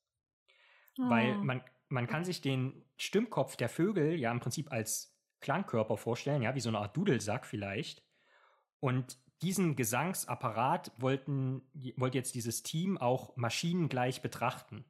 Oh. 0.97 1.09
Weil 1.09 1.35
man, 1.37 1.61
man 1.87 2.07
kann 2.07 2.25
sich 2.25 2.41
den 2.41 2.83
Stimmkopf 2.97 3.55
der 3.55 3.69
Vögel 3.69 4.19
ja 4.19 4.31
im 4.31 4.39
Prinzip 4.39 4.71
als 4.71 5.15
Klangkörper 5.39 5.97
vorstellen, 5.97 6.41
ja, 6.41 6.55
wie 6.55 6.59
so 6.59 6.69
eine 6.69 6.79
Art 6.79 6.97
Dudelsack 6.97 7.45
vielleicht. 7.45 8.03
Und 8.79 9.17
diesen 9.41 9.75
Gesangsapparat 9.75 10.91
wollten, 10.97 11.61
wollte 11.95 12.17
jetzt 12.17 12.35
dieses 12.35 12.61
Team 12.63 12.97
auch 12.97 13.35
maschinengleich 13.37 14.21
betrachten. 14.21 14.85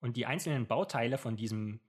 Und 0.00 0.16
die 0.16 0.26
einzelnen 0.26 0.66
Bauteile 0.66 1.18
von 1.18 1.36
diesem 1.36 1.80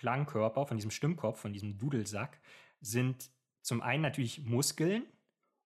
Klangkörper, 0.00 0.66
von 0.66 0.78
diesem 0.78 0.90
Stimmkopf, 0.90 1.38
von 1.38 1.52
diesem 1.52 1.76
Dudelsack, 1.76 2.40
sind 2.80 3.30
zum 3.60 3.82
einen 3.82 4.02
natürlich 4.02 4.42
Muskeln. 4.46 5.04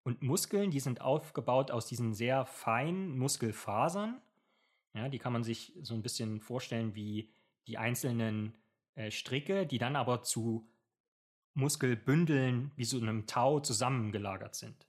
Und 0.02 0.22
Muskeln, 0.22 0.72
die 0.72 0.80
sind 0.80 1.00
aufgebaut 1.00 1.70
aus 1.70 1.86
diesen 1.86 2.14
sehr 2.14 2.44
feinen 2.44 3.16
Muskelfasern. 3.16 4.20
Ja, 4.92 5.08
die 5.08 5.20
kann 5.20 5.32
man 5.32 5.44
sich 5.44 5.72
so 5.82 5.94
ein 5.94 6.02
bisschen 6.02 6.40
vorstellen 6.40 6.96
wie 6.96 7.30
die 7.68 7.78
einzelnen 7.78 8.58
äh, 8.96 9.12
Stricke, 9.12 9.66
die 9.66 9.78
dann 9.78 9.94
aber 9.94 10.22
zu 10.22 10.68
Muskelbündeln 11.54 12.72
wie 12.74 12.84
so 12.84 12.98
einem 12.98 13.26
Tau 13.28 13.60
zusammengelagert 13.60 14.56
sind. 14.56 14.88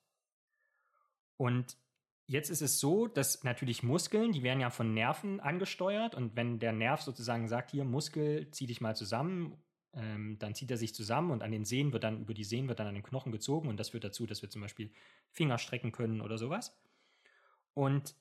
Und 1.37 1.77
Jetzt 2.27 2.49
ist 2.49 2.61
es 2.61 2.79
so, 2.79 3.07
dass 3.07 3.43
natürlich 3.43 3.83
Muskeln, 3.83 4.31
die 4.31 4.41
werden 4.41 4.59
ja 4.59 4.71
von 4.71 4.93
Nerven 4.93 5.39
angesteuert 5.39 6.15
und 6.15 6.35
wenn 6.35 6.57
der 6.59 6.73
Nerv 6.73 7.01
sozusagen 7.01 7.47
sagt, 7.47 7.71
hier 7.71 7.83
Muskel, 7.83 8.49
zieh 8.49 8.65
dich 8.65 8.81
mal 8.81 8.95
zusammen, 8.95 9.57
ähm, 9.93 10.37
dann 10.39 10.55
zieht 10.55 10.71
er 10.71 10.77
sich 10.77 10.95
zusammen 10.95 11.29
und 11.29 11.43
an 11.43 11.51
den 11.51 11.65
Sehnen 11.65 11.93
wird 11.93 12.03
dann, 12.03 12.21
über 12.21 12.33
die 12.33 12.43
Sehnen 12.43 12.67
wird 12.67 12.79
dann 12.79 12.87
an 12.87 12.95
den 12.95 13.03
Knochen 13.03 13.31
gezogen 13.31 13.69
und 13.69 13.79
das 13.79 13.89
führt 13.89 14.03
dazu, 14.03 14.25
dass 14.25 14.41
wir 14.41 14.49
zum 14.49 14.61
Beispiel 14.61 14.91
Finger 15.29 15.59
strecken 15.59 15.91
können 15.91 16.19
oder 16.19 16.39
sowas. 16.39 16.75
Und 17.75 18.15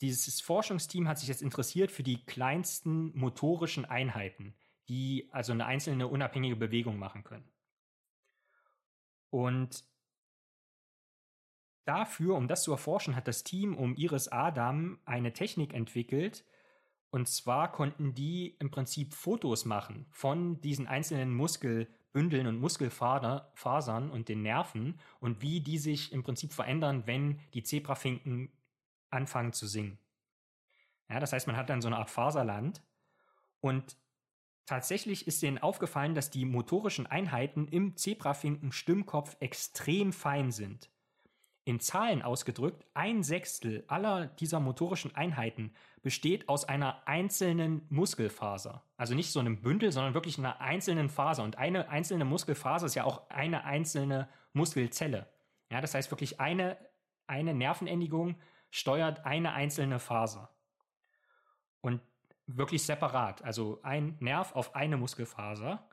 dieses 0.00 0.40
Forschungsteam 0.40 1.08
hat 1.08 1.18
sich 1.18 1.28
jetzt 1.28 1.42
interessiert 1.42 1.90
für 1.90 2.02
die 2.04 2.24
kleinsten 2.24 3.16
motorischen 3.18 3.84
Einheiten, 3.84 4.54
die 4.88 5.28
also 5.32 5.52
eine 5.52 5.66
einzelne 5.66 6.06
unabhängige 6.06 6.56
Bewegung 6.56 6.98
machen 6.98 7.24
können. 7.24 7.48
Und 9.30 9.84
Dafür, 11.84 12.36
um 12.36 12.48
das 12.48 12.62
zu 12.62 12.72
erforschen, 12.72 13.14
hat 13.14 13.28
das 13.28 13.44
Team 13.44 13.76
um 13.76 13.94
Iris 13.94 14.28
Adam 14.28 14.98
eine 15.04 15.32
Technik 15.32 15.74
entwickelt. 15.74 16.44
Und 17.10 17.28
zwar 17.28 17.70
konnten 17.70 18.14
die 18.14 18.56
im 18.58 18.70
Prinzip 18.70 19.14
Fotos 19.14 19.64
machen 19.66 20.06
von 20.10 20.60
diesen 20.62 20.88
einzelnen 20.88 21.32
Muskelbündeln 21.32 22.46
und 22.46 22.58
Muskelfasern 22.58 24.10
und 24.10 24.28
den 24.28 24.42
Nerven 24.42 24.98
und 25.20 25.42
wie 25.42 25.60
die 25.60 25.78
sich 25.78 26.12
im 26.12 26.22
Prinzip 26.22 26.52
verändern, 26.52 27.06
wenn 27.06 27.38
die 27.52 27.62
Zebrafinken 27.62 28.50
anfangen 29.10 29.52
zu 29.52 29.66
singen. 29.66 29.98
Ja, 31.08 31.20
das 31.20 31.32
heißt, 31.32 31.46
man 31.46 31.56
hat 31.56 31.70
dann 31.70 31.82
so 31.82 31.88
eine 31.88 31.98
Art 31.98 32.10
Faserland 32.10 32.82
und 33.60 33.96
tatsächlich 34.66 35.26
ist 35.26 35.42
denen 35.42 35.58
aufgefallen, 35.58 36.14
dass 36.14 36.30
die 36.30 36.46
motorischen 36.46 37.06
Einheiten 37.06 37.68
im 37.68 37.96
Zebrafinken 37.96 38.72
Stimmkopf 38.72 39.36
extrem 39.38 40.12
fein 40.12 40.50
sind. 40.50 40.90
In 41.66 41.80
Zahlen 41.80 42.20
ausgedrückt, 42.20 42.84
ein 42.92 43.22
Sechstel 43.22 43.84
aller 43.88 44.26
dieser 44.26 44.60
motorischen 44.60 45.14
Einheiten 45.14 45.72
besteht 46.02 46.48
aus 46.50 46.66
einer 46.66 47.08
einzelnen 47.08 47.86
Muskelfaser. 47.88 48.82
Also 48.98 49.14
nicht 49.14 49.32
so 49.32 49.40
einem 49.40 49.62
Bündel, 49.62 49.90
sondern 49.90 50.12
wirklich 50.12 50.38
einer 50.38 50.60
einzelnen 50.60 51.08
Faser. 51.08 51.42
Und 51.42 51.56
eine 51.56 51.88
einzelne 51.88 52.26
Muskelfaser 52.26 52.84
ist 52.86 52.94
ja 52.94 53.04
auch 53.04 53.30
eine 53.30 53.64
einzelne 53.64 54.28
Muskelzelle. 54.52 55.26
Ja, 55.70 55.80
das 55.80 55.94
heißt 55.94 56.10
wirklich 56.10 56.38
eine, 56.38 56.76
eine 57.26 57.54
Nervenendigung 57.54 58.36
steuert 58.70 59.24
eine 59.24 59.52
einzelne 59.54 59.98
Faser. 59.98 60.50
Und 61.80 62.02
wirklich 62.46 62.84
separat. 62.84 63.42
Also 63.42 63.80
ein 63.82 64.16
Nerv 64.20 64.54
auf 64.54 64.74
eine 64.74 64.98
Muskelfaser. 64.98 65.88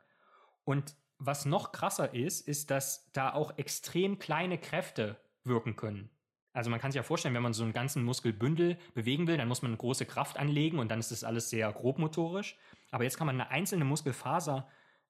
Und 0.64 0.94
was 1.18 1.46
noch 1.46 1.72
krasser 1.72 2.12
ist, 2.12 2.46
ist, 2.46 2.70
dass 2.70 3.10
da 3.12 3.32
auch 3.32 3.56
extrem 3.56 4.18
kleine 4.18 4.58
Kräfte 4.58 5.16
wirken 5.44 5.76
können. 5.76 6.10
Also 6.52 6.70
man 6.70 6.80
kann 6.80 6.92
sich 6.92 6.96
ja 6.96 7.02
vorstellen, 7.02 7.34
wenn 7.34 7.42
man 7.42 7.54
so 7.54 7.62
einen 7.62 7.72
ganzen 7.72 8.04
Muskelbündel 8.04 8.76
bewegen 8.94 9.26
will, 9.26 9.38
dann 9.38 9.48
muss 9.48 9.62
man 9.62 9.70
eine 9.70 9.78
große 9.78 10.04
Kraft 10.04 10.38
anlegen 10.38 10.78
und 10.78 10.90
dann 10.90 10.98
ist 10.98 11.10
das 11.10 11.24
alles 11.24 11.48
sehr 11.48 11.72
grobmotorisch. 11.72 12.56
Aber 12.90 13.04
jetzt 13.04 13.16
kann 13.16 13.26
man 13.26 13.40
eine 13.40 13.50
einzelne 13.50 13.84
Muskelfaser 13.84 14.68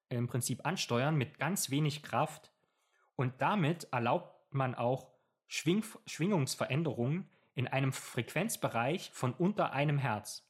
im 0.09 0.29
Prinzip 0.29 0.65
ansteuern 0.65 1.17
mit 1.17 1.39
ganz 1.39 1.71
wenig 1.71 2.03
Kraft 2.03 2.53
und 3.17 3.41
damit 3.41 3.89
erlaubt 3.93 4.53
man 4.53 4.75
auch 4.75 5.09
Schwing 5.49 5.85
Schwingungsveränderungen 6.07 7.29
in 7.55 7.67
einem 7.67 7.93
Frequenzbereich 7.93 9.11
von 9.13 9.33
unter 9.35 9.73
einem 9.73 9.99
Hertz. 9.99 10.49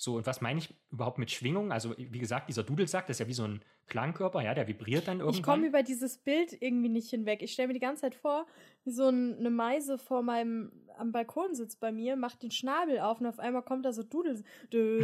So, 0.00 0.16
und 0.16 0.26
was 0.26 0.40
meine 0.40 0.58
ich 0.58 0.74
überhaupt 0.90 1.18
mit 1.18 1.30
Schwingung? 1.30 1.72
Also, 1.72 1.94
wie 1.98 2.18
gesagt, 2.18 2.48
dieser 2.48 2.62
Dudelsack, 2.62 3.06
das 3.06 3.16
ist 3.16 3.20
ja 3.20 3.26
wie 3.26 3.34
so 3.34 3.44
ein 3.44 3.62
Klangkörper, 3.86 4.40
ja, 4.40 4.54
der 4.54 4.66
vibriert 4.66 5.06
dann 5.06 5.18
irgendwann. 5.18 5.38
Ich 5.38 5.42
komme 5.42 5.66
über 5.66 5.82
dieses 5.82 6.16
Bild 6.16 6.56
irgendwie 6.58 6.88
nicht 6.88 7.10
hinweg. 7.10 7.42
Ich 7.42 7.52
stelle 7.52 7.68
mir 7.68 7.74
die 7.74 7.80
ganze 7.80 8.00
Zeit 8.00 8.14
vor, 8.14 8.46
wie 8.84 8.92
so 8.92 9.08
eine 9.08 9.50
Meise 9.50 9.98
vor 9.98 10.22
meinem, 10.22 10.72
am 10.96 11.12
Balkon 11.12 11.54
sitzt 11.54 11.80
bei 11.80 11.92
mir, 11.92 12.16
macht 12.16 12.42
den 12.42 12.50
Schnabel 12.50 12.98
auf 13.00 13.20
und 13.20 13.26
auf 13.26 13.38
einmal 13.38 13.60
kommt 13.60 13.84
da 13.84 13.92
so 13.92 14.02
Dudel. 14.02 14.36
Kommt 14.36 14.72
irgendwie 14.72 14.96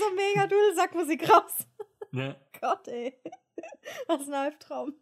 so 0.00 0.14
mega 0.16 0.48
Dudelsackmusik 0.48 1.30
raus. 1.30 1.64
Ja. 2.10 2.34
Gott, 2.60 2.88
ey. 2.88 3.14
Was 4.08 4.26
ein 4.26 4.34
Albtraum. 4.34 4.94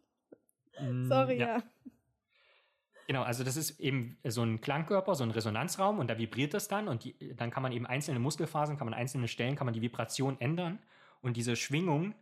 Sorry, 1.09 1.39
ja. 1.39 1.63
Genau, 3.07 3.23
also 3.23 3.45
das 3.45 3.57
ist 3.57 3.79
eben 3.79 4.19
so 4.25 4.43
ein 4.43 4.61
Klangkörper, 4.61 5.15
so 5.15 5.23
ein 5.23 5.31
Resonanzraum 5.31 6.01
und 6.01 6.09
da 6.09 6.19
vibriert 6.19 6.55
das 6.55 6.67
dann 6.67 6.89
und 6.89 7.05
die, 7.05 7.37
dann 7.37 7.51
kann 7.51 7.63
man 7.63 7.71
eben 7.71 7.87
einzelne 7.87 8.19
Muskelfasern, 8.19 8.79
kann 8.79 8.87
man 8.87 8.95
einzelne 8.95 9.29
Stellen, 9.29 9.55
kann 9.55 9.67
man 9.67 9.75
die 9.75 9.83
Vibration 9.83 10.41
ändern 10.41 10.81
und 11.21 11.37
diese 11.37 11.55
Schwingung 11.55 12.15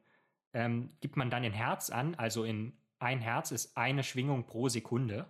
ähm, 0.52 0.90
gibt 1.00 1.16
man 1.16 1.30
dann 1.30 1.42
in 1.42 1.52
Herz 1.52 1.88
an, 1.88 2.14
also 2.16 2.44
in 2.44 2.74
ein 2.98 3.20
Herz 3.20 3.50
ist 3.50 3.76
eine 3.78 4.02
Schwingung 4.02 4.44
pro 4.44 4.68
Sekunde 4.68 5.26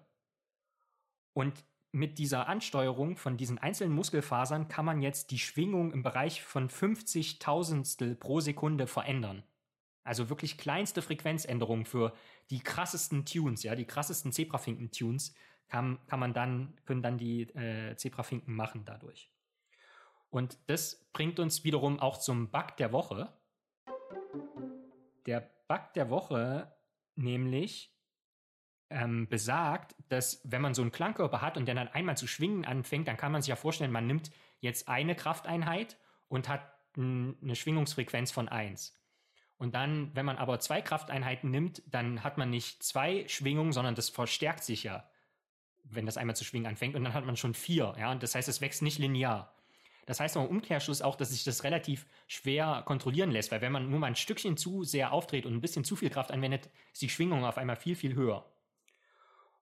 und 1.35 1.65
mit 1.93 2.19
dieser 2.19 2.49
Ansteuerung 2.49 3.17
von 3.17 3.37
diesen 3.37 3.59
einzelnen 3.59 3.95
Muskelfasern 3.95 4.67
kann 4.67 4.85
man 4.85 5.03
jetzt 5.03 5.31
die 5.31 5.39
Schwingung 5.39 5.93
im 5.93 6.03
Bereich 6.03 6.43
von 6.43 6.69
50 6.69 7.39
Tausendstel 7.39 8.17
pro 8.17 8.41
Sekunde 8.41 8.89
verändern. 8.89 9.45
Also 10.05 10.29
wirklich 10.29 10.59
kleinste 10.59 11.03
Frequenzänderungen 11.03 11.87
für 11.87 12.13
die 12.51 12.61
krassesten 12.61 13.25
Tunes, 13.25 13.63
ja, 13.63 13.75
die 13.75 13.87
krassesten 13.87 14.33
Zebrafinken-Tunes 14.33 15.35
kann, 15.69 15.99
kann 16.07 16.21
man 16.21 16.35
dann, 16.35 16.75
können 16.85 17.03
dann 17.03 17.19
die 17.19 17.43
äh, 17.55 17.97
Zebrafinken 17.97 18.55
machen 18.55 18.85
dadurch. 18.85 19.31
Und 20.29 20.59
das 20.67 21.07
bringt 21.13 21.41
uns 21.41 21.65
wiederum 21.65 22.01
auch 22.01 22.19
zum 22.19 22.51
Bug 22.51 22.77
der 22.77 22.93
Woche. 22.93 23.33
Der 25.27 25.49
Bug 25.69 25.95
der 25.95 26.11
Woche 26.11 26.73
nämlich 27.15 27.95
ähm, 28.91 29.29
besagt, 29.29 29.95
dass 30.09 30.41
wenn 30.45 30.61
man 30.61 30.75
so 30.75 30.83
einen 30.83 30.93
Klangkörper 30.93 31.41
hat 31.41 31.57
und 31.57 31.67
der 31.67 31.75
dann 31.75 31.89
einmal 31.89 32.17
zu 32.17 32.27
schwingen 32.27 32.65
anfängt, 32.65 33.09
dann 33.09 33.17
kann 33.17 33.33
man 33.33 33.43
sich 33.43 33.49
ja 33.49 33.57
vorstellen, 33.57 33.93
man 33.93 34.07
nimmt 34.07 34.31
jetzt 34.61 34.89
eine 34.89 35.15
Krafteinheit 35.15 35.97
und 36.29 36.49
hat 36.49 36.63
eine 36.97 37.57
Schwingungsfrequenz 37.57 38.31
von 38.31 38.49
1. 38.49 39.01
Und 39.57 39.75
dann, 39.75 40.11
wenn 40.15 40.27
man 40.27 40.37
aber 40.37 40.59
zwei 40.61 40.83
Krafteinheiten 40.83 41.51
nimmt, 41.51 41.83
dann 41.87 42.25
hat 42.25 42.39
man 42.39 42.51
nicht 42.51 42.83
zwei 42.83 43.27
Schwingungen, 43.29 43.73
sondern 43.73 43.95
das 43.95 44.09
verstärkt 44.09 44.65
sich 44.65 44.83
ja, 44.83 45.09
wenn 45.85 46.07
das 46.07 46.17
einmal 46.17 46.37
zu 46.37 46.45
schwingen 46.45 46.67
anfängt. 46.67 46.97
Und 46.97 47.05
dann 47.05 47.15
hat 47.15 47.25
man 47.25 47.37
schon 47.37 47.55
vier. 47.55 47.95
Ja? 47.99 48.11
Und 48.11 48.23
das 48.23 48.35
heißt, 48.35 48.49
es 48.49 48.61
wächst 48.61 48.83
nicht 48.83 48.99
linear. 48.99 49.55
Das 50.07 50.21
heißt 50.21 50.37
aber 50.37 50.47
im 50.47 50.57
Umkehrschluss 50.57 51.03
auch, 51.03 51.17
dass 51.17 51.31
sich 51.31 51.45
das 51.45 51.65
relativ 51.65 52.07
schwer 52.27 52.83
kontrollieren 52.85 53.31
lässt, 53.31 53.51
weil 53.51 53.63
wenn 53.63 53.73
man 53.73 53.89
nur 53.89 54.01
mal 54.01 54.09
ein 54.09 54.17
Stückchen 54.17 54.57
zu 54.57 54.85
sehr 54.85 55.13
aufdreht 55.13 55.47
und 55.47 55.55
ein 55.55 55.61
bisschen 55.61 55.85
zu 55.85 55.97
viel 55.97 56.11
Kraft 56.11 56.31
anwendet, 56.31 56.69
ist 56.93 57.03
die 57.03 57.09
Schwingung 57.09 57.45
auf 57.45 57.57
einmal 57.57 57.77
viel, 57.77 57.97
viel 57.97 58.15
höher. 58.15 58.45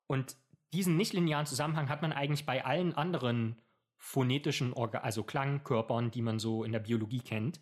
Und 0.06 0.36
diesen 0.72 0.96
nichtlinearen 0.96 1.46
Zusammenhang 1.46 1.88
hat 1.88 2.02
man 2.02 2.12
eigentlich 2.12 2.46
bei 2.46 2.64
allen 2.64 2.94
anderen 2.94 3.60
phonetischen, 3.98 4.72
Orga 4.72 4.98
also 4.98 5.22
Klangkörpern, 5.22 6.10
die 6.10 6.22
man 6.22 6.40
so 6.40 6.64
in 6.64 6.72
der 6.72 6.80
Biologie 6.80 7.20
kennt. 7.20 7.60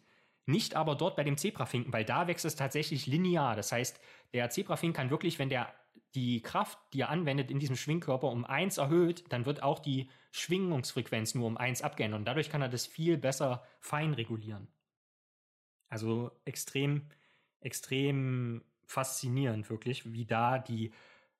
Nicht 0.51 0.75
aber 0.75 0.95
dort 0.97 1.17
bei 1.17 1.25
dem 1.25 1.37
Zebrafinken, 1.37 1.93
weil 1.93 2.05
da 2.05 2.27
wächst 2.27 2.45
es 2.45 2.57
tatsächlich 2.57 3.07
linear. 3.07 3.57
Das 3.57 3.73
heißt, 3.73 4.01
der 4.33 4.51
Zebrafink 4.51 4.97
kann 4.97 5.11
wirklich, 5.11 5.39
wenn 5.39 5.49
der 5.49 5.73
die 6.15 6.43
Kraft, 6.43 6.79
die 6.93 7.03
er 7.03 7.09
anwendet 7.09 7.51
in 7.51 7.61
diesem 7.61 7.77
Schwingkörper 7.77 8.29
um 8.29 8.45
eins 8.45 8.79
erhöht, 8.79 9.25
dann 9.33 9.47
wird 9.47 9.63
auch 9.63 9.79
die 9.79 10.11
Schwingungsfrequenz 10.33 11.35
nur 11.35 11.47
um 11.47 11.57
eins 11.57 11.83
abgeändert. 11.83 12.19
Und 12.19 12.25
dadurch 12.25 12.51
kann 12.51 12.63
er 12.63 12.69
das 12.69 12.87
viel 12.87 13.17
besser 13.17 13.63
fein 13.79 14.13
regulieren. 14.15 14.67
Also 15.89 16.33
extrem, 16.45 17.07
extrem 17.61 18.65
faszinierend 18.87 19.71
wirklich, 19.71 20.13
wie 20.13 20.25
da 20.25 20.59
die 20.59 20.93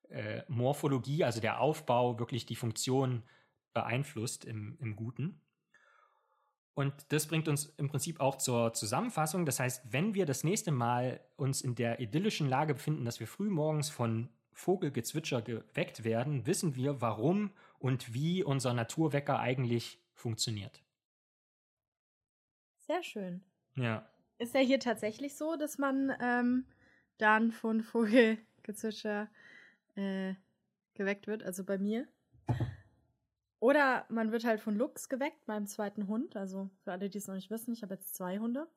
äh, 0.09 0.43
Morphologie, 0.47 1.23
also 1.23 1.41
der 1.41 1.59
Aufbau, 1.59 2.17
wirklich 2.17 2.45
die 2.45 2.55
Funktion 2.55 3.23
beeinflusst 3.73 4.45
im, 4.45 4.77
im 4.79 4.95
Guten. 4.95 5.41
Und 6.73 6.93
das 7.09 7.27
bringt 7.27 7.47
uns 7.47 7.65
im 7.77 7.89
Prinzip 7.89 8.19
auch 8.19 8.37
zur 8.37 8.73
Zusammenfassung. 8.73 9.45
Das 9.45 9.59
heißt, 9.59 9.91
wenn 9.91 10.13
wir 10.13 10.25
das 10.25 10.43
nächste 10.43 10.71
Mal 10.71 11.19
uns 11.35 11.61
in 11.61 11.75
der 11.75 11.99
idyllischen 11.99 12.47
Lage 12.47 12.73
befinden, 12.73 13.03
dass 13.03 13.19
wir 13.19 13.27
frühmorgens 13.27 13.89
von 13.89 14.29
Vogelgezwitscher 14.53 15.41
geweckt 15.41 16.03
werden, 16.03 16.45
wissen 16.45 16.75
wir, 16.75 17.01
warum 17.01 17.51
und 17.79 18.13
wie 18.13 18.43
unser 18.43 18.73
Naturwecker 18.73 19.39
eigentlich 19.39 19.99
funktioniert. 20.13 20.81
Sehr 22.79 23.03
schön. 23.03 23.43
Ja. 23.75 24.07
Ist 24.37 24.53
ja 24.53 24.61
hier 24.61 24.79
tatsächlich 24.79 25.35
so, 25.35 25.55
dass 25.55 25.77
man 25.77 26.13
ähm, 26.21 26.65
dann 27.17 27.51
von 27.51 27.81
Vogelgezwitscher 27.81 29.29
äh, 29.95 30.33
geweckt 30.93 31.27
wird, 31.27 31.43
also 31.43 31.63
bei 31.63 31.77
mir. 31.77 32.07
Oder 33.61 34.07
man 34.09 34.31
wird 34.31 34.43
halt 34.43 34.59
von 34.59 34.75
Lux 34.75 35.07
geweckt, 35.07 35.47
meinem 35.47 35.67
zweiten 35.67 36.07
Hund. 36.07 36.35
Also 36.35 36.71
für 36.83 36.91
alle, 36.91 37.11
die 37.11 37.19
es 37.19 37.27
noch 37.27 37.35
nicht 37.35 37.51
wissen, 37.51 37.73
ich 37.73 37.83
habe 37.83 37.93
jetzt 37.93 38.15
zwei 38.15 38.39
Hunde. 38.39 38.67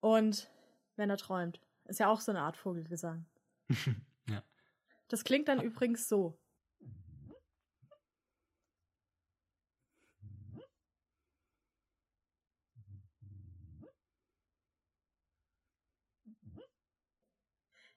Und 0.00 0.50
wenn 0.96 1.08
er 1.08 1.16
träumt. 1.16 1.60
Ist 1.84 2.00
ja 2.00 2.08
auch 2.08 2.20
so 2.20 2.32
eine 2.32 2.40
Art 2.40 2.56
Vogelgesang. 2.56 3.26
ja. 4.28 4.42
Das 5.06 5.22
klingt 5.22 5.46
dann 5.46 5.62
übrigens 5.62 6.08
so. 6.08 6.36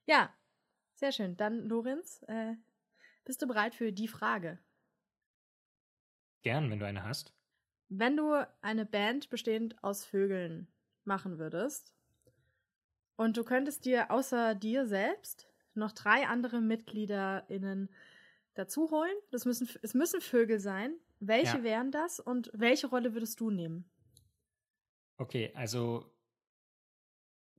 Ja, 0.05 0.31
sehr 0.93 1.11
schön. 1.11 1.35
Dann, 1.35 1.67
Lorenz, 1.67 2.23
äh, 2.27 2.53
bist 3.25 3.41
du 3.41 3.47
bereit 3.47 3.73
für 3.73 3.91
die 3.91 4.07
Frage? 4.07 4.59
Gern, 6.41 6.69
wenn 6.69 6.79
du 6.79 6.85
eine 6.85 7.03
hast. 7.03 7.33
Wenn 7.89 8.15
du 8.15 8.47
eine 8.61 8.85
Band 8.85 9.29
bestehend 9.29 9.83
aus 9.83 10.05
Vögeln 10.05 10.67
machen 11.05 11.39
würdest 11.39 11.93
und 13.15 13.35
du 13.35 13.43
könntest 13.43 13.85
dir 13.85 14.11
außer 14.11 14.55
dir 14.55 14.85
selbst 14.87 15.47
noch 15.73 15.91
drei 15.91 16.27
andere 16.27 16.61
MitgliederInnen 16.61 17.89
dazu 18.53 18.91
holen, 18.91 19.15
das 19.31 19.45
müssen, 19.45 19.69
es 19.81 19.93
müssen 19.93 20.21
Vögel 20.21 20.59
sein. 20.59 20.93
Welche 21.19 21.57
ja. 21.57 21.63
wären 21.63 21.91
das 21.91 22.19
und 22.19 22.51
welche 22.53 22.87
Rolle 22.87 23.13
würdest 23.13 23.39
du 23.39 23.49
nehmen? 23.49 23.89
Okay, 25.17 25.51
also 25.55 26.13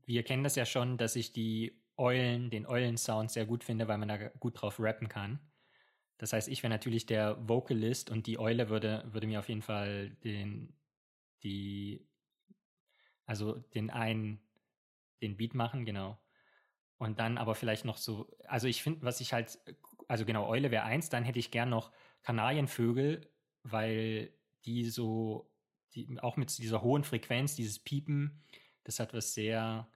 wir 0.07 0.23
kennen 0.23 0.45
das 0.45 0.57
ja 0.57 0.65
schon, 0.65 0.97
dass 0.97 1.17
ich 1.17 1.33
die 1.33 1.79
Eulen, 1.97 2.49
den 2.49 2.67
Eulen-Sound 2.67 3.31
sehr 3.31 3.45
gut 3.45 3.63
finde, 3.63 3.87
weil 3.87 3.99
man 3.99 4.09
da 4.09 4.29
gut 4.41 4.61
drauf 4.61 4.81
rappen 4.81 5.09
kann. 5.09 5.39
Das 6.21 6.35
heißt, 6.35 6.49
ich 6.49 6.63
wäre 6.63 6.71
natürlich 6.71 7.07
der 7.07 7.49
Vocalist 7.49 8.11
und 8.11 8.27
die 8.27 8.39
Eule 8.39 8.69
würde, 8.69 9.09
würde 9.11 9.27
mir 9.27 9.39
auf 9.39 9.49
jeden 9.49 9.63
Fall 9.63 10.11
den, 10.23 10.75
die, 11.43 12.07
also 13.25 13.55
den 13.55 13.89
einen, 13.89 14.39
den 15.23 15.39
Beat 15.39 15.55
machen, 15.55 15.87
genau. 15.87 16.21
Und 16.99 17.21
dann 17.21 17.39
aber 17.39 17.55
vielleicht 17.55 17.87
noch 17.87 17.97
so, 17.97 18.31
also 18.47 18.69
ich 18.69 18.83
finde, 18.83 19.01
was 19.01 19.23
ich 19.23 19.33
halt, 19.33 19.59
also 20.09 20.27
genau, 20.27 20.47
Eule 20.47 20.71
wäre 20.71 20.85
eins, 20.85 21.09
dann 21.09 21.25
hätte 21.25 21.39
ich 21.39 21.51
gern 21.51 21.71
noch 21.71 21.91
Kanarienvögel, 22.21 23.27
weil 23.63 24.31
die 24.67 24.91
so, 24.91 25.51
die, 25.95 26.21
auch 26.21 26.37
mit 26.37 26.59
dieser 26.59 26.83
hohen 26.83 27.03
Frequenz, 27.03 27.55
dieses 27.55 27.79
Piepen, 27.79 28.43
das 28.85 29.01
hat 29.01 29.15
was 29.15 29.33
sehr, 29.33 29.91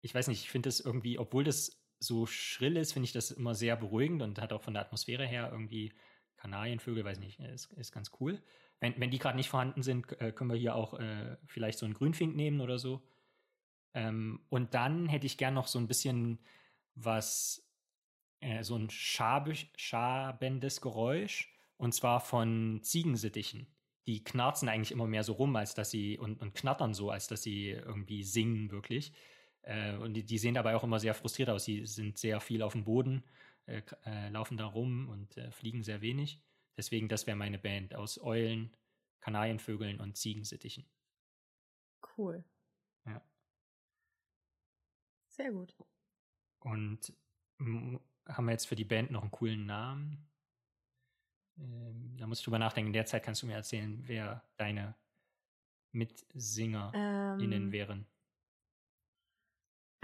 ich 0.00 0.16
weiß 0.16 0.26
nicht, 0.26 0.42
ich 0.42 0.50
finde 0.50 0.66
das 0.66 0.80
irgendwie, 0.80 1.16
obwohl 1.16 1.44
das 1.44 1.80
so 1.98 2.26
schrill 2.26 2.76
ist, 2.76 2.92
finde 2.92 3.06
ich 3.06 3.12
das 3.12 3.30
immer 3.30 3.54
sehr 3.54 3.76
beruhigend 3.76 4.22
und 4.22 4.40
hat 4.40 4.52
auch 4.52 4.62
von 4.62 4.74
der 4.74 4.82
Atmosphäre 4.82 5.26
her 5.26 5.50
irgendwie 5.52 5.92
Kanarienvögel, 6.36 7.04
weiß 7.04 7.20
nicht, 7.20 7.40
ist, 7.40 7.72
ist 7.72 7.92
ganz 7.92 8.10
cool. 8.20 8.42
Wenn, 8.80 9.00
wenn 9.00 9.10
die 9.10 9.18
gerade 9.18 9.36
nicht 9.36 9.48
vorhanden 9.48 9.82
sind, 9.82 10.20
äh, 10.20 10.32
können 10.32 10.50
wir 10.50 10.58
hier 10.58 10.74
auch 10.74 10.94
äh, 10.94 11.36
vielleicht 11.46 11.78
so 11.78 11.86
einen 11.86 11.94
Grünfink 11.94 12.36
nehmen 12.36 12.60
oder 12.60 12.78
so. 12.78 13.02
Ähm, 13.94 14.44
und 14.50 14.74
dann 14.74 15.08
hätte 15.08 15.26
ich 15.26 15.38
gern 15.38 15.54
noch 15.54 15.68
so 15.68 15.78
ein 15.78 15.86
bisschen 15.86 16.40
was, 16.94 17.66
äh, 18.40 18.62
so 18.62 18.76
ein 18.76 18.90
schabig, 18.90 19.70
schabendes 19.76 20.80
Geräusch 20.80 21.50
und 21.76 21.94
zwar 21.94 22.20
von 22.20 22.80
Ziegensittichen. 22.82 23.66
Die 24.06 24.22
knarzen 24.22 24.68
eigentlich 24.68 24.92
immer 24.92 25.06
mehr 25.06 25.24
so 25.24 25.32
rum, 25.32 25.56
als 25.56 25.74
dass 25.74 25.90
sie 25.90 26.18
und, 26.18 26.42
und 26.42 26.54
knattern 26.54 26.92
so, 26.92 27.10
als 27.10 27.26
dass 27.26 27.42
sie 27.42 27.70
irgendwie 27.70 28.22
singen 28.22 28.70
wirklich. 28.70 29.12
Äh, 29.64 29.96
und 29.96 30.14
die, 30.14 30.24
die, 30.24 30.38
sehen 30.38 30.54
dabei 30.54 30.76
auch 30.76 30.84
immer 30.84 31.00
sehr 31.00 31.14
frustriert 31.14 31.50
aus. 31.50 31.64
Die 31.64 31.86
sind 31.86 32.18
sehr 32.18 32.40
viel 32.40 32.62
auf 32.62 32.72
dem 32.72 32.84
Boden, 32.84 33.24
äh, 33.66 33.82
äh, 34.04 34.28
laufen 34.28 34.56
da 34.56 34.66
rum 34.66 35.08
und 35.08 35.36
äh, 35.36 35.50
fliegen 35.50 35.82
sehr 35.82 36.00
wenig. 36.00 36.40
Deswegen, 36.76 37.08
das 37.08 37.26
wäre 37.26 37.36
meine 37.36 37.58
Band 37.58 37.94
aus 37.94 38.20
Eulen, 38.20 38.76
Kanarienvögeln 39.20 40.00
und 40.00 40.16
Ziegensittichen. 40.16 40.84
Cool. 42.16 42.44
Ja. 43.06 43.22
Sehr 45.28 45.52
gut. 45.52 45.74
Und 46.60 47.12
haben 47.58 48.44
wir 48.44 48.52
jetzt 48.52 48.66
für 48.66 48.76
die 48.76 48.84
Band 48.84 49.10
noch 49.10 49.22
einen 49.22 49.30
coolen 49.30 49.66
Namen? 49.66 50.28
Ähm, 51.58 52.16
da 52.18 52.26
muss 52.26 52.40
ich 52.40 52.44
drüber 52.44 52.58
nachdenken. 52.58 52.88
In 52.88 52.92
der 52.92 53.06
Zeit 53.06 53.22
kannst 53.22 53.42
du 53.42 53.46
mir 53.46 53.54
erzählen, 53.54 54.02
wer 54.06 54.42
deine 54.56 54.94
MitsинgerInnen 55.92 57.52
ähm, 57.52 57.72
wären. 57.72 58.06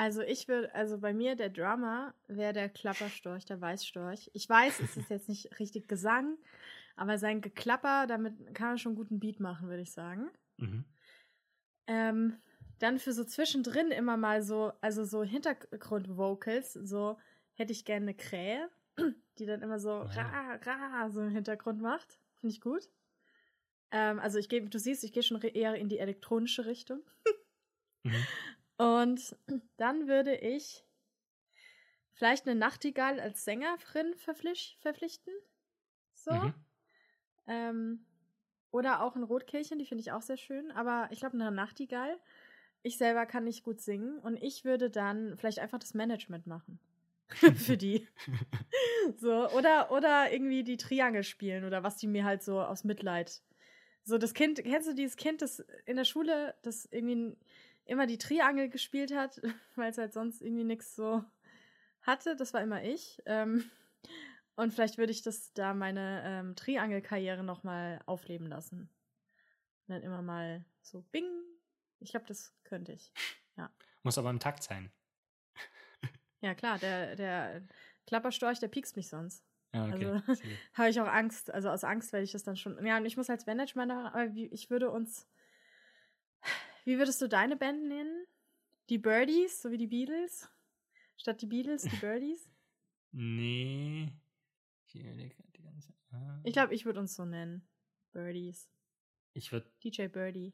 Also 0.00 0.22
ich 0.22 0.48
würde, 0.48 0.74
also 0.74 0.96
bei 0.96 1.12
mir 1.12 1.36
der 1.36 1.50
Drummer 1.50 2.14
wäre 2.26 2.54
der 2.54 2.70
Klapperstorch, 2.70 3.44
der 3.44 3.60
Weißstorch. 3.60 4.30
Ich 4.32 4.48
weiß, 4.48 4.80
es 4.80 4.96
ist 4.96 5.10
jetzt 5.10 5.28
nicht 5.28 5.60
richtig 5.60 5.88
Gesang, 5.88 6.38
aber 6.96 7.18
sein 7.18 7.42
Geklapper, 7.42 8.06
damit 8.06 8.54
kann 8.54 8.68
man 8.68 8.78
schon 8.78 8.94
guten 8.94 9.20
Beat 9.20 9.40
machen, 9.40 9.68
würde 9.68 9.82
ich 9.82 9.92
sagen. 9.92 10.30
Mhm. 10.56 10.86
Ähm, 11.86 12.38
dann 12.78 12.98
für 12.98 13.12
so 13.12 13.24
zwischendrin 13.24 13.90
immer 13.90 14.16
mal 14.16 14.42
so, 14.42 14.72
also 14.80 15.04
so 15.04 15.22
Hintergrundvocals, 15.22 16.72
so 16.72 17.18
hätte 17.52 17.72
ich 17.72 17.84
gerne 17.84 18.04
eine 18.04 18.14
Krähe. 18.14 18.70
die 19.38 19.44
dann 19.44 19.60
immer 19.60 19.78
so 19.78 20.00
ra, 20.00 20.54
ra, 20.54 21.10
so 21.10 21.20
im 21.20 21.28
Hintergrund 21.28 21.82
macht. 21.82 22.18
Finde 22.36 22.54
ich 22.54 22.62
gut. 22.62 22.88
Ähm, 23.90 24.18
also 24.18 24.38
ich 24.38 24.48
gehe, 24.48 24.66
du 24.66 24.78
siehst, 24.78 25.04
ich 25.04 25.12
gehe 25.12 25.22
schon 25.22 25.42
eher 25.42 25.74
in 25.74 25.90
die 25.90 25.98
elektronische 25.98 26.64
Richtung. 26.64 27.02
Mhm. 28.02 28.14
Und 28.80 29.36
dann 29.76 30.08
würde 30.08 30.34
ich 30.34 30.86
vielleicht 32.14 32.46
eine 32.46 32.58
Nachtigall 32.58 33.20
als 33.20 33.44
Sängerin 33.44 34.14
verpflicht, 34.16 34.78
verpflichten. 34.80 35.34
So. 36.14 36.32
Mhm. 36.32 36.54
Ähm, 37.46 38.06
oder 38.70 39.02
auch 39.02 39.16
ein 39.16 39.22
Rotkehlchen, 39.22 39.78
die 39.78 39.84
finde 39.84 40.00
ich 40.00 40.12
auch 40.12 40.22
sehr 40.22 40.38
schön. 40.38 40.70
Aber 40.70 41.08
ich 41.10 41.20
glaube, 41.20 41.34
eine 41.34 41.50
Nachtigall. 41.50 42.18
Ich 42.82 42.96
selber 42.96 43.26
kann 43.26 43.44
nicht 43.44 43.64
gut 43.64 43.82
singen 43.82 44.18
und 44.20 44.42
ich 44.42 44.64
würde 44.64 44.88
dann 44.88 45.36
vielleicht 45.36 45.58
einfach 45.58 45.78
das 45.78 45.92
Management 45.92 46.46
machen. 46.46 46.78
Für 47.56 47.76
die. 47.76 48.08
so, 49.16 49.50
oder, 49.50 49.92
oder 49.92 50.32
irgendwie 50.32 50.64
die 50.64 50.78
Triangel 50.78 51.22
spielen 51.22 51.64
oder 51.64 51.82
was 51.82 51.98
die 51.98 52.06
mir 52.06 52.24
halt 52.24 52.42
so 52.42 52.62
aus 52.62 52.84
Mitleid. 52.84 53.42
So, 54.04 54.16
das 54.16 54.32
Kind, 54.32 54.62
kennst 54.64 54.88
du 54.88 54.94
dieses 54.94 55.16
Kind, 55.16 55.42
das 55.42 55.60
in 55.84 55.96
der 55.96 56.04
Schule, 56.04 56.54
das 56.62 56.86
irgendwie 56.86 57.36
immer 57.84 58.06
die 58.06 58.18
Triangel 58.18 58.68
gespielt 58.68 59.14
hat, 59.14 59.40
weil 59.76 59.90
es 59.90 59.98
halt 59.98 60.12
sonst 60.12 60.42
irgendwie 60.42 60.64
nichts 60.64 60.94
so 60.94 61.24
hatte? 62.02 62.36
Das 62.36 62.54
war 62.54 62.62
immer 62.62 62.82
ich. 62.82 63.22
Ähm, 63.26 63.70
und 64.56 64.72
vielleicht 64.72 64.98
würde 64.98 65.12
ich 65.12 65.22
das 65.22 65.52
da 65.54 65.74
meine 65.74 66.22
ähm, 66.24 66.56
Triangel-Karriere 66.56 67.42
nochmal 67.42 68.00
aufleben 68.06 68.46
lassen. 68.46 68.90
Und 69.86 69.94
dann 69.94 70.02
immer 70.02 70.22
mal 70.22 70.64
so 70.82 71.02
bing. 71.12 71.28
Ich 72.00 72.10
glaube, 72.10 72.26
das 72.26 72.54
könnte 72.64 72.92
ich. 72.92 73.12
Muss 74.02 74.18
aber 74.18 74.30
im 74.30 74.40
Takt 74.40 74.62
sein. 74.62 74.90
Ja, 76.42 76.54
klar, 76.54 76.78
der, 76.78 77.16
der 77.16 77.62
Klapperstorch, 78.06 78.58
der 78.60 78.68
piekst 78.68 78.96
mich 78.96 79.08
sonst. 79.08 79.44
Ja, 79.74 79.86
okay. 79.86 80.22
Also-. 80.26 80.42
Habe 80.72 80.88
ich 80.88 80.98
auch 80.98 81.06
Angst. 81.06 81.50
Also 81.50 81.68
aus 81.68 81.84
Angst 81.84 82.14
werde 82.14 82.24
ich 82.24 82.32
das 82.32 82.44
dann 82.44 82.56
schon. 82.56 82.82
Ja, 82.86 82.96
und 82.96 83.04
ich 83.04 83.18
muss 83.18 83.28
als 83.28 83.44
Management, 83.44 83.92
machen, 83.92 84.06
aber 84.06 84.24
ich 84.34 84.70
würde 84.70 84.90
uns. 84.90 85.28
Wie 86.84 86.98
würdest 86.98 87.20
du 87.22 87.28
deine 87.28 87.56
Band 87.56 87.84
nennen? 87.86 88.26
Die 88.88 88.98
Birdies, 88.98 89.62
so 89.62 89.70
wie 89.70 89.78
die 89.78 89.86
Beatles? 89.86 90.48
Statt 91.16 91.42
die 91.42 91.46
Beatles, 91.46 91.82
die 91.82 91.96
Birdies? 92.00 92.50
Nee. 93.12 94.12
Ich. 94.86 94.96
Ah. 96.12 96.40
Glaube, 96.44 96.74
ich 96.74 96.84
würde 96.84 97.00
uns 97.00 97.14
so 97.14 97.24
nennen. 97.24 97.68
Birdies. 98.12 98.68
Ich 99.32 99.52
würde. 99.52 99.70
DJ 99.84 100.06
Birdie. 100.08 100.52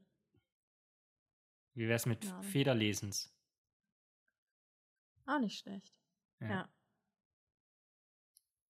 Wie 1.74 1.88
wär's 1.88 2.06
mit 2.06 2.24
Ja. 2.24 2.42
Federlesens? 2.42 3.34
Auch 5.26 5.38
nicht 5.38 5.58
schlecht. 5.58 5.94
Ja. 6.40 6.48
Ja. 6.48 6.74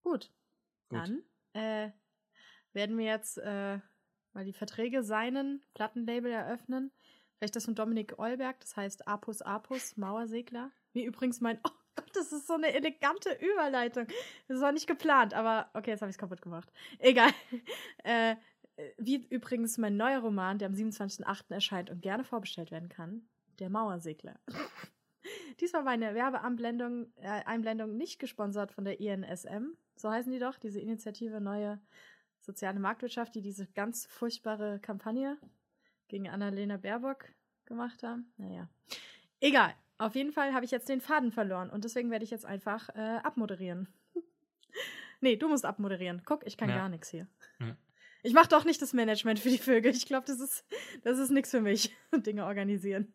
Gut. 0.02 0.32
Gut. 0.88 0.98
Dann 0.98 1.22
äh, 1.52 1.90
werden 2.72 2.96
wir 2.98 3.06
jetzt 3.06 3.38
äh, 3.38 3.80
mal 4.32 4.44
die 4.44 4.52
Verträge 4.52 5.02
seinen 5.02 5.64
Plattenlabel 5.74 6.30
eröffnen. 6.30 6.92
Vielleicht 7.38 7.56
das 7.56 7.66
von 7.66 7.74
Dominik 7.74 8.18
Eulberg, 8.18 8.60
das 8.60 8.76
heißt 8.76 9.06
Apus 9.08 9.42
Apus, 9.42 9.96
Mauersegler. 9.96 10.70
Wie 10.92 11.04
übrigens 11.04 11.40
mein, 11.40 11.58
oh 11.66 11.70
Gott, 11.94 12.10
das 12.14 12.32
ist 12.32 12.46
so 12.46 12.54
eine 12.54 12.72
elegante 12.72 13.32
Überleitung. 13.40 14.06
Das 14.48 14.60
war 14.60 14.72
nicht 14.72 14.86
geplant, 14.86 15.34
aber 15.34 15.70
okay, 15.74 15.90
jetzt 15.90 16.00
habe 16.00 16.10
ich 16.10 16.14
es 16.14 16.18
kaputt 16.18 16.42
gemacht. 16.42 16.70
Egal. 16.98 17.30
Äh, 18.04 18.36
wie 18.98 19.26
übrigens 19.30 19.78
mein 19.78 19.96
neuer 19.96 20.20
Roman, 20.20 20.58
der 20.58 20.68
am 20.68 20.74
27.08. 20.74 21.52
erscheint 21.52 21.90
und 21.90 22.02
gerne 22.02 22.24
vorbestellt 22.24 22.70
werden 22.70 22.90
kann, 22.90 23.26
Der 23.58 23.70
Mauersegler. 23.70 24.38
Diesmal 25.60 25.82
meine 25.82 26.14
Werbeeinblendung 26.14 27.10
äh, 27.16 27.42
Einblendung 27.46 27.96
nicht 27.96 28.18
gesponsert 28.18 28.72
von 28.72 28.84
der 28.84 29.00
INSM, 29.00 29.76
so 29.96 30.10
heißen 30.10 30.30
die 30.30 30.38
doch, 30.38 30.58
diese 30.58 30.78
Initiative 30.78 31.40
Neue 31.40 31.80
Soziale 32.40 32.78
Marktwirtschaft, 32.78 33.34
die 33.34 33.40
diese 33.40 33.66
ganz 33.66 34.06
furchtbare 34.06 34.78
Kampagne 34.78 35.36
gegen 36.08 36.28
Annalena 36.28 36.76
Baerbock 36.76 37.26
gemacht 37.64 38.02
haben. 38.02 38.32
Naja, 38.36 38.68
egal. 39.40 39.74
Auf 39.98 40.14
jeden 40.14 40.32
Fall 40.32 40.52
habe 40.52 40.64
ich 40.64 40.70
jetzt 40.70 40.88
den 40.88 41.00
Faden 41.00 41.32
verloren 41.32 41.70
und 41.70 41.84
deswegen 41.84 42.10
werde 42.10 42.24
ich 42.24 42.30
jetzt 42.30 42.44
einfach 42.44 42.90
äh, 42.94 43.18
abmoderieren. 43.22 43.88
nee, 45.20 45.36
du 45.36 45.48
musst 45.48 45.64
abmoderieren. 45.64 46.22
Guck, 46.26 46.46
ich 46.46 46.56
kann 46.56 46.68
Ja. 46.68 46.76
gar 46.76 46.88
nichts 46.90 47.08
hier. 47.08 47.26
Ja. 47.60 47.76
Ich 48.22 48.34
mache 48.34 48.48
doch 48.48 48.64
nicht 48.64 48.82
das 48.82 48.92
Management 48.92 49.38
für 49.38 49.48
die 49.48 49.58
Vögel. 49.58 49.92
Ich 49.92 50.06
glaube, 50.06 50.26
das 50.26 50.40
ist, 50.40 50.64
das 51.02 51.18
ist 51.18 51.30
nichts 51.30 51.50
für 51.50 51.60
mich. 51.60 51.94
Dinge 52.12 52.44
organisieren. 52.44 53.12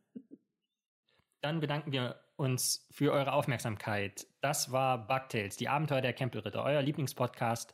Dann 1.41 1.59
bedanken 1.59 1.91
wir 1.91 2.23
uns 2.35 2.87
für 2.91 3.11
eure 3.11 3.33
Aufmerksamkeit. 3.33 4.25
Das 4.41 4.71
war 4.71 5.05
Bugtails, 5.07 5.57
die 5.57 5.69
Abenteuer 5.69 6.01
der 6.01 6.13
Campbellritter, 6.13 6.63
euer 6.63 6.81
Lieblingspodcast 6.81 7.73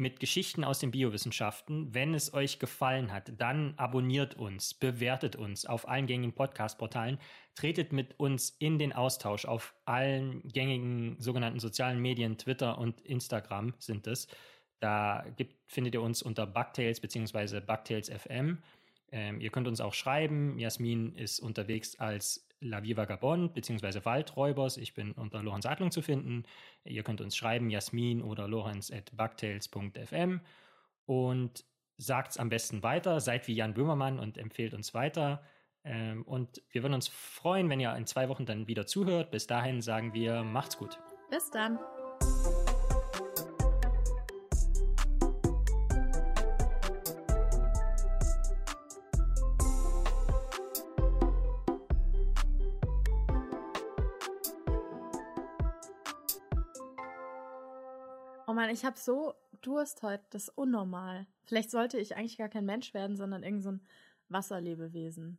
mit 0.00 0.18
Geschichten 0.18 0.64
aus 0.64 0.78
den 0.78 0.90
Biowissenschaften. 0.90 1.94
Wenn 1.94 2.14
es 2.14 2.32
euch 2.34 2.58
gefallen 2.58 3.12
hat, 3.12 3.32
dann 3.38 3.74
abonniert 3.76 4.34
uns, 4.34 4.74
bewertet 4.74 5.36
uns 5.36 5.66
auf 5.66 5.88
allen 5.88 6.06
gängigen 6.06 6.34
Podcast-Portalen, 6.34 7.18
tretet 7.54 7.92
mit 7.92 8.18
uns 8.18 8.56
in 8.58 8.78
den 8.78 8.92
Austausch 8.92 9.44
auf 9.44 9.74
allen 9.84 10.42
gängigen 10.48 11.16
sogenannten 11.20 11.60
sozialen 11.60 12.00
Medien, 12.00 12.38
Twitter 12.38 12.78
und 12.78 13.00
Instagram 13.02 13.74
sind 13.78 14.06
es. 14.06 14.26
Da 14.80 15.26
gibt, 15.36 15.54
findet 15.66 15.94
ihr 15.94 16.02
uns 16.02 16.22
unter 16.22 16.46
Bugtails 16.46 17.00
bzw. 17.00 17.60
Bugtails 17.60 18.08
FM. 18.08 18.58
Ähm, 19.12 19.40
ihr 19.40 19.50
könnt 19.50 19.68
uns 19.68 19.82
auch 19.82 19.94
schreiben. 19.94 20.58
Jasmin 20.58 21.14
ist 21.14 21.40
unterwegs 21.40 22.00
als 22.00 22.48
La 22.60 22.82
Vie 22.82 22.96
Vagabond 22.96 23.54
bzw. 23.54 24.04
Waldräubers. 24.04 24.76
Ich 24.76 24.94
bin 24.94 25.12
unter 25.12 25.42
Lorenz 25.42 25.66
Adlung 25.66 25.90
zu 25.90 26.02
finden. 26.02 26.44
Ihr 26.84 27.02
könnt 27.02 27.20
uns 27.20 27.36
schreiben, 27.36 27.70
Jasmin 27.70 28.22
oder 28.22 28.48
lorenz 28.48 28.90
at 28.90 29.16
bugtails.fm 29.16 30.40
und 31.06 31.64
sagt 31.96 32.32
es 32.32 32.38
am 32.38 32.48
besten 32.48 32.82
weiter. 32.82 33.20
Seid 33.20 33.48
wie 33.48 33.54
Jan 33.54 33.74
Böhmermann 33.74 34.18
und 34.18 34.38
empfehlt 34.38 34.74
uns 34.74 34.94
weiter. 34.94 35.42
Ähm, 35.84 36.22
und 36.24 36.62
wir 36.70 36.82
würden 36.82 36.94
uns 36.94 37.08
freuen, 37.08 37.68
wenn 37.70 37.80
ihr 37.80 37.94
in 37.94 38.06
zwei 38.06 38.28
Wochen 38.28 38.44
dann 38.44 38.68
wieder 38.68 38.86
zuhört. 38.86 39.30
Bis 39.30 39.46
dahin 39.46 39.80
sagen 39.80 40.12
wir, 40.12 40.42
macht's 40.42 40.76
gut. 40.76 40.98
Bis 41.30 41.50
dann. 41.50 41.78
Mann, 58.70 58.76
ich 58.76 58.84
habe 58.84 58.96
so 58.96 59.34
Durst 59.62 60.02
heute. 60.02 60.22
Das 60.30 60.44
ist 60.44 60.56
unnormal. 60.56 61.26
Vielleicht 61.42 61.72
sollte 61.72 61.98
ich 61.98 62.16
eigentlich 62.16 62.38
gar 62.38 62.48
kein 62.48 62.64
Mensch 62.64 62.94
werden, 62.94 63.16
sondern 63.16 63.42
irgend 63.42 63.64
so 63.64 63.72
ein 63.72 63.80
Wasserlebewesen. 64.28 65.38